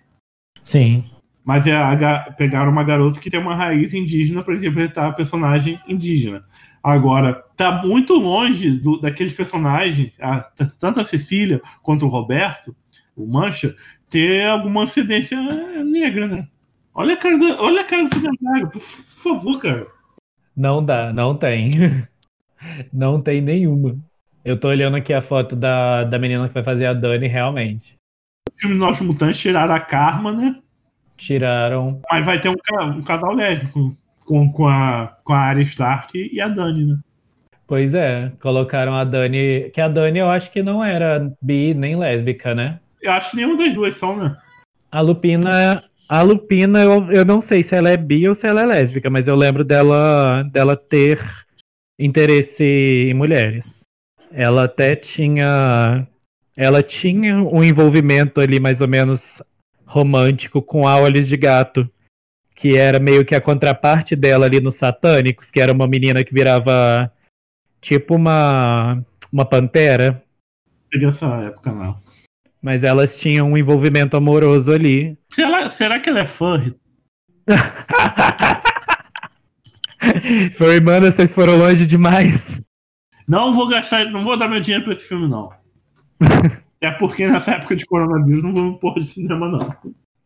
Sim. 0.64 1.04
Mas 1.44 1.66
é 1.66 1.76
a, 1.76 2.32
pegaram 2.36 2.70
uma 2.70 2.84
garota 2.84 3.20
que 3.20 3.28
tem 3.28 3.40
uma 3.40 3.54
raiz 3.54 3.92
indígena 3.92 4.42
para 4.42 4.54
interpretar 4.54 5.10
a 5.10 5.12
personagem 5.12 5.78
indígena. 5.86 6.44
Agora, 6.82 7.34
tá 7.56 7.82
muito 7.82 8.14
longe 8.14 8.70
do, 8.70 9.00
daqueles 9.00 9.34
personagens, 9.34 10.12
a, 10.20 10.40
tanto 10.80 11.00
a 11.00 11.04
Cecília 11.04 11.60
quanto 11.82 12.06
o 12.06 12.08
Roberto, 12.08 12.74
o 13.14 13.26
Mancha, 13.26 13.76
ter 14.08 14.46
alguma 14.46 14.84
incidência 14.84 15.38
negra, 15.84 16.26
né? 16.26 16.48
Olha 16.94 17.14
a 17.14 17.16
cara, 17.16 17.38
da, 17.38 17.62
olha 17.62 17.80
a 17.80 17.84
cara 17.84 18.04
do 18.04 18.14
Superman, 18.14 18.66
por 18.68 18.80
favor, 18.80 19.60
cara. 19.60 19.86
Não 20.54 20.84
dá, 20.84 21.12
não 21.12 21.34
tem. 21.36 21.70
Não 22.92 23.20
tem 23.20 23.40
nenhuma. 23.40 23.98
Eu 24.44 24.56
tô 24.56 24.68
olhando 24.68 24.96
aqui 24.96 25.12
a 25.12 25.20
foto 25.20 25.56
da, 25.56 26.04
da 26.04 26.16
menina 26.16 26.46
que 26.46 26.54
vai 26.54 26.62
fazer 26.62 26.86
a 26.86 26.92
Dani, 26.92 27.26
realmente. 27.26 27.96
O 28.48 28.60
filme 28.60 28.76
Novos 28.76 29.00
Mutantes 29.00 29.40
tiraram 29.40 29.74
a 29.74 29.80
Karma, 29.80 30.30
né? 30.30 30.56
Tiraram. 31.16 32.00
Mas 32.08 32.24
vai 32.24 32.40
ter 32.40 32.50
um, 32.50 32.54
um 32.84 33.02
casal 33.02 33.34
lésbico 33.34 33.96
com, 34.24 34.52
com, 34.52 34.68
a, 34.68 35.16
com 35.24 35.32
a 35.32 35.38
Arya 35.38 35.64
Stark 35.64 36.30
e 36.32 36.40
a 36.40 36.46
Dani, 36.46 36.86
né? 36.86 36.98
Pois 37.66 37.94
é, 37.94 38.32
colocaram 38.40 38.94
a 38.94 39.02
Dani. 39.02 39.70
Que 39.70 39.80
a 39.80 39.88
Dani 39.88 40.20
eu 40.20 40.30
acho 40.30 40.52
que 40.52 40.62
não 40.62 40.84
era 40.84 41.32
bi 41.40 41.74
nem 41.74 41.96
lésbica, 41.96 42.54
né? 42.54 42.78
Eu 43.00 43.10
acho 43.12 43.30
que 43.30 43.36
nenhuma 43.36 43.56
das 43.56 43.74
duas 43.74 43.96
são, 43.96 44.16
né? 44.16 44.36
A 44.90 45.00
Lupina 45.00 45.82
a 46.12 46.20
Lupina, 46.20 46.82
eu, 46.82 47.10
eu 47.10 47.24
não 47.24 47.40
sei 47.40 47.62
se 47.62 47.74
ela 47.74 47.88
é 47.88 47.96
bi 47.96 48.28
ou 48.28 48.34
se 48.34 48.46
ela 48.46 48.60
é 48.60 48.66
lésbica, 48.66 49.08
mas 49.08 49.26
eu 49.26 49.34
lembro 49.34 49.64
dela, 49.64 50.42
dela 50.42 50.76
ter 50.76 51.18
interesse 51.98 52.62
em 52.62 53.14
mulheres. 53.14 53.84
Ela 54.30 54.64
até 54.64 54.94
tinha. 54.94 56.06
Ela 56.54 56.82
tinha 56.82 57.42
um 57.42 57.64
envolvimento 57.64 58.42
ali 58.42 58.60
mais 58.60 58.82
ou 58.82 58.88
menos 58.88 59.42
romântico 59.86 60.60
com 60.60 60.86
a 60.86 60.98
Olhos 60.98 61.26
de 61.26 61.36
Gato, 61.38 61.90
que 62.54 62.76
era 62.76 63.00
meio 63.00 63.24
que 63.24 63.34
a 63.34 63.40
contraparte 63.40 64.14
dela 64.14 64.44
ali 64.44 64.60
nos 64.60 64.74
Satânicos, 64.74 65.50
que 65.50 65.62
era 65.62 65.72
uma 65.72 65.86
menina 65.86 66.22
que 66.22 66.34
virava 66.34 67.10
tipo 67.80 68.16
uma, 68.16 69.02
uma 69.32 69.46
pantera. 69.46 70.22
Peguei 70.90 71.08
essa 71.08 71.26
época, 71.36 71.72
não. 71.72 71.96
Mas 72.62 72.84
elas 72.84 73.18
tinham 73.18 73.50
um 73.50 73.58
envolvimento 73.58 74.16
amoroso 74.16 74.70
ali. 74.70 75.18
Será, 75.30 75.68
será 75.68 75.98
que 75.98 76.08
ela 76.08 76.20
é 76.20 76.26
fã? 76.26 76.72
Foi, 80.56 80.80
mano, 80.80 81.10
vocês 81.10 81.34
foram 81.34 81.56
longe 81.56 81.86
demais. 81.86 82.60
Não 83.26 83.54
vou 83.54 83.68
gastar, 83.68 84.04
não 84.06 84.24
vou 84.24 84.38
dar 84.38 84.48
meu 84.48 84.60
dinheiro 84.60 84.84
pra 84.84 84.92
esse 84.92 85.06
filme, 85.06 85.28
não. 85.28 85.50
Até 86.82 86.90
porque 86.98 87.26
nessa 87.26 87.52
época 87.52 87.76
de 87.76 87.86
coronavírus 87.86 88.42
não 88.42 88.52
vou 88.52 88.78
pôr 88.78 88.94
de 88.94 89.06
cinema, 89.06 89.48
não. 89.48 89.74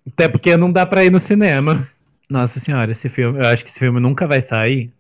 Até 0.07 0.29
porque 0.29 0.57
não 0.57 0.73
dá 0.73 0.87
pra 0.87 1.05
ir 1.05 1.13
no 1.13 1.21
cinema. 1.21 1.87
Nossa 2.29 2.59
senhora, 2.59 2.91
esse 2.91 3.09
filme, 3.09 3.39
eu 3.39 3.47
acho 3.47 3.63
que 3.63 3.71
esse 3.71 3.79
filme 3.79 4.01
nunca 4.01 4.27
vai 4.27 4.41
sair. 4.41 4.91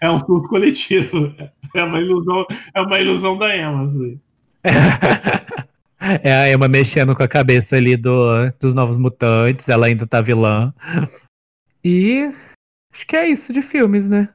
É 0.00 0.10
um 0.10 0.18
surto 0.18 0.48
coletivo. 0.48 1.32
É 1.74 1.82
uma 1.82 2.00
ilusão, 2.00 2.46
é 2.74 2.80
uma 2.80 2.98
ilusão 2.98 3.36
da 3.36 3.56
Emma, 3.56 3.84
assim. 3.84 4.20
É 6.22 6.32
a 6.32 6.52
Emma 6.52 6.68
mexendo 6.68 7.16
com 7.16 7.22
a 7.22 7.28
cabeça 7.28 7.76
ali 7.76 7.96
do, 7.96 8.50
dos 8.60 8.74
novos 8.74 8.96
mutantes, 8.96 9.68
ela 9.68 9.86
ainda 9.86 10.06
tá 10.06 10.20
vilã. 10.20 10.72
E 11.84 12.30
acho 12.92 13.06
que 13.06 13.16
é 13.16 13.28
isso 13.28 13.52
de 13.52 13.62
filmes, 13.62 14.08
né? 14.08 14.28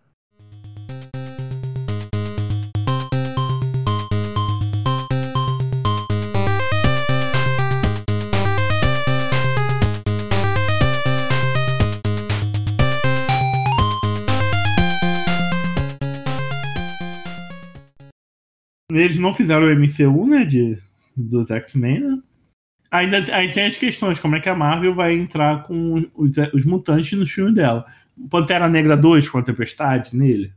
Eles 18.93 19.17
não 19.17 19.33
fizeram 19.33 19.63
o 19.63 19.75
MCU, 19.75 20.27
né? 20.27 20.43
De, 20.43 20.77
dos 21.15 21.49
X-Men, 21.51 21.99
né? 21.99 22.17
Ainda 22.91 23.23
aí 23.33 23.53
tem 23.53 23.65
as 23.67 23.77
questões, 23.77 24.19
como 24.19 24.35
é 24.35 24.39
que 24.41 24.49
a 24.49 24.55
Marvel 24.55 24.93
vai 24.93 25.13
entrar 25.13 25.63
com 25.63 26.05
os, 26.13 26.35
os 26.53 26.65
mutantes 26.65 27.17
no 27.17 27.25
filme 27.25 27.53
dela. 27.53 27.85
Pantera 28.29 28.67
Negra 28.67 28.97
2 28.97 29.29
com 29.29 29.37
a 29.37 29.41
Tempestade 29.43 30.15
nele. 30.15 30.51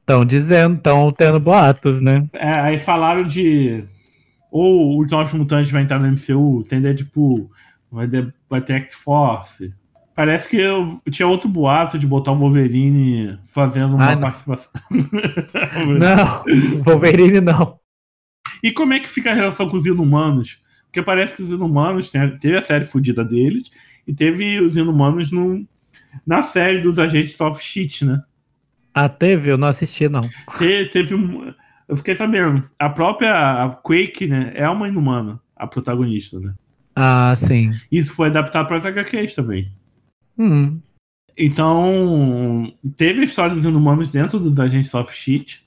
Estão 0.00 0.24
dizendo, 0.24 0.76
estão 0.76 1.10
tendo 1.12 1.38
boatos, 1.38 2.00
né? 2.00 2.26
É, 2.32 2.50
aí 2.50 2.78
falaram 2.78 3.22
de. 3.24 3.84
Ou 4.50 4.98
os 5.00 5.10
novos 5.10 5.32
mutantes 5.34 5.70
vai 5.70 5.82
entrar 5.82 6.00
no 6.00 6.08
MCU, 6.10 6.64
tem 6.68 6.80
Deadpool, 6.80 7.50
vai 7.92 8.08
ter, 8.08 8.34
vai 8.48 8.60
ter 8.60 8.72
X-Force. 8.74 9.72
Parece 10.16 10.48
que 10.48 10.56
eu, 10.56 11.00
tinha 11.12 11.28
outro 11.28 11.48
boato 11.48 11.96
de 11.96 12.06
botar 12.06 12.32
o 12.32 12.38
Wolverine 12.38 13.38
fazendo 13.48 13.94
uma 13.94 14.10
Ah, 14.10 14.14
não. 14.16 14.22
participação. 14.22 14.72
Não, 15.98 16.82
Wolverine 16.82 17.40
não. 17.40 17.77
E 18.62 18.72
como 18.72 18.92
é 18.94 19.00
que 19.00 19.08
fica 19.08 19.30
a 19.30 19.34
relação 19.34 19.68
com 19.68 19.76
os 19.76 19.86
inumanos? 19.86 20.60
Porque 20.86 21.02
parece 21.02 21.34
que 21.34 21.42
os 21.42 21.50
inumanos, 21.50 22.12
né, 22.12 22.26
teve 22.40 22.56
a 22.56 22.62
série 22.62 22.84
fodida 22.84 23.24
deles, 23.24 23.70
e 24.06 24.14
teve 24.14 24.60
os 24.60 24.76
inumanos 24.76 25.30
no, 25.30 25.66
na 26.26 26.42
série 26.42 26.80
dos 26.80 26.98
agentes 26.98 27.38
of 27.40 27.62
Shit, 27.62 28.04
né? 28.04 28.22
Ah, 28.94 29.08
teve? 29.08 29.50
Eu 29.52 29.58
não 29.58 29.68
assisti, 29.68 30.08
não. 30.08 30.22
Te- 30.58 30.86
teve 30.90 31.14
um. 31.14 31.52
Eu 31.86 31.96
fiquei 31.96 32.16
sabendo. 32.16 32.68
A 32.78 32.88
própria 32.88 33.68
Quake, 33.82 34.26
né? 34.26 34.52
É 34.54 34.68
uma 34.68 34.88
inumana, 34.88 35.40
a 35.54 35.66
protagonista, 35.66 36.40
né? 36.40 36.54
Ah, 36.96 37.32
sim. 37.36 37.70
Isso 37.92 38.12
foi 38.12 38.28
adaptado 38.28 38.66
para 38.66 38.78
as 38.78 38.86
HQs 38.86 39.34
também. 39.34 39.70
Hum, 40.36 40.80
Então, 41.36 42.72
teve 42.96 43.20
a 43.20 43.24
história 43.24 43.54
dos 43.54 43.64
inumanos 43.64 44.10
dentro 44.10 44.40
dos 44.40 44.58
agentes 44.58 44.92
of 44.94 45.14
Shit, 45.14 45.62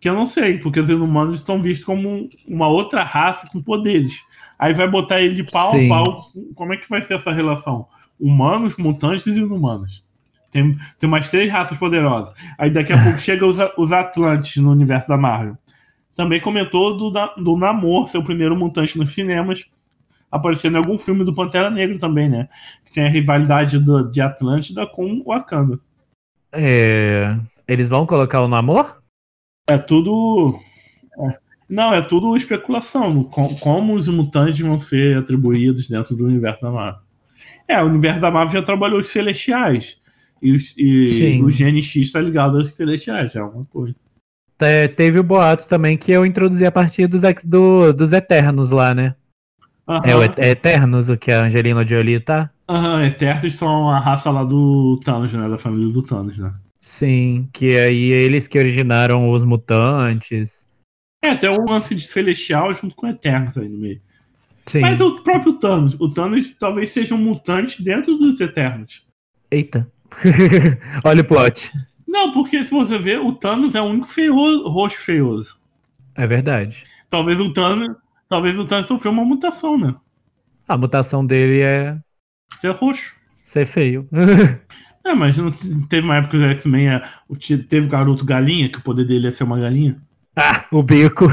que 0.00 0.08
eu 0.08 0.14
não 0.14 0.26
sei, 0.26 0.58
porque 0.58 0.80
os 0.80 0.88
inumanos 0.88 1.36
estão 1.36 1.60
vistos 1.60 1.84
como 1.84 2.28
uma 2.46 2.68
outra 2.68 3.02
raça 3.02 3.46
com 3.50 3.62
poderes. 3.62 4.12
Aí 4.58 4.72
vai 4.72 4.88
botar 4.88 5.20
ele 5.20 5.34
de 5.34 5.44
pau 5.44 5.70
Sim. 5.70 5.86
a 5.86 5.88
pau. 5.88 6.26
Como 6.54 6.72
é 6.74 6.76
que 6.76 6.88
vai 6.88 7.02
ser 7.02 7.14
essa 7.14 7.32
relação? 7.32 7.86
Humanos, 8.18 8.76
mutantes 8.76 9.26
e 9.26 9.40
inumanos. 9.40 10.04
Tem, 10.50 10.76
tem 10.98 11.08
mais 11.08 11.28
três 11.28 11.50
raças 11.50 11.76
poderosas. 11.76 12.34
Aí 12.58 12.70
daqui 12.70 12.92
a 12.92 13.00
pouco 13.02 13.18
chega 13.18 13.46
os, 13.46 13.58
os 13.76 13.92
Atlantes 13.92 14.56
no 14.62 14.70
universo 14.70 15.08
da 15.08 15.16
Marvel. 15.16 15.56
Também 16.14 16.40
comentou 16.40 16.96
do, 16.96 17.10
do 17.10 17.56
Namor, 17.56 18.08
seu 18.08 18.22
primeiro 18.22 18.56
mutante 18.56 18.96
nos 18.96 19.14
cinemas, 19.14 19.64
aparecendo 20.30 20.74
em 20.74 20.78
algum 20.78 20.98
filme 20.98 21.24
do 21.24 21.34
Pantera 21.34 21.70
Negra 21.70 21.98
também, 21.98 22.28
né? 22.28 22.48
Que 22.86 22.92
tem 22.92 23.04
a 23.04 23.10
rivalidade 23.10 23.78
do, 23.78 24.10
de 24.10 24.20
Atlântida 24.20 24.86
com 24.86 25.22
Wakanda. 25.24 25.78
é... 26.52 27.36
Eles 27.68 27.88
vão 27.88 28.06
colocar 28.06 28.40
o 28.40 28.48
namor? 28.48 29.02
É 29.66 29.76
tudo. 29.78 30.58
é. 31.18 31.38
Não, 31.68 31.92
é 31.92 32.00
tudo 32.00 32.36
especulação. 32.36 33.24
com- 33.24 33.54
como 33.56 33.94
os 33.94 34.06
mutantes 34.08 34.60
vão 34.60 34.78
ser 34.78 35.16
atribuídos 35.18 35.88
dentro 35.88 36.14
do 36.14 36.24
universo 36.24 36.62
da 36.62 36.70
Marvel. 36.70 37.00
É, 37.66 37.82
o 37.82 37.86
universo 37.86 38.20
da 38.20 38.30
Marvel 38.30 38.60
já 38.60 38.62
trabalhou 38.64 39.00
os 39.00 39.08
celestiais. 39.10 39.98
E, 40.40 40.52
os, 40.52 40.74
e 40.76 41.40
o 41.42 41.50
GNX 41.50 41.96
está 41.96 42.20
ligado 42.20 42.58
aos 42.58 42.72
celestiais, 42.74 43.32
já 43.32 43.40
é 43.40 43.42
uma 43.42 43.64
coisa. 43.64 43.94
Te- 44.58 44.88
teve 44.88 45.18
o 45.18 45.24
boato 45.24 45.66
também 45.66 45.96
que 45.98 46.12
eu 46.12 46.24
introduzi 46.24 46.64
a 46.64 46.70
partir 46.70 47.06
dos, 47.06 47.22
do- 47.44 47.92
dos 47.92 48.12
Eternos 48.12 48.70
lá, 48.70 48.94
né? 48.94 49.14
Aham, 49.88 50.02
É 50.04 50.14
o 50.16 50.22
Et- 50.22 50.38
é 50.38 50.50
Eternos 50.50 51.08
o 51.08 51.16
que 51.16 51.32
a 51.32 51.42
Angelina 51.42 51.84
Jolie 51.86 52.20
tá? 52.20 52.50
aham, 52.68 53.04
Eternos 53.06 53.54
são 53.56 53.88
a 53.90 53.98
raça 53.98 54.30
lá 54.30 54.44
do 54.44 55.00
Thanos, 55.04 55.32
né? 55.32 55.48
Da 55.48 55.58
família 55.58 55.92
do 55.92 56.02
Thanos, 56.02 56.36
né? 56.38 56.52
Sim, 56.88 57.48
que 57.52 57.76
aí 57.76 58.10
eles 58.10 58.46
que 58.46 58.56
originaram 58.56 59.28
os 59.30 59.44
mutantes. 59.44 60.64
É, 61.22 61.34
tem 61.34 61.50
um 61.50 61.68
lance 61.68 61.96
de 61.96 62.06
celestial 62.06 62.72
junto 62.72 62.94
com 62.94 63.08
Eternos 63.08 63.58
aí 63.58 63.68
no 63.68 63.76
meio. 63.76 64.00
Sim. 64.64 64.80
Mas 64.80 65.00
o 65.00 65.20
próprio 65.20 65.54
Thanos, 65.54 65.96
o 66.00 66.08
Thanos 66.08 66.54
talvez 66.58 66.90
seja 66.90 67.14
um 67.14 67.18
mutante 67.18 67.82
dentro 67.82 68.16
dos 68.16 68.40
Eternos. 68.40 69.04
Eita. 69.50 69.90
Olha 71.04 71.22
o 71.22 71.24
plot. 71.24 71.72
Não, 72.06 72.32
porque 72.32 72.64
se 72.64 72.70
você 72.70 72.96
ver, 72.98 73.18
o 73.20 73.32
Thanos 73.32 73.74
é 73.74 73.80
o 73.82 73.86
único 73.86 74.06
feioso, 74.08 74.68
roxo 74.68 75.00
feioso. 75.00 75.58
É 76.14 76.24
verdade. 76.24 76.84
Talvez 77.10 77.38
o 77.40 77.52
Thanos, 77.52 77.96
talvez 78.28 78.56
o 78.56 78.64
Thanos 78.64 78.86
sofreu 78.86 79.10
uma 79.10 79.24
mutação, 79.24 79.76
né? 79.76 79.94
A 80.68 80.78
mutação 80.78 81.26
dele 81.26 81.60
é 81.62 81.98
Ser 82.60 82.70
roxo. 82.70 83.12
ser 83.42 83.66
feio. 83.66 84.08
É, 85.06 85.14
mas 85.14 85.36
não 85.38 85.50
teve 85.88 86.04
uma 86.04 86.16
época 86.16 86.36
que 86.36 86.44
o 86.44 86.48
X-Men 86.50 86.88
é- 86.88 87.02
teve 87.68 87.86
o 87.86 87.90
garoto 87.90 88.24
galinha, 88.24 88.68
que 88.68 88.78
o 88.78 88.82
poder 88.82 89.04
dele 89.06 89.28
é 89.28 89.30
ser 89.30 89.44
uma 89.44 89.58
galinha. 89.58 89.96
ah, 90.36 90.64
o 90.72 90.82
bico. 90.82 91.26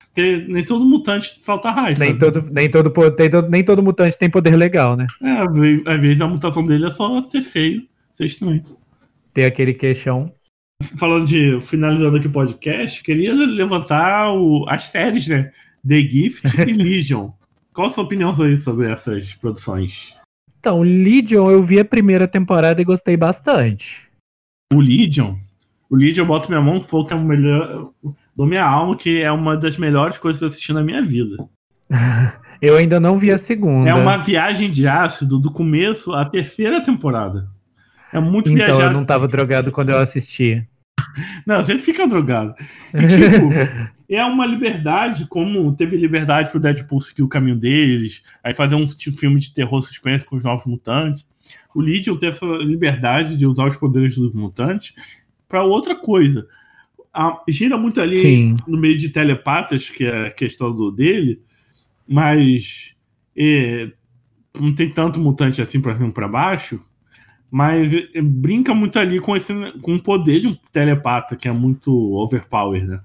Porque 0.00 0.44
nem 0.48 0.64
todo 0.64 0.84
mutante 0.84 1.38
salta 1.42 1.70
raio. 1.70 1.98
Nem 1.98 2.08
sabe? 2.08 2.18
todo, 2.18 2.50
nem, 2.52 2.70
todo, 2.70 2.90
tem 3.14 3.30
todo- 3.30 3.48
nem 3.48 3.64
todo 3.64 3.82
mutante 3.82 4.18
tem 4.18 4.28
poder 4.28 4.56
legal, 4.56 4.96
né? 4.96 5.06
É, 5.22 5.38
às 5.92 6.00
vezes, 6.00 6.20
a 6.20 6.26
mutação 6.28 6.66
dele 6.66 6.86
é 6.86 6.90
só 6.90 7.20
ser 7.22 7.42
feio. 7.42 7.82
Ser 8.14 8.26
estranho. 8.26 8.64
Tem 9.32 9.44
aquele 9.44 9.72
queixão. 9.72 10.32
Falando 10.96 11.26
de. 11.26 11.60
Finalizando 11.62 12.16
aqui 12.16 12.26
o 12.26 12.32
podcast, 12.32 13.02
queria 13.02 13.32
levantar 13.32 14.32
o- 14.32 14.64
as 14.68 14.88
séries, 14.88 15.26
né? 15.28 15.52
The 15.86 16.00
Gift 16.02 16.44
e 16.68 16.72
Legion. 16.74 17.30
Qual 17.72 17.86
a 17.86 17.90
sua 17.90 18.04
opinião 18.04 18.34
sobre 18.34 18.90
essas 18.90 19.34
produções? 19.34 20.14
Então, 20.58 20.82
Legion 20.82 21.50
eu 21.50 21.62
vi 21.62 21.78
a 21.78 21.84
primeira 21.84 22.26
temporada 22.26 22.80
e 22.80 22.84
gostei 22.84 23.16
bastante. 23.16 24.08
O 24.72 24.80
Legion. 24.80 25.36
O 25.88 25.96
Legion 25.96 26.24
eu 26.24 26.26
boto 26.26 26.48
minha 26.48 26.60
mão 26.60 26.74
no 26.74 26.80
fogo, 26.80 27.08
que 27.08 27.14
é 27.14 27.16
o 27.16 27.24
melhor. 27.24 27.90
Dou 28.36 28.46
minha 28.46 28.64
alma, 28.64 28.96
que 28.96 29.22
é 29.22 29.30
uma 29.32 29.56
das 29.56 29.76
melhores 29.76 30.18
coisas 30.18 30.38
que 30.38 30.44
eu 30.44 30.48
assisti 30.48 30.72
na 30.72 30.82
minha 30.82 31.02
vida. 31.02 31.36
Eu 32.60 32.76
ainda 32.76 32.98
não 32.98 33.20
vi 33.20 33.30
a 33.30 33.38
segunda. 33.38 33.88
É 33.88 33.94
uma 33.94 34.16
viagem 34.16 34.68
de 34.68 34.84
ácido 34.88 35.38
do 35.38 35.48
começo 35.48 36.12
à 36.12 36.24
terceira 36.24 36.82
temporada. 36.82 37.48
É 38.12 38.18
muito 38.18 38.50
Então, 38.50 38.66
viajado. 38.66 38.82
eu 38.82 38.92
não 38.92 39.04
tava 39.04 39.28
drogado 39.28 39.70
quando 39.70 39.90
eu 39.90 39.98
assisti. 39.98 40.66
Não, 41.46 41.64
você 41.64 41.78
fica 41.78 42.06
drogado. 42.06 42.54
E, 42.94 42.98
tipo, 43.00 43.48
é 44.08 44.24
uma 44.24 44.46
liberdade, 44.46 45.26
como 45.26 45.74
teve 45.74 45.96
liberdade 45.96 46.50
pro 46.50 46.60
Deadpool 46.60 47.00
seguir 47.00 47.22
o 47.22 47.28
caminho 47.28 47.56
deles, 47.56 48.22
aí 48.42 48.54
fazer 48.54 48.74
um 48.74 48.86
tipo, 48.86 49.16
filme 49.16 49.40
de 49.40 49.52
terror 49.52 49.82
suspense 49.82 50.24
com 50.24 50.36
os 50.36 50.44
novos 50.44 50.66
mutantes. 50.66 51.24
O 51.74 51.80
Legion 51.80 52.16
teve 52.16 52.36
essa 52.36 52.46
liberdade 52.46 53.36
de 53.36 53.46
usar 53.46 53.66
os 53.66 53.76
poderes 53.76 54.16
dos 54.16 54.32
mutantes 54.32 54.94
para 55.48 55.62
outra 55.62 55.94
coisa. 55.94 56.46
A- 57.12 57.42
gira 57.48 57.76
muito 57.76 58.00
ali 58.00 58.16
Sim. 58.16 58.56
no 58.66 58.78
meio 58.78 58.98
de 58.98 59.08
telepatas, 59.08 59.88
que 59.88 60.04
é 60.04 60.26
a 60.26 60.30
questão 60.30 60.74
do 60.74 60.90
dele, 60.90 61.40
mas 62.06 62.92
é, 63.36 63.90
não 64.58 64.74
tem 64.74 64.90
tanto 64.90 65.18
mutante 65.18 65.62
assim 65.62 65.80
pra 65.80 65.96
cima 65.96 66.12
pra 66.12 66.28
baixo. 66.28 66.80
Mas 67.50 67.92
é, 68.14 68.20
brinca 68.20 68.74
muito 68.74 68.98
ali 68.98 69.20
com, 69.20 69.36
esse, 69.36 69.52
com 69.80 69.94
o 69.94 70.02
poder 70.02 70.40
de 70.40 70.48
um 70.48 70.56
telepata, 70.72 71.36
que 71.36 71.48
é 71.48 71.52
muito 71.52 71.92
overpower, 72.14 72.86
né? 72.86 73.00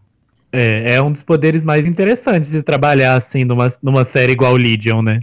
É, 0.52 0.96
é 0.96 1.02
um 1.02 1.12
dos 1.12 1.24
poderes 1.24 1.64
mais 1.64 1.86
interessantes 1.86 2.52
de 2.52 2.62
trabalhar 2.62 3.16
assim 3.16 3.44
numa, 3.44 3.70
numa 3.82 4.04
série 4.04 4.34
igual 4.34 4.56
Legion, 4.56 5.02
né? 5.02 5.22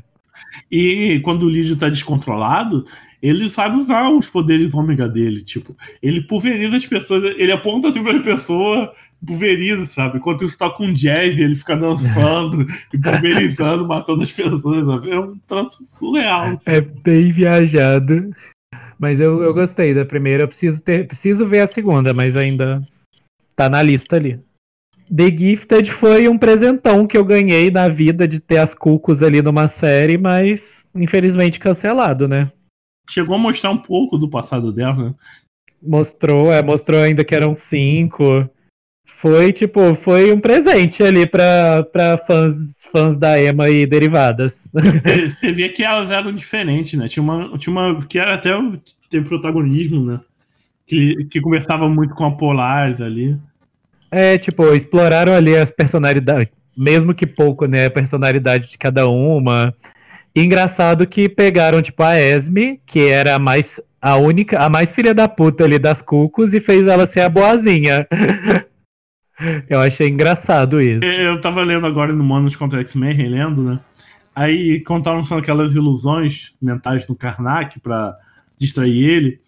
E 0.71 1.21
quando 1.23 1.45
o 1.45 1.49
Lídio 1.49 1.77
tá 1.77 1.89
descontrolado, 1.89 2.85
ele 3.23 3.51
sabe 3.51 3.77
usar 3.77 4.11
os 4.11 4.27
poderes 4.27 4.73
ômega 4.73 5.09
dele. 5.09 5.43
Tipo, 5.43 5.77
ele 6.03 6.23
pulveriza 6.23 6.77
as 6.77 6.87
pessoas, 6.87 7.35
ele 7.37 7.53
aponta 7.53 7.89
assim 7.89 8.03
pra 8.03 8.19
pessoa, 8.21 8.93
pulveriza, 9.25 9.87
sabe? 9.87 10.19
Enquanto 10.19 10.45
isso 10.45 10.57
tá 10.57 10.71
com 10.71 10.93
jazz, 10.93 11.39
ele 11.39 11.55
fica 11.55 11.77
dançando 11.77 12.67
e 12.93 12.99
pulverizando, 12.99 13.87
matando 13.87 14.23
as 14.23 14.33
pessoas, 14.33 14.87
sabe? 14.87 15.11
É 15.11 15.21
um 15.21 15.37
troço 15.47 15.85
surreal. 15.85 16.61
É 16.65 16.81
bem 16.81 17.31
viajado. 17.31 18.31
Mas 19.01 19.19
eu, 19.19 19.43
eu 19.43 19.55
gostei 19.55 19.95
da 19.95 20.05
primeira. 20.05 20.43
Eu 20.43 20.49
preciso, 20.49 20.83
ter, 20.83 21.07
preciso 21.07 21.47
ver 21.47 21.61
a 21.61 21.67
segunda, 21.67 22.13
mas 22.13 22.37
ainda 22.37 22.87
tá 23.57 23.67
na 23.67 23.83
lista 23.83 24.17
ali. 24.17 24.39
The 25.13 25.35
Gifted 25.37 25.91
foi 25.91 26.29
um 26.29 26.37
presentão 26.37 27.07
que 27.07 27.17
eu 27.17 27.25
ganhei 27.25 27.71
na 27.71 27.89
vida 27.89 28.29
de 28.29 28.39
ter 28.39 28.59
as 28.59 28.75
cucos 28.75 29.23
ali 29.23 29.41
numa 29.41 29.67
série, 29.67 30.19
mas 30.19 30.87
infelizmente 30.95 31.59
cancelado, 31.59 32.29
né? 32.29 32.53
Chegou 33.09 33.35
a 33.35 33.39
mostrar 33.39 33.71
um 33.71 33.79
pouco 33.79 34.19
do 34.19 34.29
passado 34.29 34.71
dela, 34.71 34.95
né? 34.95 35.15
Mostrou, 35.83 36.53
é, 36.53 36.63
mostrou 36.63 37.01
ainda 37.01 37.25
que 37.25 37.35
eram 37.35 37.55
cinco. 37.55 38.49
Foi, 39.21 39.53
tipo, 39.53 39.95
foi 39.95 40.33
um 40.33 40.41
presente 40.41 41.03
ali 41.03 41.27
pra, 41.27 41.87
pra 41.93 42.17
fãs, 42.17 42.55
fãs 42.91 43.19
da 43.19 43.39
Emma 43.39 43.69
e 43.69 43.85
derivadas. 43.85 44.71
Você 44.73 45.53
via 45.53 45.71
que 45.71 45.85
elas 45.85 46.11
eram 46.11 46.35
diferentes, 46.35 46.99
né? 46.99 47.07
Tinha 47.07 47.23
uma, 47.23 47.59
tinha 47.59 47.71
uma 47.71 48.03
que 48.07 48.19
era 48.19 48.37
até 48.37 48.51
teve 49.11 49.29
protagonismo, 49.29 50.03
né? 50.07 50.21
Que, 50.87 51.27
que 51.27 51.39
conversava 51.39 51.87
muito 51.87 52.15
com 52.15 52.25
a 52.25 52.31
Polaris 52.31 52.99
ali. 52.99 53.37
É, 54.11 54.39
tipo, 54.39 54.73
exploraram 54.73 55.35
ali 55.35 55.55
as 55.55 55.71
personalidades, 55.71 56.49
mesmo 56.75 57.13
que 57.13 57.27
pouco, 57.27 57.67
né? 57.67 57.87
A 57.87 57.91
personalidade 57.91 58.71
de 58.71 58.79
cada 58.79 59.07
uma. 59.07 59.75
E 60.35 60.43
engraçado 60.43 61.07
que 61.07 61.29
pegaram, 61.29 61.83
tipo, 61.83 62.03
a 62.03 62.19
Esme, 62.19 62.81
que 62.87 63.07
era 63.07 63.35
a 63.35 63.39
mais. 63.39 63.79
A 64.01 64.17
única, 64.17 64.59
a 64.59 64.71
mais 64.71 64.95
filha 64.95 65.13
da 65.13 65.29
puta 65.29 65.63
ali 65.63 65.79
das 65.79 66.01
cucos, 66.01 66.55
e 66.55 66.61
fez 66.61 66.87
ela 66.87 67.07
ser 67.07 67.21
a 67.21 67.29
boazinha. 67.29 68.09
Eu 69.69 69.81
achei 69.81 70.09
engraçado 70.09 70.81
isso. 70.81 71.05
Eu 71.05 71.41
tava 71.41 71.63
lendo 71.63 71.87
agora 71.87 72.13
no 72.13 72.25
Manos 72.25 72.57
contra 72.57 72.81
X-Men, 72.81 73.15
relendo, 73.15 73.63
né? 73.63 73.81
Aí 74.35 74.81
contaram 74.81 75.25
são 75.25 75.39
aquelas 75.39 75.75
ilusões 75.75 76.55
mentais 76.61 77.07
do 77.07 77.15
Karnak 77.15 77.81
pra 77.81 78.17
distrair 78.57 79.05
ele. 79.05 79.41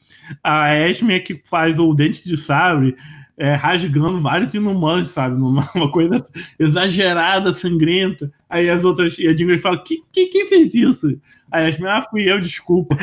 A 0.42 0.74
Esme 0.74 1.14
é 1.14 1.20
que 1.20 1.40
faz 1.44 1.78
o 1.78 1.94
dente 1.94 2.26
de 2.26 2.36
sabre 2.36 2.96
é, 3.38 3.54
rasgando 3.54 4.20
vários 4.20 4.52
inumanos, 4.54 5.10
sabe? 5.10 5.34
Uma 5.40 5.90
coisa 5.90 6.24
exagerada, 6.58 7.54
sangrenta. 7.54 8.30
Aí 8.48 8.68
as 8.68 8.84
outras. 8.84 9.18
E 9.18 9.26
a 9.26 9.34
Jingle 9.34 9.58
fala: 9.58 9.82
que, 9.82 10.02
que, 10.12 10.26
quem 10.26 10.48
fez 10.48 10.74
isso? 10.74 11.18
A 11.50 11.68
Esme, 11.68 11.86
ah, 11.86 12.02
fui 12.08 12.30
eu, 12.30 12.40
desculpa. 12.40 12.96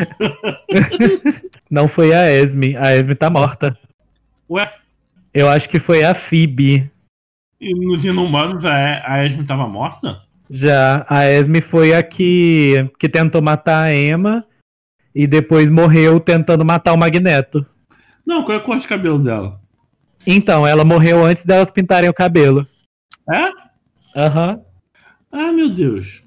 Não 1.70 1.88
foi 1.88 2.14
a 2.14 2.32
Esme. 2.32 2.76
A 2.78 2.96
Esme 2.96 3.16
tá 3.16 3.30
morta. 3.30 3.78
Ué? 4.50 4.72
Eu 5.34 5.48
acho 5.48 5.70
que 5.70 5.80
foi 5.80 6.04
a 6.04 6.16
Phoebe. 6.16 6.90
E 7.62 7.74
nos 7.74 8.04
inumanos 8.04 8.66
a, 8.66 9.04
a 9.06 9.26
Esme 9.26 9.46
tava 9.46 9.68
morta? 9.68 10.22
Já. 10.50 11.06
A 11.08 11.26
Esme 11.26 11.62
foi 11.62 11.94
a 11.94 12.02
que, 12.02 12.90
que 12.98 13.08
tentou 13.08 13.42
matar 13.42 13.84
a 13.84 13.94
Emma 13.94 14.46
e 15.14 15.28
depois 15.28 15.70
morreu 15.70 16.20
tentando 16.20 16.66
matar 16.66 16.94
o 16.94 16.98
Magneto. 16.98 17.66
Não, 18.26 18.44
qual 18.44 18.58
é 18.58 18.62
a 18.62 18.64
cor 18.64 18.78
de 18.78 18.88
cabelo 18.88 19.20
dela? 19.20 19.60
Então, 20.26 20.66
ela 20.66 20.84
morreu 20.84 21.26
antes 21.26 21.46
delas 21.46 21.72
pintarem 21.72 22.10
o 22.10 22.14
cabelo. 22.14 22.68
É? 23.30 23.50
Aham. 24.20 24.62
Ah, 25.32 25.52
meu 25.52 25.70
Deus. 25.70 26.24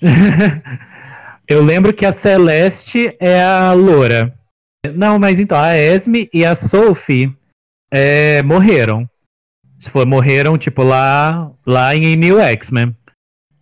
Eu 1.48 1.62
lembro 1.62 1.92
que 1.92 2.04
a 2.04 2.12
Celeste 2.12 3.14
é 3.20 3.42
a 3.42 3.72
loura. 3.72 4.34
Não, 4.94 5.18
mas 5.18 5.38
então, 5.38 5.58
a 5.58 5.76
Esme 5.76 6.28
e 6.32 6.44
a 6.44 6.54
Sophie 6.54 7.36
é, 7.90 8.42
morreram. 8.42 9.08
Se 9.78 9.90
for, 9.90 10.06
morreram, 10.06 10.56
tipo, 10.56 10.82
lá, 10.82 11.52
lá 11.66 11.94
em 11.94 12.16
New 12.16 12.40
X-Men. 12.40 12.96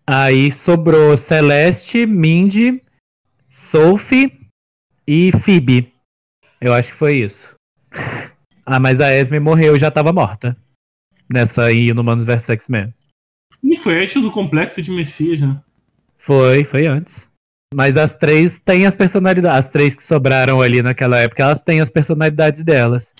Aí 0.06 0.52
sobrou 0.52 1.16
Celeste, 1.16 2.06
Mindy, 2.06 2.82
Sophie 3.48 4.32
e 5.06 5.32
Phoebe. 5.32 5.92
Eu 6.60 6.72
acho 6.72 6.92
que 6.92 6.98
foi 6.98 7.16
isso. 7.16 7.54
ah, 8.64 8.78
mas 8.78 9.00
a 9.00 9.12
Esme 9.12 9.40
morreu 9.40 9.76
e 9.76 9.78
já 9.78 9.90
tava 9.90 10.12
morta. 10.12 10.56
Nessa 11.32 11.64
aí 11.64 11.92
no 11.92 12.02
Humanos 12.02 12.24
vs 12.24 12.50
X-Men. 12.50 12.94
E 13.62 13.78
foi 13.78 14.02
antes 14.02 14.20
do 14.22 14.30
complexo 14.30 14.82
de 14.82 14.90
Messias, 14.90 15.40
né? 15.40 15.60
Foi, 16.18 16.64
foi 16.64 16.86
antes. 16.86 17.26
Mas 17.74 17.96
as 17.96 18.14
três 18.14 18.60
têm 18.60 18.86
as 18.86 18.94
personalidades. 18.94 19.58
As 19.58 19.70
três 19.70 19.96
que 19.96 20.02
sobraram 20.02 20.60
ali 20.60 20.82
naquela 20.82 21.18
época, 21.18 21.42
elas 21.42 21.60
têm 21.60 21.80
as 21.80 21.90
personalidades 21.90 22.62
delas. 22.62 23.12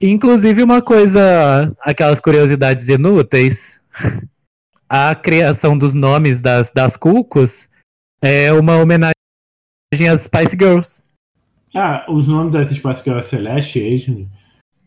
Inclusive, 0.00 0.62
uma 0.62 0.80
coisa, 0.80 1.74
aquelas 1.80 2.20
curiosidades 2.20 2.88
inúteis. 2.88 3.80
A 4.90 5.14
criação 5.14 5.76
dos 5.76 5.92
nomes 5.92 6.40
das, 6.40 6.70
das 6.70 6.96
Cucos 6.96 7.68
é 8.22 8.50
uma 8.50 8.78
homenagem 8.78 9.12
às 10.10 10.22
Spice 10.22 10.56
Girls. 10.58 11.02
Ah, 11.74 12.06
os 12.08 12.26
nomes 12.26 12.54
das 12.54 12.70
Spice 12.70 13.04
Girls 13.04 13.26
é 13.26 13.28
Celeste 13.28 13.78
e 13.80 13.94
Esme? 13.94 14.28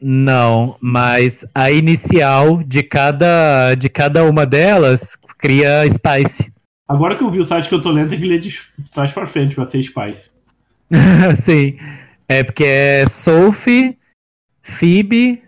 Não, 0.01 0.75
mas 0.81 1.45
a 1.53 1.69
inicial 1.69 2.63
de 2.63 2.81
cada, 2.81 3.75
de 3.75 3.87
cada 3.87 4.23
uma 4.25 4.43
delas 4.47 5.15
cria 5.37 5.87
Spice. 5.87 6.51
Agora 6.87 7.15
que 7.15 7.23
eu 7.23 7.29
vi 7.29 7.39
o 7.39 7.45
site 7.45 7.69
que 7.69 7.75
eu 7.75 7.81
tô 7.81 7.91
lendo, 7.91 8.09
tem 8.09 8.19
que 8.19 8.27
ler 8.27 8.39
de 8.39 8.59
trás 8.91 9.11
pra 9.11 9.27
frente 9.27 9.53
pra 9.53 9.67
ser 9.67 9.83
Spice. 9.83 10.31
Sim. 11.35 11.77
É 12.27 12.43
porque 12.43 12.65
é 12.65 13.05
Sophie, 13.05 13.97
Phoebe, 14.61 15.43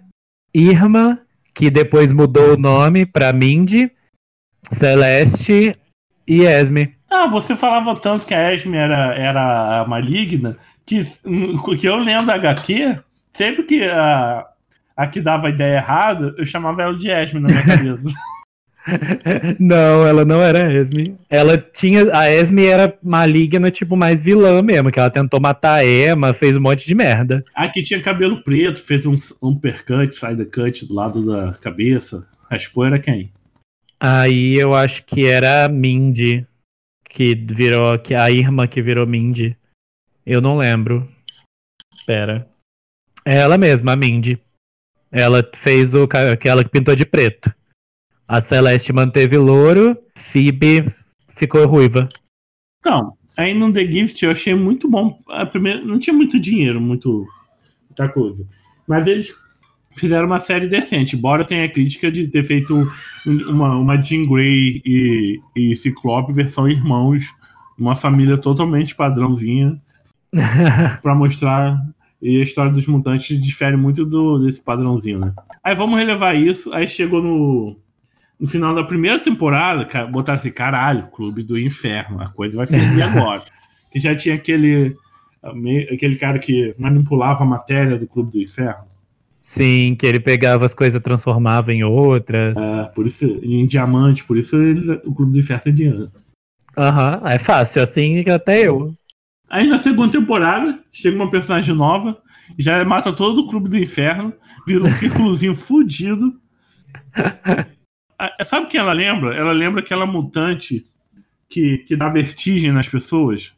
Irma, 0.53 1.19
que 1.53 1.69
depois 1.69 2.11
mudou 2.11 2.53
o 2.53 2.57
nome 2.57 3.05
pra 3.05 3.31
Mindy, 3.31 3.91
Celeste 4.71 5.75
e 6.27 6.41
Esme. 6.41 6.95
Ah, 7.09 7.27
você 7.27 7.55
falava 7.55 7.95
tanto 7.99 8.25
que 8.25 8.33
a 8.33 8.53
Esme 8.53 8.75
era, 8.75 9.13
era 9.15 9.85
maligna, 9.87 10.57
que, 10.85 11.05
que 11.79 11.87
eu 11.87 11.97
lendo 11.97 12.29
a 12.29 12.35
HQ, 12.35 12.99
sempre 13.31 13.63
que 13.63 13.83
a, 13.83 14.45
a 14.97 15.07
que 15.07 15.21
dava 15.21 15.47
a 15.47 15.49
ideia 15.51 15.77
errada, 15.77 16.33
eu 16.37 16.45
chamava 16.45 16.81
ela 16.81 16.97
de 16.97 17.09
Esme 17.09 17.39
na 17.39 17.49
minha 17.49 17.63
cabeça. 17.63 18.01
não, 19.59 20.05
ela 20.05 20.25
não 20.25 20.41
era 20.41 20.73
Esme. 20.73 21.17
Ela 21.29 21.57
tinha. 21.57 22.15
A 22.15 22.29
Esme 22.29 22.65
era 22.65 22.97
maligna, 23.01 23.71
tipo, 23.71 23.95
mais 23.95 24.23
vilã 24.23 24.61
mesmo, 24.61 24.91
que 24.91 24.99
ela 24.99 25.09
tentou 25.09 25.39
matar 25.39 25.75
a 25.75 25.85
Emma, 25.85 26.33
fez 26.33 26.55
um 26.55 26.61
monte 26.61 26.85
de 26.85 26.93
merda. 26.93 27.43
A 27.55 27.69
que 27.69 27.81
tinha 27.81 28.01
cabelo 28.01 28.43
preto, 28.43 28.83
fez 28.83 29.05
um, 29.05 29.15
um 29.41 29.57
percut, 29.57 30.15
side 30.15 30.45
cut 30.45 30.85
do 30.85 30.93
lado 30.93 31.25
da 31.25 31.53
cabeça. 31.53 32.27
Raspou 32.49 32.85
era 32.85 32.99
quem? 32.99 33.31
Aí 33.99 34.55
eu 34.55 34.73
acho 34.73 35.03
que 35.05 35.25
era 35.25 35.65
a 35.65 35.69
Mindy, 35.69 36.45
que 37.09 37.35
virou. 37.35 37.97
que 37.97 38.13
a 38.13 38.29
irmã 38.29 38.67
que 38.67 38.81
virou 38.81 39.07
Mindy. 39.07 39.55
Eu 40.25 40.41
não 40.41 40.57
lembro. 40.57 41.09
Pera. 42.05 42.47
É 43.25 43.37
ela 43.37 43.57
mesma, 43.57 43.93
a 43.93 43.95
Mindy. 43.95 44.37
Ela 45.11 45.47
fez 45.55 45.93
o 45.93 46.03
aquela 46.03 46.63
que 46.63 46.69
pintou 46.69 46.95
de 46.95 47.05
preto. 47.05 47.53
A 48.33 48.41
Celeste 48.41 48.91
manteve 48.91 49.37
louro, 49.37 49.95
Phoebe 50.15 50.91
ficou 51.35 51.67
ruiva. 51.67 52.09
Então, 52.79 53.13
aí 53.37 53.53
no 53.53 53.71
The 53.71 53.85
Gift 53.85 54.25
eu 54.25 54.31
achei 54.31 54.55
muito 54.55 54.89
bom. 54.89 55.19
A 55.29 55.45
primeira, 55.45 55.85
não 55.85 55.99
tinha 55.99 56.15
muito 56.15 56.39
dinheiro, 56.39 56.81
muito 56.81 57.27
muita 57.87 58.09
coisa. 58.09 58.43
Mas 58.87 59.05
eles 59.05 59.31
fizeram 59.95 60.25
uma 60.25 60.39
série 60.39 60.67
decente, 60.67 61.15
embora 61.15 61.45
tenha 61.45 61.63
a 61.63 61.69
crítica 61.69 62.11
de 62.11 62.27
ter 62.27 62.43
feito 62.43 62.91
uma, 63.23 63.75
uma 63.75 64.01
Jean 64.01 64.25
Grey 64.25 64.81
e, 64.83 65.39
e 65.55 65.77
Ciclope 65.77 66.33
versão 66.33 66.67
irmãos, 66.67 67.25
uma 67.77 67.95
família 67.95 68.35
totalmente 68.35 68.95
padrãozinha, 68.95 69.79
para 71.03 71.13
mostrar. 71.13 71.79
E 72.19 72.39
a 72.39 72.43
história 72.43 72.71
dos 72.71 72.87
mutantes 72.87 73.39
difere 73.39 73.77
muito 73.77 74.03
do, 74.03 74.39
desse 74.39 74.59
padrãozinho, 74.59 75.19
né? 75.19 75.33
Aí 75.63 75.75
vamos 75.75 75.99
relevar 75.99 76.33
isso. 76.35 76.73
Aí 76.73 76.87
chegou 76.87 77.21
no, 77.21 77.77
no 78.43 78.49
final 78.49 78.75
da 78.75 78.83
primeira 78.83 79.19
temporada, 79.19 79.85
cara, 79.85 80.05
botar 80.05 80.33
assim, 80.33 80.51
caralho, 80.51 81.07
Clube 81.07 81.43
do 81.43 81.57
Inferno, 81.57 82.21
a 82.21 82.27
coisa 82.27 82.57
vai 82.57 82.67
ser 82.67 82.75
agora. 83.01 83.41
que 83.89 84.01
já 84.01 84.13
tinha 84.13 84.35
aquele, 84.35 84.97
aquele 85.89 86.17
cara 86.17 86.37
que 86.37 86.75
manipulava 86.77 87.43
a 87.43 87.47
matéria 87.47 87.97
do 87.97 88.05
Clube 88.05 88.33
do 88.33 88.41
Inferno. 88.41 88.83
Sim, 89.39 89.95
que 89.97 90.05
ele 90.05 90.19
pegava 90.19 90.65
as 90.65 90.73
coisas 90.73 90.99
e 90.99 91.01
transformava 91.01 91.71
em 91.73 91.85
outras. 91.85 92.57
É, 92.57 92.83
por 92.93 93.07
isso, 93.07 93.25
em 93.41 93.65
diamante, 93.65 94.25
por 94.25 94.37
isso 94.37 94.57
eles, 94.57 94.89
o 95.05 95.15
Clube 95.15 95.31
do 95.31 95.39
Inferno 95.39 95.63
é 95.65 95.71
dinheiro. 95.71 96.11
Aham, 96.77 97.21
uhum, 97.21 97.27
é 97.29 97.39
fácil, 97.39 97.81
assim 97.81 98.25
até 98.29 98.67
eu. 98.67 98.93
Aí 99.49 99.65
na 99.67 99.79
segunda 99.79 100.11
temporada, 100.11 100.79
chega 100.91 101.15
uma 101.15 101.31
personagem 101.31 101.73
nova, 101.73 102.21
já 102.59 102.83
mata 102.83 103.13
todo 103.13 103.39
o 103.39 103.49
Clube 103.49 103.69
do 103.69 103.77
Inferno, 103.77 104.33
vira 104.67 104.83
um 104.83 104.91
círculozinho 104.91 105.55
fudido. 105.55 106.33
Sabe 108.45 108.65
o 108.65 108.69
que 108.69 108.77
ela 108.77 108.93
lembra? 108.93 109.35
Ela 109.35 109.51
lembra 109.51 109.81
aquela 109.81 110.05
mutante 110.05 110.85
que, 111.49 111.79
que 111.79 111.95
dá 111.95 112.09
vertigem 112.09 112.71
nas 112.71 112.87
pessoas. 112.87 113.53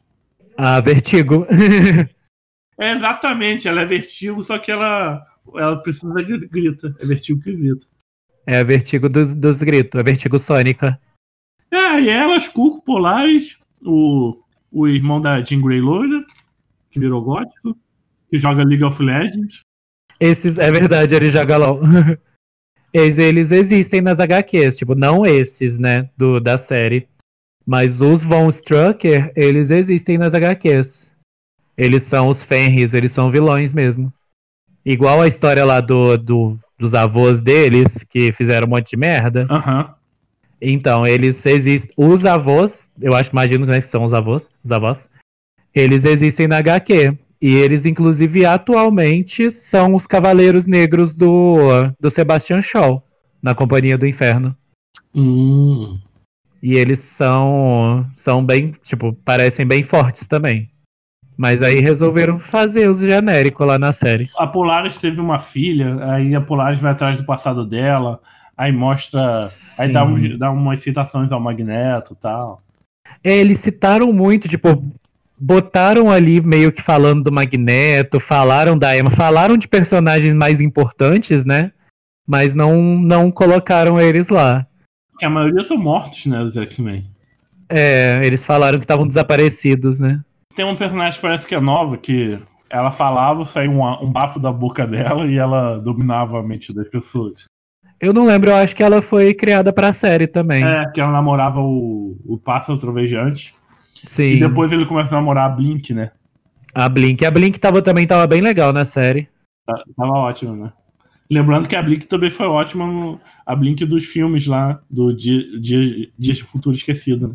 Ah, 0.56 0.80
vertigo. 0.80 1.46
é 2.78 2.92
exatamente, 2.92 3.68
ela 3.68 3.82
é 3.82 3.86
vertigo, 3.86 4.42
só 4.42 4.58
que 4.58 4.70
ela 4.70 5.26
ela 5.54 5.76
precisa 5.76 6.14
grita. 6.22 6.94
É 6.98 7.06
vertigo 7.06 7.40
que 7.40 7.54
grita. 7.54 7.86
É 8.46 8.62
vertigo 8.62 9.08
dos, 9.08 9.34
dos 9.34 9.62
gritos, 9.62 10.00
é 10.00 10.02
vertigo 10.02 10.38
sônica. 10.38 11.00
É, 11.70 12.00
e 12.00 12.08
elas, 12.08 12.48
Cuco, 12.48 12.82
Polares, 12.82 13.58
o, 13.82 14.40
o 14.70 14.86
irmão 14.86 15.20
da 15.20 15.42
Jean 15.42 15.60
Grey 15.60 15.80
Loira, 15.80 16.24
que 16.90 17.00
virou 17.00 17.22
gótico, 17.22 17.76
que 18.30 18.38
joga 18.38 18.64
League 18.64 18.84
of 18.84 19.02
Legends. 19.02 19.60
Esses, 20.18 20.58
é 20.58 20.70
verdade, 20.70 21.14
ele 21.14 21.30
joga 21.30 21.56
LOL. 21.56 21.80
eles, 22.92 23.18
eles 23.18 23.52
existem 23.52 24.00
nas 24.00 24.20
HQs, 24.20 24.76
tipo, 24.76 24.94
não 24.94 25.24
esses, 25.26 25.78
né, 25.78 26.08
do, 26.16 26.40
da 26.40 26.56
série. 26.56 27.06
Mas 27.66 28.00
os 28.00 28.22
Von 28.22 28.48
Strucker, 28.48 29.32
eles 29.34 29.70
existem 29.70 30.16
nas 30.16 30.34
HQs. 30.34 31.12
Eles 31.76 32.04
são 32.04 32.28
os 32.28 32.42
Fenris, 32.42 32.94
eles 32.94 33.12
são 33.12 33.30
vilões 33.30 33.72
mesmo. 33.72 34.12
Igual 34.84 35.20
a 35.20 35.26
história 35.26 35.64
lá 35.64 35.80
do, 35.80 36.16
do, 36.16 36.58
dos 36.78 36.94
avós 36.94 37.40
deles, 37.40 38.04
que 38.08 38.32
fizeram 38.32 38.66
um 38.66 38.70
monte 38.70 38.90
de 38.90 38.96
merda. 38.96 39.46
Uhum. 39.50 39.94
Então, 40.60 41.06
eles 41.06 41.44
existem. 41.44 41.92
Os 41.96 42.24
avós, 42.24 42.88
eu 43.00 43.14
acho, 43.14 43.30
imagino 43.30 43.66
né, 43.66 43.76
que 43.76 43.86
são 43.86 44.04
os 44.04 44.14
avós, 44.14 44.48
os 44.64 44.72
avós. 44.72 45.08
Eles 45.74 46.04
existem 46.04 46.48
na 46.48 46.58
HQ. 46.58 47.18
E 47.40 47.54
eles, 47.54 47.84
inclusive, 47.84 48.46
atualmente 48.46 49.50
são 49.50 49.94
os 49.94 50.06
Cavaleiros 50.06 50.64
Negros 50.64 51.12
do, 51.12 51.58
do 52.00 52.08
Sebastian 52.08 52.62
Shaw, 52.62 53.02
na 53.42 53.54
Companhia 53.54 53.98
do 53.98 54.06
Inferno. 54.06 54.56
Hum. 55.14 55.98
E 56.62 56.74
eles 56.74 57.00
são, 57.00 58.06
são 58.14 58.44
bem, 58.44 58.72
tipo, 58.82 59.12
parecem 59.24 59.66
bem 59.66 59.82
fortes 59.82 60.26
também. 60.26 60.70
Mas 61.36 61.60
aí 61.60 61.80
resolveram 61.80 62.38
fazer 62.38 62.88
os 62.88 63.00
genéricos 63.00 63.66
lá 63.66 63.78
na 63.78 63.92
série. 63.92 64.30
A 64.38 64.46
Polaris 64.46 64.96
teve 64.96 65.20
uma 65.20 65.38
filha, 65.38 66.02
aí 66.10 66.34
a 66.34 66.40
Polaris 66.40 66.80
vai 66.80 66.92
atrás 66.92 67.18
do 67.18 67.26
passado 67.26 67.66
dela. 67.66 68.20
Aí 68.56 68.72
mostra. 68.72 69.46
Aí 69.78 69.92
dá, 69.92 70.02
um, 70.02 70.38
dá 70.38 70.50
umas 70.50 70.80
citações 70.80 71.30
ao 71.30 71.38
Magneto 71.38 72.14
e 72.14 72.16
tal. 72.16 72.62
É, 73.22 73.36
eles 73.36 73.58
citaram 73.58 74.10
muito, 74.12 74.48
tipo, 74.48 74.82
botaram 75.38 76.10
ali 76.10 76.40
meio 76.40 76.72
que 76.72 76.82
falando 76.82 77.24
do 77.24 77.32
Magneto, 77.32 78.18
falaram 78.18 78.78
da 78.78 78.96
Emma, 78.96 79.10
falaram 79.10 79.56
de 79.56 79.68
personagens 79.68 80.34
mais 80.34 80.60
importantes, 80.60 81.44
né? 81.44 81.72
Mas 82.26 82.54
não, 82.54 82.82
não 82.98 83.30
colocaram 83.30 84.00
eles 84.00 84.28
lá. 84.28 84.66
Que 85.18 85.24
a 85.24 85.30
maioria 85.30 85.62
estão 85.62 85.76
mortos, 85.76 86.26
né, 86.26 86.38
dos 86.38 86.56
X-Men. 86.56 87.06
É, 87.68 88.20
eles 88.24 88.44
falaram 88.44 88.78
que 88.78 88.84
estavam 88.84 89.06
desaparecidos, 89.06 90.00
né? 90.00 90.20
Tem 90.54 90.64
um 90.64 90.76
personagem 90.76 91.14
que 91.14 91.22
parece 91.22 91.46
que 91.46 91.54
é 91.54 91.60
nova, 91.60 91.96
que 91.96 92.38
ela 92.68 92.90
falava, 92.90 93.44
saiu 93.44 93.72
um, 93.72 94.04
um 94.04 94.10
bafo 94.10 94.40
da 94.40 94.52
boca 94.52 94.86
dela 94.86 95.26
e 95.26 95.36
ela 95.36 95.78
dominava 95.78 96.38
a 96.38 96.42
mente 96.42 96.72
das 96.72 96.88
pessoas. 96.88 97.44
Eu 98.00 98.12
não 98.12 98.26
lembro, 98.26 98.50
eu 98.50 98.56
acho 98.56 98.76
que 98.76 98.82
ela 98.82 99.00
foi 99.00 99.32
criada 99.32 99.72
pra 99.72 99.92
série 99.92 100.26
também. 100.26 100.62
É, 100.62 100.86
que 100.90 101.00
ela 101.00 101.10
namorava 101.10 101.60
o, 101.60 102.16
o 102.26 102.38
Pássaro 102.38 102.78
Trovejante. 102.78 103.54
Sim. 104.06 104.32
E 104.32 104.40
depois 104.40 104.72
ele 104.72 104.86
começou 104.86 105.16
a 105.16 105.20
namorar 105.20 105.46
a 105.46 105.54
Blink, 105.54 105.94
né? 105.94 106.10
A 106.74 106.88
Blink. 106.88 107.24
A 107.24 107.30
Blink 107.30 107.58
tava, 107.58 107.80
também 107.80 108.06
tava 108.06 108.26
bem 108.26 108.40
legal 108.40 108.72
na 108.72 108.84
série. 108.84 109.28
Tava 109.96 110.12
ótimo, 110.12 110.54
né? 110.54 110.72
Lembrando 111.28 111.66
que 111.66 111.74
a 111.74 111.82
Blink 111.82 112.06
também 112.06 112.30
foi 112.30 112.46
ótima 112.46 112.86
no. 112.86 113.20
A 113.44 113.56
Blink 113.56 113.84
dos 113.84 114.04
filmes 114.04 114.46
lá, 114.46 114.80
do 114.88 115.12
Dia, 115.12 115.60
Dia, 115.60 116.08
Dias 116.16 116.36
de 116.36 116.44
Futuro 116.44 116.76
Esquecido, 116.76 117.28
né? 117.28 117.34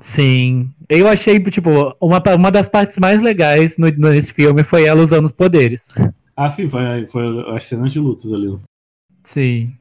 Sim. 0.00 0.70
Eu 0.88 1.06
achei, 1.08 1.38
tipo, 1.40 1.70
uma, 2.00 2.22
uma 2.34 2.50
das 2.50 2.68
partes 2.68 2.96
mais 2.96 3.20
legais 3.20 3.76
no, 3.76 3.88
nesse 3.88 4.32
filme 4.32 4.62
foi 4.62 4.84
ela 4.84 5.02
usando 5.02 5.26
os 5.26 5.32
poderes. 5.32 5.94
Ah, 6.36 6.48
sim, 6.48 6.68
foi, 6.68 7.06
foi 7.08 7.56
as 7.56 7.64
cenas 7.64 7.92
de 7.92 7.98
lutas 7.98 8.32
ali. 8.32 8.56
Sim. 9.22 9.72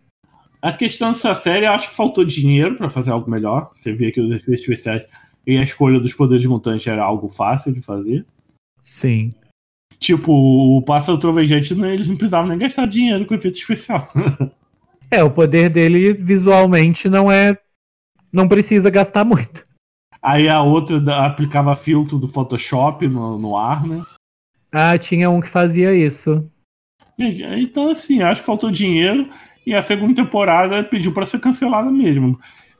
A 0.62 0.74
questão 0.74 1.14
dessa 1.14 1.36
série, 1.36 1.66
eu 1.66 1.72
acho 1.72 1.90
que 1.90 1.96
faltou 1.96 2.26
dinheiro 2.26 2.76
para 2.76 2.90
fazer 2.90 3.12
algo 3.12 3.30
melhor. 3.30 3.72
Você 3.76 3.94
vê 3.94 4.12
que 4.12 4.20
os 4.20 4.32
efeitos 4.32 4.62
especiais 4.62 5.04
e 5.46 5.58
a 5.58 5.64
escolha 5.64 6.00
dos 6.00 6.14
poderes 6.14 6.46
mutantes 6.46 6.88
era 6.88 7.04
algo 7.04 7.30
fácil 7.30 7.72
de 7.72 7.82
fazer. 7.82 8.26
Sim. 8.82 9.32
Tipo, 10.00 10.32
o 10.32 10.82
pássaro 10.82 11.18
trovejante, 11.18 11.74
eles 11.74 12.08
não 12.08 12.16
precisavam 12.16 12.48
nem 12.48 12.58
gastar 12.58 12.86
dinheiro 12.86 13.26
com 13.26 13.34
efeito 13.34 13.58
especial. 13.58 14.12
é, 15.10 15.24
o 15.24 15.32
poder 15.32 15.70
dele 15.70 16.14
visualmente 16.14 17.10
não 17.10 17.32
é. 17.32 17.58
Não 18.32 18.48
precisa 18.48 18.90
gastar 18.90 19.24
muito. 19.24 19.66
Aí 20.22 20.50
a 20.50 20.62
outra 20.62 21.26
aplicava 21.26 21.76
filtro 21.76 22.18
do 22.18 22.28
Photoshop 22.28 23.08
no, 23.08 23.38
no 23.38 23.56
ar, 23.56 23.86
né? 23.88 24.04
Ah, 24.72 24.98
tinha 24.98 25.30
um 25.30 25.40
que 25.40 25.48
fazia 25.48 25.96
isso. 25.96 26.50
Então, 27.18 27.92
assim, 27.92 28.22
acho 28.22 28.42
que 28.42 28.46
faltou 28.46 28.70
dinheiro 28.70 29.30
e 29.66 29.74
a 29.74 29.82
segunda 29.82 30.16
temporada 30.16 30.84
pediu 30.84 31.14
para 31.14 31.26
ser 31.26 31.40
cancelada 31.40 31.90
mesmo. 31.90 32.38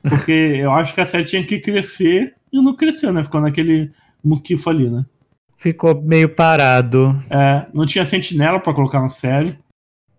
Porque 0.08 0.32
eu 0.32 0.72
acho 0.72 0.94
que 0.94 1.02
a 1.02 1.08
série 1.08 1.26
tinha 1.26 1.46
que 1.46 1.60
crescer 1.60 2.36
e 2.52 2.62
não 2.62 2.76
cresceu, 2.76 3.12
né? 3.12 3.24
Ficou 3.24 3.42
naquele 3.42 3.92
muquifo 4.24 4.70
ali, 4.70 4.90
né? 4.90 5.06
Ficou 5.58 6.02
meio 6.02 6.30
parado. 6.30 7.22
É, 7.30 7.66
não 7.74 7.86
tinha 7.86 8.06
sentinela 8.06 8.60
para 8.60 8.74
colocar 8.74 9.02
na 9.02 9.10
série. 9.10 9.58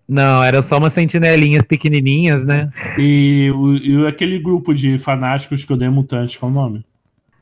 Não, 0.08 0.42
era 0.42 0.62
só 0.62 0.78
umas 0.78 0.92
sentinelinhas 0.92 1.64
pequenininhas, 1.64 2.46
né? 2.46 2.70
E, 2.98 3.50
o, 3.54 3.74
e 3.76 4.06
aquele 4.06 4.38
grupo 4.38 4.72
de 4.72 4.98
fanáticos 4.98 5.64
que 5.64 5.72
odeia 5.72 5.90
mutantes, 5.90 6.36
qual 6.36 6.50
o 6.50 6.54
nome? 6.54 6.84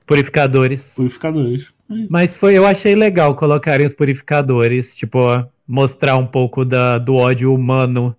Purificadores. 0.06 0.94
Purificadores. 0.94 1.72
É 1.90 2.06
Mas 2.10 2.34
foi, 2.34 2.56
eu 2.56 2.66
achei 2.66 2.94
legal 2.94 3.34
colocarem 3.34 3.86
os 3.86 3.92
purificadores, 3.92 4.96
tipo, 4.96 5.18
mostrar 5.68 6.16
um 6.16 6.26
pouco 6.26 6.64
da, 6.64 6.98
do 6.98 7.14
ódio 7.14 7.52
humano 7.52 8.16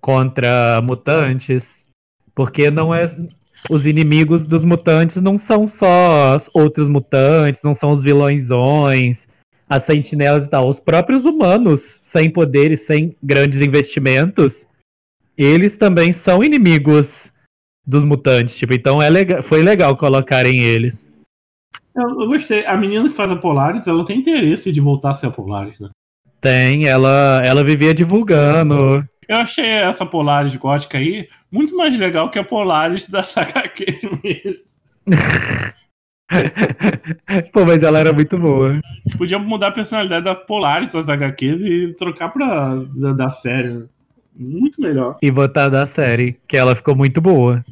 contra 0.00 0.80
mutantes. 0.82 1.84
Porque 2.32 2.70
não 2.70 2.94
é, 2.94 3.06
os 3.68 3.86
inimigos 3.86 4.46
dos 4.46 4.64
mutantes 4.64 5.20
não 5.20 5.36
são 5.36 5.68
só 5.68 6.38
outros 6.54 6.88
mutantes, 6.88 7.62
não 7.62 7.74
são 7.74 7.92
os 7.92 8.02
vilõesões, 8.02 9.26
as 9.68 9.82
sentinelas 9.82 10.46
e 10.46 10.50
tal. 10.50 10.68
Os 10.68 10.80
próprios 10.80 11.24
humanos, 11.24 12.00
sem 12.02 12.30
poderes, 12.30 12.86
sem 12.86 13.14
grandes 13.22 13.60
investimentos, 13.60 14.66
eles 15.36 15.76
também 15.76 16.12
são 16.12 16.42
inimigos 16.42 17.32
dos 17.86 18.04
mutantes. 18.04 18.56
Tipo, 18.56 18.74
então 18.74 19.02
é 19.02 19.08
legal, 19.10 19.42
foi 19.42 19.62
legal 19.62 19.96
colocarem 19.96 20.60
eles. 20.60 21.12
Eu, 21.94 22.08
eu, 22.20 22.28
gostei. 22.28 22.64
A 22.66 22.76
menina 22.76 23.08
que 23.08 23.14
faz 23.14 23.30
a 23.30 23.36
Polaris, 23.36 23.86
ela 23.86 24.04
tem 24.04 24.18
interesse 24.18 24.72
de 24.72 24.80
voltar 24.80 25.10
a 25.10 25.14
ser 25.14 25.26
a 25.26 25.30
Polaris, 25.30 25.78
né? 25.78 25.90
Tem, 26.40 26.86
ela, 26.86 27.42
ela 27.44 27.62
vivia 27.62 27.92
divulgando. 27.92 29.04
Eu 29.30 29.36
achei 29.36 29.64
essa 29.64 30.04
Polaris 30.04 30.56
gótica 30.56 30.98
aí 30.98 31.28
muito 31.52 31.76
mais 31.76 31.96
legal 31.96 32.28
que 32.32 32.38
a 32.40 32.42
Polaris 32.42 33.08
da 33.08 33.20
HQ 33.20 34.00
mesmo. 34.24 34.64
Pô, 37.52 37.64
mas 37.64 37.84
ela 37.84 38.00
era 38.00 38.12
muito 38.12 38.36
boa. 38.36 38.80
Podia 39.16 39.38
mudar 39.38 39.68
a 39.68 39.72
personalidade 39.72 40.24
da 40.24 40.34
Polaris 40.34 40.88
das 40.88 41.08
HQs 41.08 41.60
e 41.60 41.94
trocar 41.94 42.30
pra 42.30 42.74
da, 42.74 43.12
da 43.12 43.30
série. 43.36 43.84
Muito 44.34 44.80
melhor. 44.80 45.16
E 45.22 45.30
botar 45.30 45.68
da 45.68 45.86
série, 45.86 46.36
que 46.48 46.56
ela 46.56 46.74
ficou 46.74 46.96
muito 46.96 47.20
boa. 47.20 47.64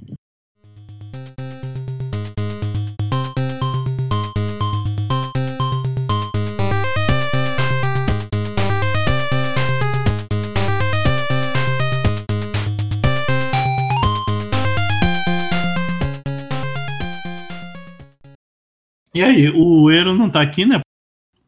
E 19.18 19.22
aí, 19.22 19.50
o 19.50 19.90
Eero 19.90 20.14
não 20.14 20.30
tá 20.30 20.40
aqui, 20.40 20.64
né? 20.64 20.80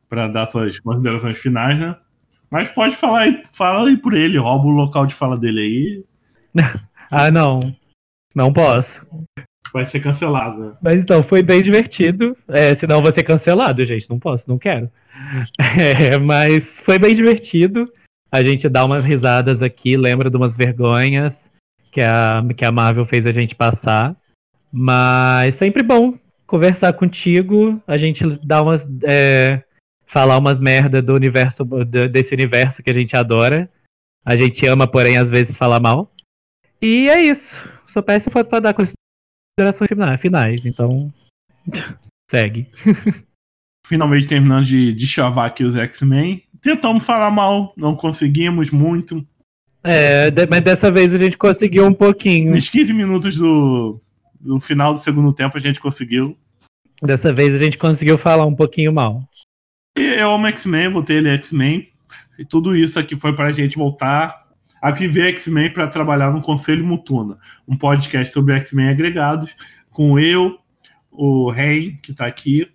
Pra 0.09 0.27
dar 0.27 0.49
suas 0.49 0.81
considerações 0.81 1.39
finais, 1.39 1.79
né? 1.79 1.95
Mas 2.51 2.69
pode 2.69 2.97
falar 2.97 3.21
aí, 3.21 3.45
fala 3.53 3.89
aí 3.89 3.97
por 3.97 4.13
ele, 4.13 4.39
rouba 4.39 4.67
o 4.67 4.71
local 4.71 5.07
de 5.07 5.15
fala 5.15 5.39
dele 5.39 5.61
aí. 5.61 6.05
ah, 7.09 7.31
não. 7.31 7.61
Não 8.35 8.53
posso. 8.53 9.07
Vai 9.73 9.87
ser 9.87 10.01
cancelado. 10.01 10.61
Né? 10.61 10.73
Mas 10.83 11.05
então, 11.05 11.23
foi 11.23 11.45
bem 11.45 11.63
divertido. 11.63 12.37
É, 12.49 12.75
senão 12.75 12.97
eu 12.97 13.03
vou 13.03 13.13
ser 13.13 13.23
cancelado, 13.23 13.85
gente. 13.85 14.11
Não 14.11 14.19
posso, 14.19 14.49
não 14.49 14.59
quero. 14.59 14.91
É, 15.79 16.19
mas 16.19 16.81
foi 16.81 16.99
bem 16.99 17.15
divertido. 17.15 17.85
A 18.33 18.43
gente 18.43 18.69
dá 18.69 18.85
umas 18.85 19.05
risadas 19.05 19.63
aqui, 19.63 19.97
lembra 19.97 20.29
de 20.29 20.37
umas 20.37 20.57
vergonhas 20.57 21.53
que 21.93 22.01
a, 22.01 22.43
que 22.57 22.65
a 22.65 22.73
Marvel 22.73 23.05
fez 23.05 23.29
a 23.29 23.33
gente 23.33 23.55
passar. 23.55 24.17
Mas 24.73 25.55
sempre 25.55 25.85
bom 25.85 26.19
conversar 26.51 26.93
contigo, 26.95 27.81
a 27.87 27.97
gente 27.97 28.27
dá 28.45 28.61
umas. 28.61 28.87
É, 29.05 29.63
falar 30.05 30.37
umas 30.37 30.59
merda 30.59 31.01
do 31.01 31.15
universo, 31.15 31.65
desse 32.11 32.35
universo 32.35 32.83
que 32.83 32.91
a 32.91 32.93
gente 32.93 33.17
adora. 33.17 33.71
A 34.25 34.37
gente 34.37 34.67
ama, 34.67 34.87
porém, 34.87 35.17
às 35.17 35.31
vezes 35.31 35.57
fala 35.57 35.79
mal. 35.79 36.13
E 36.83 37.09
é 37.09 37.23
isso. 37.23 37.73
Só 37.87 38.03
peço 38.03 38.29
para 38.29 38.61
dar 38.61 38.75
considerações 38.75 39.89
finais, 40.21 40.67
então. 40.67 41.13
segue. 42.29 42.69
Finalmente 43.87 44.27
terminando 44.27 44.65
de, 44.65 44.93
de 44.93 45.07
chavar 45.07 45.47
aqui 45.47 45.63
os 45.63 45.77
X-Men. 45.77 46.43
Tentamos 46.61 47.05
falar 47.05 47.31
mal, 47.31 47.73
não 47.77 47.95
conseguimos 47.95 48.71
muito. 48.71 49.25
É, 49.83 50.31
mas 50.47 50.61
dessa 50.61 50.91
vez 50.91 51.15
a 51.15 51.17
gente 51.17 51.39
conseguiu 51.39 51.87
um 51.87 51.95
pouquinho. 51.95 52.53
Nos 52.53 52.69
15 52.69 52.93
minutos 52.93 53.37
do, 53.37 54.01
no 54.41 54.61
final 54.61 54.93
do 54.93 54.99
segundo 54.99 55.33
tempo 55.33 55.57
a 55.57 55.61
gente 55.61 55.81
conseguiu. 55.81 56.37
Dessa 57.03 57.33
vez 57.33 57.55
a 57.55 57.59
gente 57.59 57.79
conseguiu 57.79 58.19
falar 58.19 58.45
um 58.47 58.55
pouquinho 58.55 58.93
mal. 58.93 59.23
E 59.97 60.03
eu 60.03 60.31
amo 60.31 60.47
X-Men, 60.49 60.93
vou 60.93 61.03
ter 61.03 61.15
ele 61.15 61.29
X-Men. 61.31 61.89
E 62.39 62.45
tudo 62.45 62.75
isso 62.75 62.99
aqui 62.99 63.17
foi 63.17 63.35
para 63.35 63.49
a 63.49 63.53
gente 63.53 63.77
voltar 63.77 64.49
a 64.81 64.91
viver 64.91 65.29
X-Men 65.29 65.73
para 65.73 65.89
trabalhar 65.89 66.33
no 66.33 66.41
Conselho 66.41 66.85
Mutuna, 66.85 67.39
um 67.69 67.77
podcast 67.77 68.33
sobre 68.33 68.55
X-Men 68.55 68.89
agregados, 68.89 69.55
com 69.91 70.19
eu, 70.19 70.59
o 71.11 71.51
Rei, 71.51 71.99
que 72.03 72.13
está 72.13 72.27
aqui, 72.27 72.67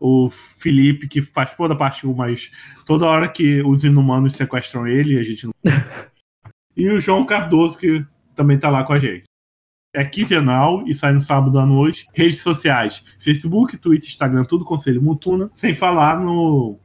o 0.00 0.30
Felipe, 0.30 1.08
que 1.08 1.20
participou 1.20 1.68
da 1.68 1.74
parte 1.74 2.06
1, 2.06 2.14
mas 2.14 2.50
toda 2.86 3.06
hora 3.06 3.28
que 3.28 3.62
os 3.62 3.82
inumanos 3.82 4.34
sequestram 4.34 4.86
ele, 4.86 5.18
a 5.18 5.24
gente 5.24 5.46
não. 5.46 5.52
e 6.76 6.88
o 6.88 7.00
João 7.00 7.26
Cardoso, 7.26 7.78
que 7.78 8.04
também 8.34 8.56
está 8.56 8.70
lá 8.70 8.84
com 8.84 8.92
a 8.92 8.98
gente 8.98 9.29
é 9.92 10.04
quinzenal 10.04 10.86
e 10.86 10.94
sai 10.94 11.12
no 11.12 11.20
sábado 11.20 11.58
à 11.58 11.66
noite. 11.66 12.06
Redes 12.14 12.40
sociais: 12.40 13.02
Facebook, 13.18 13.76
Twitter, 13.76 14.08
Instagram, 14.08 14.44
tudo 14.44 14.64
Conselho 14.64 15.02
Mutuna. 15.02 15.50
Sem 15.54 15.74
falar 15.74 16.20
no 16.20 16.78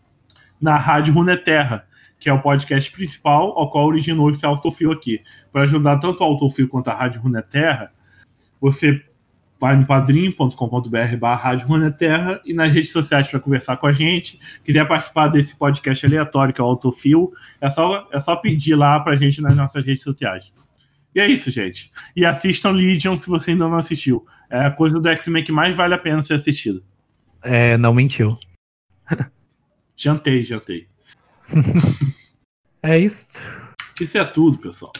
na 0.59 0.77
Rádio 0.77 1.13
Runeterra, 1.13 1.85
que 2.19 2.29
é 2.29 2.33
o 2.33 2.41
podcast 2.41 2.91
principal 2.91 3.57
ao 3.57 3.69
qual 3.69 3.85
originou 3.85 4.29
esse 4.29 4.45
autofil 4.45 4.91
aqui. 4.91 5.21
Para 5.51 5.63
ajudar 5.63 5.99
tanto 5.99 6.21
o 6.21 6.23
autofil 6.23 6.67
quanto 6.67 6.87
a 6.87 6.93
Rádio 6.93 7.21
Runeterra, 7.21 7.91
você 8.59 9.03
vai 9.59 9.75
no 9.75 9.85
padrim.com.br 9.85 11.17
barra 11.19 11.35
Rádio 11.35 11.67
Runeterra 11.67 12.41
e 12.45 12.53
nas 12.53 12.71
redes 12.71 12.91
sociais 12.91 13.27
para 13.27 13.39
conversar 13.39 13.77
com 13.77 13.87
a 13.87 13.93
gente. 13.93 14.39
Quiser 14.63 14.87
participar 14.87 15.27
desse 15.27 15.55
podcast 15.57 16.05
aleatório 16.05 16.53
que 16.53 16.61
é 16.61 16.63
o 16.63 16.67
autofil, 16.67 17.31
é 17.61 17.69
só, 17.69 18.07
é 18.11 18.19
só 18.19 18.35
pedir 18.35 18.75
lá 18.75 18.99
para 18.99 19.13
a 19.13 19.17
gente 19.17 19.41
nas 19.41 19.55
nossas 19.55 19.85
redes 19.85 20.03
sociais. 20.03 20.51
E 21.15 21.19
é 21.21 21.27
isso, 21.29 21.49
gente. 21.49 21.89
E 22.13 22.25
assistam 22.25 22.71
Legion 22.71 23.17
se 23.17 23.29
você 23.29 23.51
ainda 23.51 23.69
não 23.69 23.77
assistiu. 23.77 24.27
É 24.49 24.65
a 24.65 24.71
coisa 24.71 24.99
do 24.99 25.07
X-Men 25.07 25.45
que 25.45 25.51
mais 25.51 25.73
vale 25.73 25.93
a 25.93 25.97
pena 25.97 26.21
ser 26.21 26.33
assistida. 26.33 26.81
É, 27.41 27.77
não 27.77 27.93
mentiu. 27.93 28.37
Jantei, 29.95 30.43
jantei. 30.43 30.89
é 32.83 32.99
isso. 32.99 33.29
Isso 34.01 34.17
é 34.17 34.25
tudo, 34.25 34.57
pessoal. 34.57 34.91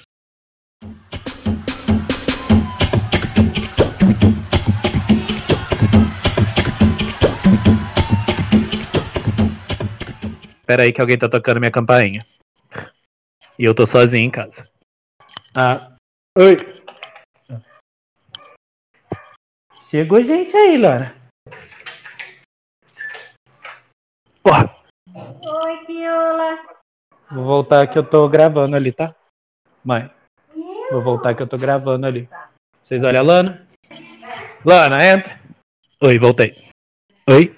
Pera 10.66 10.84
aí 10.84 10.94
que 10.94 11.02
alguém 11.02 11.18
tá 11.18 11.28
tocando 11.28 11.60
minha 11.60 11.70
campainha. 11.70 12.26
E 13.60 13.66
eu 13.66 13.76
tô 13.76 13.86
sozinho 13.86 14.24
em 14.24 14.32
casa. 14.32 14.66
Ah. 15.54 15.95
Oi. 16.38 16.58
Chegou 19.82 20.22
gente 20.22 20.56
aí, 20.58 20.78
Laura. 20.78 21.16
Porra. 24.44 24.76
Oi, 25.16 25.86
Viola. 25.88 26.60
Vou 27.32 27.46
voltar 27.46 27.88
que 27.88 27.98
eu 27.98 28.04
tô 28.04 28.28
gravando 28.28 28.76
ali, 28.76 28.92
tá? 28.92 29.16
Mãe. 29.82 30.12
Vou 30.92 31.02
voltar 31.02 31.34
que 31.36 31.42
eu 31.42 31.48
tô 31.48 31.58
gravando 31.58 32.06
ali. 32.06 32.30
Vocês 32.84 33.02
olham 33.02 33.22
a 33.22 33.24
Lana? 33.24 33.68
Lana, 34.66 35.06
entra. 35.06 35.40
Oi, 36.02 36.20
voltei. 36.20 36.70
Oi? 37.30 37.54